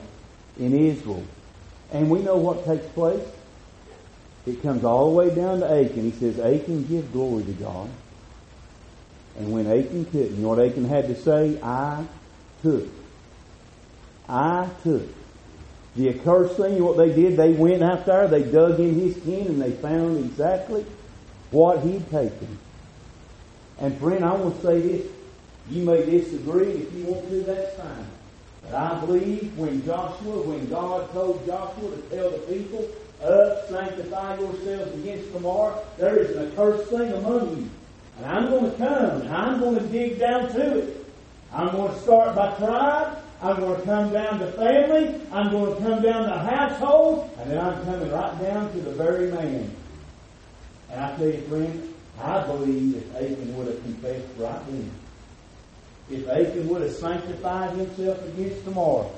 in 0.57 0.73
Israel. 0.77 1.23
And 1.91 2.09
we 2.09 2.21
know 2.21 2.37
what 2.37 2.65
takes 2.65 2.85
place. 2.87 3.25
It 4.45 4.61
comes 4.61 4.83
all 4.83 5.09
the 5.09 5.15
way 5.15 5.33
down 5.33 5.61
to 5.61 5.71
Achan. 5.71 6.11
He 6.11 6.11
says, 6.11 6.39
Achan, 6.39 6.87
give 6.87 7.11
glory 7.13 7.43
to 7.45 7.53
God. 7.53 7.89
And 9.37 9.51
when 9.53 9.67
Achan 9.67 10.05
couldn't, 10.05 10.35
you 10.35 10.41
know 10.41 10.49
what 10.49 10.59
Achan 10.59 10.85
had 10.85 11.07
to 11.07 11.15
say? 11.15 11.59
I 11.61 12.05
took. 12.61 12.87
I 14.27 14.69
took. 14.83 15.07
The 15.95 16.09
accursed 16.09 16.57
thing, 16.57 16.83
what 16.83 16.97
they 16.97 17.13
did, 17.13 17.37
they 17.37 17.53
went 17.53 17.81
out 17.81 18.05
there, 18.05 18.27
they 18.27 18.43
dug 18.43 18.79
in 18.79 18.99
his 18.99 19.17
kin, 19.23 19.47
and 19.47 19.61
they 19.61 19.71
found 19.71 20.17
exactly 20.17 20.85
what 21.51 21.79
he'd 21.79 22.09
taken. 22.09 22.59
And 23.81 23.97
friend, 23.99 24.23
I 24.25 24.33
want 24.33 24.59
to 24.61 24.67
say 24.67 24.81
this. 24.81 25.07
You 25.69 25.83
may 25.83 26.05
disagree. 26.05 26.71
If 26.71 26.93
you 26.93 27.05
want 27.05 27.29
to, 27.29 27.41
that's 27.43 27.75
fine. 27.77 28.05
But 28.63 28.73
I 28.73 28.99
believe 28.99 29.57
when 29.57 29.85
Joshua, 29.85 30.41
when 30.41 30.67
God 30.69 31.11
told 31.13 31.45
Joshua 31.45 31.91
to 31.91 32.01
tell 32.15 32.31
the 32.31 32.39
people, 32.39 32.87
up, 33.23 33.69
sanctify 33.69 34.39
yourselves 34.39 34.93
against 34.95 35.31
tomorrow, 35.33 35.83
there 35.97 36.17
is 36.17 36.35
an 36.35 36.51
accursed 36.51 36.89
thing 36.89 37.11
among 37.13 37.57
you. 37.57 37.69
And 38.17 38.25
I'm 38.25 38.49
going 38.49 38.71
to 38.71 38.77
come, 38.77 39.21
and 39.21 39.29
I'm 39.29 39.59
going 39.59 39.75
to 39.75 39.85
dig 39.87 40.19
down 40.19 40.51
to 40.53 40.79
it. 40.79 41.05
I'm 41.53 41.71
going 41.71 41.93
to 41.93 41.99
start 42.01 42.35
by 42.35 42.55
tribe. 42.57 43.17
I'm 43.41 43.59
going 43.59 43.79
to 43.79 43.85
come 43.85 44.11
down 44.11 44.39
to 44.39 44.51
family. 44.53 45.21
I'm 45.31 45.51
going 45.51 45.75
to 45.75 45.81
come 45.81 46.01
down 46.01 46.29
to 46.29 46.37
household. 46.37 47.29
And 47.39 47.51
then 47.51 47.59
I'm 47.59 47.83
coming 47.85 48.11
right 48.11 48.41
down 48.41 48.71
to 48.73 48.79
the 48.81 48.91
very 48.91 49.31
man. 49.31 49.73
And 50.91 51.01
I 51.01 51.15
tell 51.15 51.27
you, 51.27 51.41
friend, 51.43 51.93
I 52.21 52.45
believe 52.45 52.95
if 52.97 53.15
Achan 53.15 53.57
would 53.57 53.67
have 53.67 53.81
confessed 53.83 54.27
right 54.37 54.61
then, 54.67 54.91
if 56.09 56.27
Achan 56.27 56.67
would 56.67 56.81
have 56.81 56.91
sanctified 56.91 57.77
himself 57.77 58.23
against 58.27 58.63
tomorrow, 58.65 59.11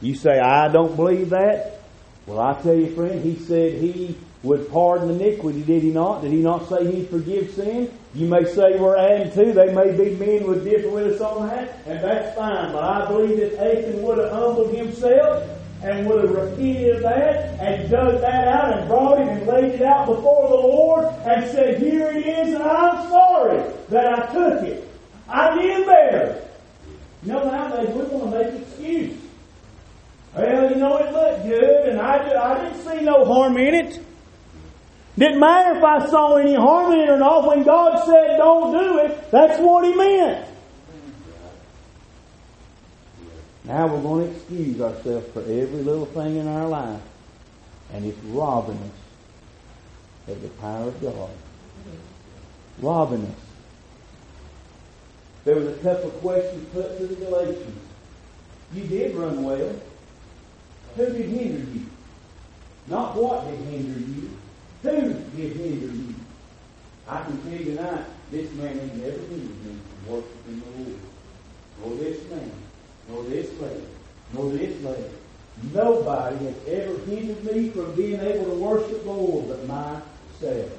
you 0.00 0.14
say, 0.14 0.38
I 0.40 0.68
don't 0.68 0.96
believe 0.96 1.30
that? 1.30 1.82
Well, 2.26 2.40
I 2.40 2.60
tell 2.60 2.74
you, 2.74 2.94
friend, 2.94 3.22
he 3.22 3.36
said 3.36 3.74
he 3.74 4.16
would 4.42 4.68
pardon 4.70 5.10
iniquity, 5.10 5.62
did 5.62 5.82
he 5.82 5.90
not? 5.90 6.22
Did 6.22 6.32
he 6.32 6.38
not 6.38 6.68
say 6.68 6.90
he'd 6.90 7.08
forgive 7.08 7.52
sin? 7.52 7.92
You 8.14 8.26
may 8.26 8.44
say 8.44 8.78
we're 8.78 8.96
adding 8.96 9.32
to. 9.32 9.52
They 9.52 9.72
may 9.72 9.96
be 9.96 10.16
men 10.16 10.46
would 10.46 10.64
differ 10.64 10.90
with 10.90 11.14
us 11.14 11.20
on 11.20 11.48
that, 11.48 11.78
and 11.86 12.02
that's 12.02 12.36
fine. 12.36 12.72
But 12.72 12.82
I 12.82 13.06
believe 13.06 13.38
if 13.38 13.58
Achan 13.58 14.02
would 14.02 14.18
have 14.18 14.32
humbled 14.32 14.74
himself 14.74 15.48
and 15.82 16.06
would 16.06 16.24
have 16.24 16.30
repeated 16.30 17.02
that 17.02 17.58
and 17.60 17.90
dug 17.90 18.20
that 18.20 18.48
out 18.48 18.78
and 18.78 18.88
brought 18.88 19.20
it 19.20 19.28
and 19.28 19.46
laid 19.46 19.74
it 19.74 19.82
out 19.82 20.06
before 20.06 20.48
the 20.48 20.54
Lord 20.54 21.04
and 21.24 21.50
said, 21.50 21.80
Here 21.80 22.08
it 22.08 22.26
is, 22.26 22.54
and 22.54 22.62
I'm 22.62 23.08
sorry 23.08 23.72
that 23.88 24.06
I 24.06 24.32
took 24.32 24.62
it. 24.62 24.88
I 25.28 25.60
did 25.60 25.86
better. 25.86 26.48
You 27.24 27.32
know, 27.32 27.44
nowadays 27.44 27.94
we 27.94 28.02
want 28.02 28.32
to 28.32 28.38
make 28.38 28.62
excuse. 28.62 29.18
Well, 30.36 30.70
you 30.70 30.76
know, 30.76 30.96
it 30.98 31.12
looked 31.12 31.44
good, 31.44 31.88
and 31.88 32.00
I, 32.00 32.16
I 32.16 32.64
didn't 32.64 32.84
see 32.84 33.04
no 33.04 33.24
harm 33.24 33.56
in 33.58 33.74
it. 33.74 34.04
Didn't 35.18 35.40
matter 35.40 35.76
if 35.76 35.84
I 35.84 36.06
saw 36.06 36.36
any 36.36 36.54
harm 36.54 36.92
in 36.92 37.00
it 37.00 37.10
or 37.10 37.18
not. 37.18 37.46
When 37.46 37.64
God 37.64 38.04
said 38.06 38.38
don't 38.38 38.72
do 38.72 38.98
it, 38.98 39.30
that's 39.30 39.58
what 39.60 39.84
He 39.84 39.94
meant. 39.94 40.48
Now 43.64 43.86
we're 43.86 44.02
going 44.02 44.28
to 44.28 44.36
excuse 44.36 44.80
ourselves 44.80 45.30
for 45.32 45.40
every 45.40 45.82
little 45.82 46.06
thing 46.06 46.36
in 46.36 46.48
our 46.48 46.68
life, 46.68 47.00
and 47.92 48.04
it's 48.04 48.18
robbing 48.24 48.78
us 48.78 50.32
of 50.32 50.42
the 50.42 50.48
power 50.48 50.88
of 50.88 51.00
God. 51.00 51.30
Robbing 52.80 53.26
us. 53.26 53.34
There 55.44 55.56
was 55.56 55.68
a 55.68 55.74
couple 55.74 56.08
of 56.08 56.20
questions 56.20 56.68
put 56.72 56.98
to 56.98 57.06
the 57.06 57.14
Galatians. 57.16 57.80
You 58.72 58.84
did 58.84 59.14
run 59.14 59.42
well. 59.42 59.74
Who 60.96 61.06
did 61.06 61.26
hinder 61.26 61.70
you? 61.72 61.86
Not 62.86 63.16
what 63.16 63.48
did 63.48 63.58
hinder 63.60 63.98
you. 63.98 64.30
Who 64.82 65.14
did 65.36 65.56
hinder 65.56 65.94
you? 65.94 66.14
I 67.08 67.22
can 67.24 67.42
tell 67.42 67.52
you 67.52 67.76
tonight, 67.76 68.04
this 68.30 68.52
man 68.54 68.78
ain't 68.78 68.96
never 68.96 69.18
hindered 69.18 69.64
me 69.64 69.76
from 70.04 70.12
worshiping 70.12 70.62
the 70.62 70.82
Lord. 70.82 71.00
Nor 71.80 71.96
this 71.96 72.30
man, 72.30 72.50
nor 73.08 73.22
this 73.24 73.50
lady, 73.60 73.86
nor 74.32 74.50
this 74.52 74.82
lady. 74.82 75.04
Nobody 75.72 76.36
has 76.46 76.54
ever 76.66 76.98
hindered 77.06 77.44
me 77.44 77.70
from 77.70 77.94
being 77.94 78.20
able 78.20 78.44
to 78.46 78.54
worship 78.54 79.04
the 79.04 79.10
Lord 79.10 79.48
but 79.48 79.66
myself. 79.66 80.70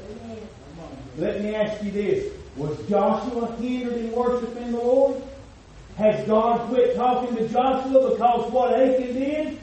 Let 1.18 1.42
me 1.42 1.56
ask 1.56 1.84
you 1.84 1.92
this. 1.92 2.34
Was 2.56 2.78
Joshua 2.90 3.56
hindered 3.58 3.98
in 3.98 4.12
worshiping 4.12 4.72
the 4.72 4.78
Lord? 4.78 5.22
Has 5.98 6.26
God 6.28 6.68
quit 6.70 6.96
talking 6.96 7.36
to 7.36 7.48
Joshua 7.50 8.10
because 8.12 8.52
what 8.52 8.74
Achan 8.74 9.14
did? 9.14 9.60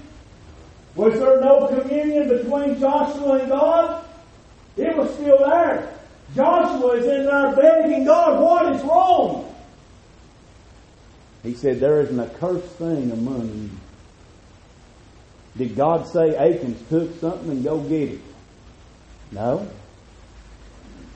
Was 0.95 1.15
there 1.19 1.41
no 1.41 1.67
communion 1.67 2.29
between 2.29 2.79
Joshua 2.79 3.41
and 3.41 3.49
God? 3.49 4.05
It 4.77 4.97
was 4.97 5.13
still 5.15 5.39
there. 5.39 5.97
Joshua 6.35 6.91
is 6.93 7.07
in 7.07 7.25
there 7.25 7.55
begging 7.57 8.05
God, 8.05 8.41
what 8.41 8.75
is 8.75 8.83
wrong? 8.83 9.50
He 11.43 11.55
said, 11.55 11.81
There 11.81 12.01
is 12.01 12.11
an 12.11 12.21
accursed 12.21 12.67
thing 12.77 13.11
among 13.11 13.49
you. 13.55 13.71
Did 15.57 15.77
God 15.77 16.07
say 16.07 16.37
Achan's 16.37 16.89
took 16.89 17.19
something 17.21 17.51
and 17.51 17.65
go 17.65 17.81
get 17.81 18.11
it? 18.11 18.21
No. 19.33 19.69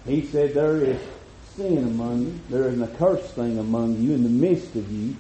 He 0.06 0.26
said, 0.26 0.54
There 0.54 0.78
is 0.78 1.00
sin 1.56 1.78
among 1.78 2.22
you. 2.22 2.40
There 2.50 2.68
is 2.68 2.74
an 2.74 2.82
accursed 2.82 3.34
thing 3.34 3.58
among 3.58 4.00
you 4.00 4.12
in 4.12 4.22
the 4.22 4.28
midst 4.28 4.74
of 4.76 4.90
you. 4.90 5.16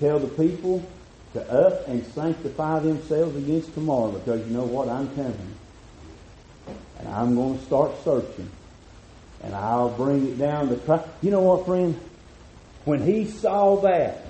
Tell 0.00 0.18
the 0.18 0.28
people 0.28 0.84
to 1.32 1.52
up 1.52 1.86
and 1.88 2.04
sanctify 2.06 2.80
themselves 2.80 3.36
against 3.36 3.74
tomorrow 3.74 4.12
because 4.12 4.46
you 4.46 4.54
know 4.54 4.64
what? 4.64 4.88
I'm 4.88 5.08
coming. 5.14 5.54
And 6.98 7.08
I'm 7.08 7.34
going 7.34 7.58
to 7.58 7.64
start 7.64 7.92
searching. 8.04 8.50
And 9.42 9.54
I'll 9.54 9.90
bring 9.90 10.26
it 10.26 10.38
down 10.38 10.68
to 10.70 10.76
try. 10.76 11.04
You 11.22 11.30
know 11.30 11.42
what, 11.42 11.66
friend? 11.66 11.98
When 12.84 13.02
he 13.02 13.26
saw 13.26 13.76
that, 13.82 14.25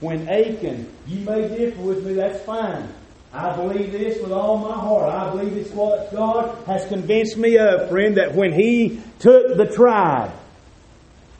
when 0.00 0.28
Achan, 0.28 0.90
you 1.06 1.20
may 1.20 1.48
differ 1.48 1.80
with 1.80 2.04
me, 2.04 2.14
that's 2.14 2.42
fine. 2.44 2.88
I 3.32 3.54
believe 3.56 3.92
this 3.92 4.20
with 4.22 4.32
all 4.32 4.58
my 4.58 4.74
heart. 4.74 5.12
I 5.12 5.30
believe 5.30 5.56
it's 5.56 5.70
what 5.70 6.10
God 6.12 6.64
has 6.66 6.86
convinced 6.86 7.36
me 7.36 7.58
of, 7.58 7.90
friend, 7.90 8.16
that 8.16 8.34
when 8.34 8.52
he 8.52 9.00
took 9.18 9.56
the 9.56 9.66
tribe, 9.66 10.32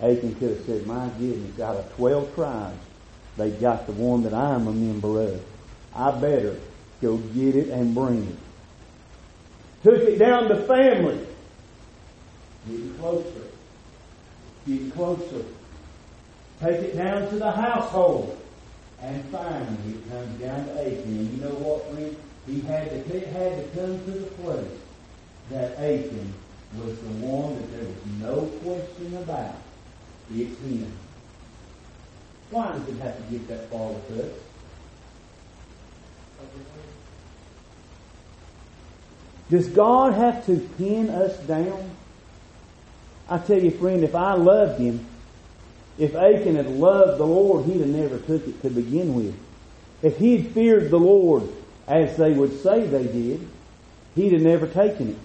Achan 0.00 0.34
could 0.34 0.50
have 0.50 0.66
said, 0.66 0.86
My 0.86 1.09
goodness, 1.18 1.59
out 1.61 1.76
of 1.76 1.96
12 1.96 2.34
tribes, 2.34 2.78
they 3.36 3.50
got 3.50 3.86
the 3.86 3.92
one 3.92 4.22
that 4.24 4.34
I'm 4.34 4.66
a 4.66 4.72
member 4.72 5.22
of. 5.22 5.42
I 5.94 6.11
better 6.20 6.59
go 7.00 7.16
get 7.16 7.56
it 7.56 7.68
and 7.68 7.94
bring 7.94 8.26
it. 8.26 8.36
Took 9.84 10.02
it 10.02 10.18
down 10.18 10.48
to 10.48 10.56
family. 10.64 11.24
Getting 12.68 12.94
closer. 12.98 13.42
Getting 14.66 14.90
closer. 14.90 15.44
Take 16.61 16.80
it 16.80 16.96
down 16.96 17.28
to 17.30 17.36
the 17.36 17.50
household. 17.50 18.36
And 19.01 19.24
finally 19.26 19.94
it 19.94 20.11
comes 20.11 20.40
down 20.40 20.66
to 20.66 20.72
Achan. 20.80 21.36
You 21.36 21.44
know 21.44 21.55
what, 21.55 21.90
friend? 21.92 22.16
He 22.46 22.61
had 22.62 22.90
to, 22.90 23.16
it 23.16 23.28
had 23.28 23.57
to 23.57 23.80
come 23.80 24.05
to 24.05 24.11
the 24.11 24.26
place 24.42 24.78
that 25.51 25.78
Achan 25.78 26.34
was 26.76 26.99
the 26.99 27.26
one 27.26 27.57
that 27.57 27.70
there 27.72 27.84
was 27.84 28.07
no 28.20 28.46
question 28.62 29.16
about. 29.18 29.57
It's 30.34 30.61
him. 30.61 30.92
Why 32.51 32.72
does 32.72 32.88
it 32.88 33.01
have 33.01 33.16
to 33.16 33.22
get 33.30 33.49
that 33.49 33.70
far 33.70 33.92
with 33.92 34.20
us? 34.20 34.32
Does 39.51 39.68
God 39.68 40.12
have 40.14 40.44
to 40.46 40.59
pin 40.76 41.09
us 41.09 41.38
down? 41.46 41.90
I 43.30 43.38
tell 43.38 43.62
you, 43.62 43.70
friend, 43.70 44.05
if 44.05 44.14
I 44.14 44.34
loved 44.34 44.80
him, 44.80 45.07
if 45.99 46.14
Achan 46.14 46.57
had 46.57 46.68
loved 46.68 47.18
the 47.18 47.26
Lord, 47.26 47.64
he'd 47.64 47.80
have 47.80 47.88
never 47.88 48.18
took 48.18 48.46
it 48.46 48.62
to 48.62 48.70
begin 48.70 49.14
with. 49.14 49.34
If 50.03 50.16
he'd 50.18 50.53
feared 50.53 50.90
the 50.90 50.99
Lord 50.99 51.49
as 51.88 52.16
they 52.16 52.32
would 52.32 52.62
say 52.62 52.86
they 52.86 53.05
did, 53.05 53.46
he'd 54.14 54.32
have 54.32 54.42
never 54.42 54.66
taken 54.66 55.11
it. 55.11 55.16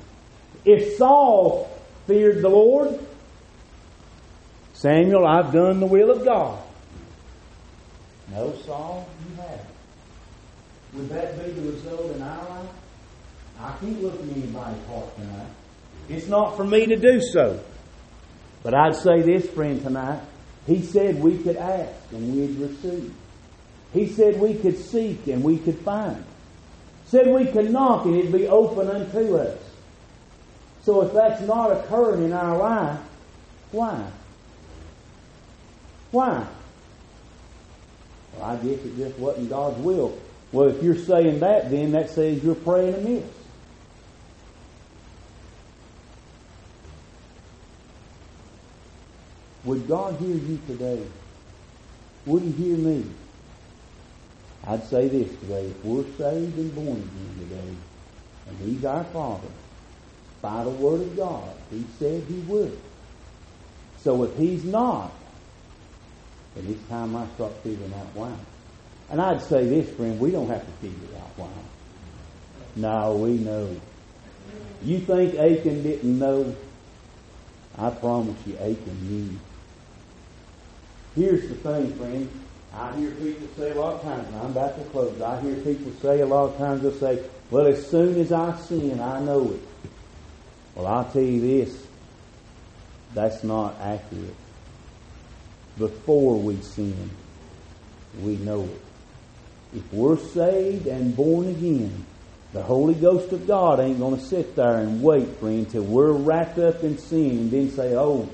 If 0.66 0.98
Saul 0.98 1.70
feared 2.08 2.42
the 2.42 2.50
Lord, 2.50 3.00
Samuel, 4.74 5.28
I've 5.28 5.54
done 5.54 5.80
the 5.80 5.86
will 5.86 6.10
of 6.10 6.26
God. 6.26 6.60
No, 8.32 8.56
Saul, 8.66 9.08
you 9.30 9.36
haven't. 9.36 9.68
Would 10.94 11.10
that 11.10 11.38
be 11.38 11.52
the 11.52 11.72
result 11.72 12.16
in 12.16 12.22
our 12.22 12.50
life? 12.50 12.70
I 13.60 13.76
can't 13.80 14.02
look 14.02 14.16
at 14.16 14.22
anybody's 14.22 14.86
heart 14.88 15.16
tonight. 15.16 15.48
It's 16.10 16.28
not 16.28 16.58
for 16.58 16.64
me 16.64 16.88
to 16.88 16.96
do 16.96 17.22
so. 17.22 17.60
But 18.64 18.74
I'd 18.74 18.96
say 18.96 19.22
this, 19.22 19.50
friend, 19.50 19.82
tonight. 19.82 20.22
He 20.66 20.82
said 20.82 21.22
we 21.22 21.38
could 21.38 21.58
ask 21.58 21.94
and 22.12 22.36
we'd 22.36 22.58
receive. 22.58 23.14
He 23.94 24.08
said 24.08 24.40
we 24.40 24.56
could 24.56 24.78
seek 24.78 25.28
and 25.28 25.44
we 25.44 25.58
could 25.58 25.78
find. 25.80 26.24
Said 27.06 27.28
we 27.28 27.46
could 27.46 27.72
knock 27.72 28.06
and 28.06 28.16
it'd 28.16 28.32
be 28.32 28.48
open 28.48 28.88
unto 28.88 29.38
us. 29.38 29.60
So 30.84 31.02
if 31.02 31.14
that's 31.14 31.42
not 31.42 31.72
occurring 31.72 32.24
in 32.24 32.34
our 32.34 32.58
life, 32.58 33.00
why? 33.72 34.08
Why? 36.12 36.46
Well, 38.36 38.44
I 38.44 38.56
guess 38.58 38.84
it 38.86 38.98
just 38.98 39.18
wasn't 39.20 39.50
God's 39.50 39.78
will. 39.80 40.18
Well, 40.52 40.70
if 40.70 40.84
you're 40.84 40.98
saying 40.98 41.40
that, 41.40 41.72
then 41.72 41.92
that 41.92 42.10
says 42.10 42.44
you're 42.44 42.56
praying 42.56 42.96
amiss. 42.96 43.26
Would 49.66 49.88
God 49.88 50.18
hear 50.20 50.36
you 50.36 50.60
today? 50.68 51.04
Would 52.26 52.44
He 52.44 52.52
hear 52.52 52.78
me? 52.78 53.06
I'd 54.66 54.84
say 54.86 55.08
this 55.08 55.30
today. 55.40 55.68
If 55.68 55.84
we're 55.84 56.04
saved 56.18 56.58
and 56.58 56.74
born 56.76 56.98
again 56.98 57.36
today, 57.40 57.76
and 58.48 58.58
He's 58.60 58.86
our 58.86 59.04
Father, 59.06 59.48
by 60.42 60.64
the 60.64 60.70
Word 60.70 61.02
of 61.02 61.16
God, 61.16 61.56
He 61.70 61.86
said 62.00 62.24
He 62.24 62.40
would. 62.40 62.78
So 64.00 64.24
if 64.24 64.36
He's 64.38 64.64
not, 64.66 65.12
then 66.56 66.68
it's 66.68 66.90
time 66.90 67.16
I 67.16 67.26
start 67.36 67.54
figuring 67.64 67.94
out 67.94 68.08
why. 68.14 68.34
And 69.10 69.22
I'd 69.22 69.42
say 69.42 69.66
this, 69.66 69.90
friend, 69.96 70.20
we 70.20 70.32
don't 70.32 70.50
have 70.50 70.66
to 70.66 70.72
figure 70.74 71.18
out 71.18 71.30
why. 71.38 71.50
No, 72.76 73.16
we 73.16 73.38
know. 73.38 73.76
You 74.84 75.00
think 75.00 75.36
Achan 75.36 75.84
didn't 75.84 76.20
know? 76.20 76.56
I 77.78 77.90
promise 77.92 78.36
you, 78.46 78.56
Achan 78.58 78.98
knew. 79.10 79.40
Here's 81.16 81.48
the 81.48 81.56
thing, 81.56 81.94
friend. 81.94 82.30
I 82.74 82.96
hear 82.96 83.12
people 83.12 83.48
say 83.56 83.72
a 83.72 83.76
lot 83.76 83.96
of 83.96 84.02
times, 84.02 84.28
and 84.28 84.36
I'm 84.38 84.52
about 84.52 84.78
to 84.80 84.84
close, 84.86 85.22
I 85.22 85.40
hear 85.42 85.56
people 85.58 85.92
say 86.02 86.22
a 86.22 86.26
lot 86.26 86.50
of 86.50 86.58
times, 86.58 86.82
they'll 86.82 86.92
say, 86.94 87.24
well, 87.52 87.68
as 87.68 87.88
soon 87.88 88.20
as 88.20 88.32
I 88.32 88.56
sin, 88.58 89.00
I 89.00 89.20
know 89.20 89.52
it. 89.52 89.90
Well, 90.74 90.88
I'll 90.88 91.06
tell 91.06 91.22
you 91.22 91.40
this, 91.40 91.86
that's 93.14 93.44
not 93.44 93.80
accurate. 93.80 94.36
Before 95.78 96.40
we 96.40 96.60
sin, 96.62 97.12
we 98.20 98.38
know 98.38 98.64
it. 98.64 98.82
If 99.78 99.94
we're 99.94 100.18
saved 100.18 100.88
and 100.88 101.16
born 101.16 101.48
again, 101.48 102.06
the 102.54 102.64
Holy 102.64 102.96
Ghost 102.96 103.32
of 103.34 103.46
God 103.46 103.80
ain't 103.80 104.00
going 104.00 104.18
to 104.18 104.24
sit 104.24 104.56
there 104.56 104.78
and 104.78 105.02
wait, 105.02 105.28
friend, 105.38 105.70
till 105.70 105.84
we're 105.84 106.12
wrapped 106.12 106.58
up 106.58 106.84
in 106.84 106.98
sin 106.98 107.32
and 107.32 107.52
then 107.52 107.70
say, 107.70 107.96
oh, 107.96 108.30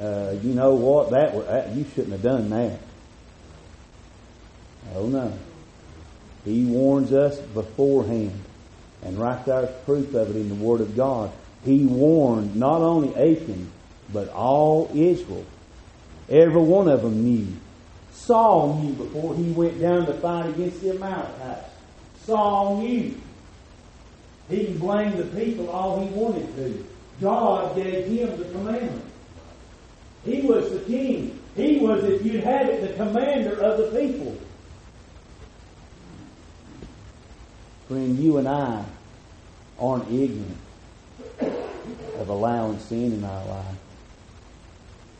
uh, 0.00 0.34
you 0.42 0.54
know 0.54 0.74
what, 0.74 1.10
that, 1.10 1.34
that 1.46 1.70
you 1.70 1.84
shouldn't 1.94 2.12
have 2.12 2.22
done 2.22 2.50
that. 2.50 2.78
Oh 4.94 5.06
no. 5.06 5.32
He 6.44 6.64
warns 6.64 7.12
us 7.12 7.38
beforehand. 7.38 8.38
And 9.02 9.18
right 9.18 9.44
there's 9.44 9.70
proof 9.84 10.14
of 10.14 10.34
it 10.34 10.36
in 10.36 10.48
the 10.48 10.54
Word 10.54 10.80
of 10.80 10.96
God. 10.96 11.30
He 11.64 11.84
warned 11.84 12.56
not 12.56 12.80
only 12.80 13.14
Achan, 13.14 13.70
but 14.12 14.28
all 14.30 14.90
Israel. 14.94 15.44
Every 16.28 16.60
one 16.60 16.88
of 16.88 17.02
them 17.02 17.22
knew. 17.22 17.46
Saul 18.12 18.80
knew 18.80 18.94
before 18.94 19.34
he 19.34 19.50
went 19.50 19.80
down 19.80 20.06
to 20.06 20.14
fight 20.14 20.48
against 20.48 20.80
the 20.80 20.90
Amalekites. 20.90 21.70
Saul 22.24 22.78
knew. 22.78 23.14
He 24.48 24.64
can 24.66 24.78
blame 24.78 25.16
the 25.16 25.24
people 25.24 25.70
all 25.70 26.00
he 26.00 26.08
wanted 26.08 26.54
to. 26.56 26.86
God 27.20 27.76
gave 27.76 28.06
him 28.06 28.38
the 28.38 28.44
commandment. 28.46 29.04
He 30.24 30.40
was 30.40 30.70
the 30.70 30.80
king. 30.80 31.38
He 31.56 31.78
was, 31.78 32.02
if 32.04 32.24
you'd 32.24 32.42
have 32.42 32.68
it, 32.68 32.88
the 32.88 33.04
commander 33.04 33.60
of 33.60 33.78
the 33.78 34.00
people. 34.00 34.36
Friend, 37.88 38.18
you 38.18 38.38
and 38.38 38.48
I 38.48 38.84
aren't 39.78 40.10
ignorant 40.10 40.56
of 42.18 42.28
allowing 42.28 42.78
sin 42.78 43.12
in 43.12 43.24
our 43.24 43.44
life. 43.46 43.76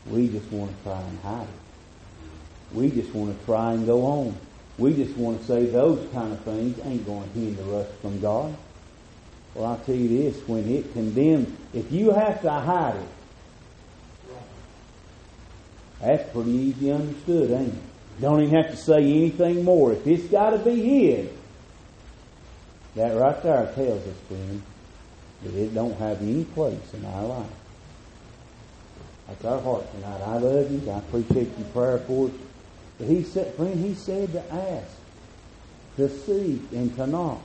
We 0.07 0.27
just 0.27 0.51
want 0.51 0.75
to 0.75 0.83
try 0.83 1.01
and 1.01 1.19
hide 1.19 1.43
it. 1.43 2.75
We 2.75 2.89
just 2.89 3.13
want 3.13 3.39
to 3.39 3.45
try 3.45 3.73
and 3.73 3.85
go 3.85 4.05
on. 4.05 4.35
We 4.77 4.93
just 4.93 5.15
want 5.15 5.39
to 5.39 5.45
say 5.45 5.65
those 5.67 6.11
kind 6.11 6.33
of 6.33 6.39
things 6.41 6.79
ain't 6.83 7.05
going 7.05 7.29
to 7.31 7.39
hinder 7.39 7.75
us 7.75 7.87
from 8.01 8.19
God. 8.19 8.55
Well, 9.53 9.65
I'll 9.67 9.77
tell 9.79 9.95
you 9.95 10.09
this, 10.09 10.45
when 10.47 10.69
it 10.69 10.91
condemns, 10.91 11.55
if 11.73 11.91
you 11.91 12.11
have 12.11 12.41
to 12.41 12.51
hide 12.51 12.97
it, 12.97 13.07
that's 16.01 16.31
pretty 16.31 16.51
easy 16.51 16.91
understood, 16.91 17.51
ain't 17.51 17.73
it? 17.73 18.21
Don't 18.21 18.41
even 18.41 18.55
have 18.55 18.71
to 18.71 18.77
say 18.77 18.97
anything 18.97 19.63
more. 19.63 19.93
If 19.93 20.07
it's 20.07 20.25
got 20.25 20.51
to 20.51 20.59
be 20.59 20.81
hid, 20.81 21.33
that 22.95 23.15
right 23.15 23.41
there 23.43 23.71
tells 23.75 24.07
us, 24.07 24.17
friend, 24.27 24.61
that 25.43 25.53
it 25.53 25.73
don't 25.73 25.97
have 25.97 26.21
any 26.21 26.45
place 26.45 26.93
in 26.93 27.05
our 27.05 27.23
life. 27.23 27.49
That's 29.27 29.43
our 29.45 29.61
heart 29.61 29.91
tonight. 29.91 30.21
I 30.21 30.37
love 30.37 30.71
you. 30.71 30.91
I 30.91 30.99
appreciate 30.99 31.57
your 31.57 31.67
prayer 31.69 31.97
for 31.99 32.27
us. 32.27 32.33
But 32.97 33.07
he 33.07 33.23
said, 33.23 33.53
friend, 33.55 33.83
he 33.83 33.95
said 33.95 34.31
to 34.33 34.53
ask, 34.53 34.87
to 35.97 36.09
seek, 36.09 36.61
and 36.71 36.95
to 36.95 37.07
knock. 37.07 37.41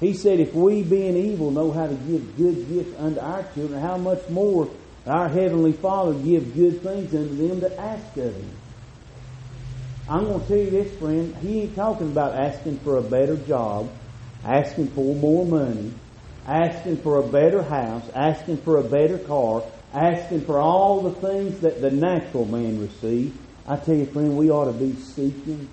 He 0.00 0.14
said, 0.14 0.40
if 0.40 0.54
we 0.54 0.82
being 0.82 1.16
evil 1.16 1.50
know 1.50 1.70
how 1.70 1.86
to 1.86 1.94
give 1.94 2.36
good 2.36 2.68
gifts 2.68 2.98
unto 2.98 3.20
our 3.20 3.44
children, 3.54 3.80
how 3.80 3.96
much 3.98 4.26
more 4.28 4.68
our 5.06 5.28
Heavenly 5.28 5.72
Father 5.72 6.14
give 6.14 6.54
good 6.54 6.80
things 6.82 7.14
unto 7.14 7.48
them 7.48 7.60
that 7.60 7.76
ask 7.78 8.16
of 8.16 8.34
Him. 8.34 8.50
I'm 10.08 10.24
going 10.24 10.40
to 10.40 10.46
tell 10.46 10.56
you 10.56 10.70
this, 10.70 10.92
friend. 10.98 11.34
He 11.36 11.62
ain't 11.62 11.76
talking 11.76 12.10
about 12.10 12.34
asking 12.34 12.78
for 12.80 12.96
a 12.96 13.02
better 13.02 13.36
job, 13.36 13.90
asking 14.44 14.88
for 14.88 15.14
more 15.14 15.46
money, 15.46 15.92
asking 16.46 16.98
for 16.98 17.18
a 17.18 17.26
better 17.26 17.62
house, 17.62 18.04
asking 18.14 18.58
for 18.58 18.78
a 18.78 18.84
better 18.84 19.18
car, 19.18 19.62
asking 19.92 20.42
for 20.42 20.58
all 20.58 21.02
the 21.02 21.12
things 21.12 21.60
that 21.60 21.80
the 21.80 21.90
natural 21.90 22.44
man 22.44 22.80
receives. 22.80 23.36
I 23.66 23.76
tell 23.76 23.94
you, 23.94 24.06
friend, 24.06 24.36
we 24.36 24.50
ought 24.50 24.66
to 24.66 24.72
be 24.72 24.94
seeking 24.94 25.68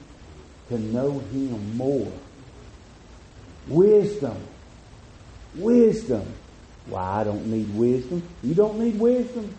to 0.70 0.78
know 0.78 1.20
Him 1.20 1.78
more. 1.78 2.12
Wisdom. 3.68 4.38
Wisdom. 5.56 6.26
Why, 6.90 7.22
I 7.22 7.24
don't 7.24 7.48
need 7.48 7.74
wisdom. 7.76 8.24
You 8.44 8.56
don't 8.56 8.80
need 8.80 9.00
wisdom. 9.00 9.54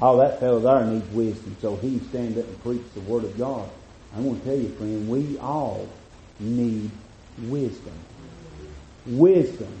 Oh, 0.00 0.18
that 0.18 0.40
fellow 0.40 0.60
there 0.60 0.84
needs 0.84 1.10
wisdom, 1.12 1.56
so 1.60 1.76
he 1.76 1.98
stand 2.10 2.36
up 2.36 2.46
and 2.46 2.62
preach 2.62 2.82
the 2.94 3.00
Word 3.00 3.24
of 3.24 3.38
God. 3.38 3.68
I'm 4.14 4.24
going 4.24 4.38
to 4.40 4.44
tell 4.44 4.56
you, 4.56 4.68
friend, 4.70 5.08
we 5.08 5.38
all 5.38 5.88
need 6.38 6.90
wisdom. 7.48 7.94
Wisdom. 9.06 9.72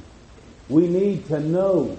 We 0.68 0.88
need 0.88 1.26
to 1.26 1.40
know 1.40 1.96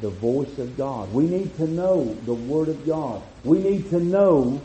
the 0.00 0.10
voice 0.10 0.58
of 0.58 0.76
God. 0.76 1.12
We 1.12 1.26
need 1.26 1.56
to 1.56 1.66
know 1.66 2.04
the 2.26 2.34
Word 2.34 2.68
of 2.68 2.86
God. 2.86 3.22
We 3.44 3.58
need 3.58 3.88
to 3.90 4.00
know 4.00 4.60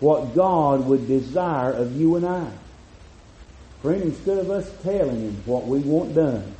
what 0.00 0.34
God 0.34 0.86
would 0.86 1.06
desire 1.06 1.72
of 1.72 1.96
you 2.00 2.16
and 2.16 2.24
I. 2.24 2.50
Friend, 3.82 4.02
instead 4.02 4.38
of 4.38 4.50
us 4.50 4.70
telling 4.82 5.20
Him 5.20 5.42
what 5.44 5.66
we 5.66 5.80
want 5.80 6.14
done, 6.14 6.54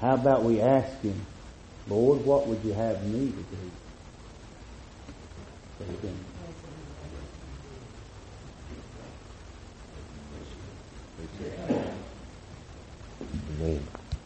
how 0.00 0.14
about 0.14 0.42
we 0.44 0.60
ask 0.60 1.00
Him, 1.00 1.20
Lord, 1.88 2.24
what 2.24 2.46
would 2.46 2.64
you 2.64 2.72
have 2.72 3.04
me 3.06 3.26
to 3.26 3.32
do? 3.32 3.70
Amen. 13.60 14.03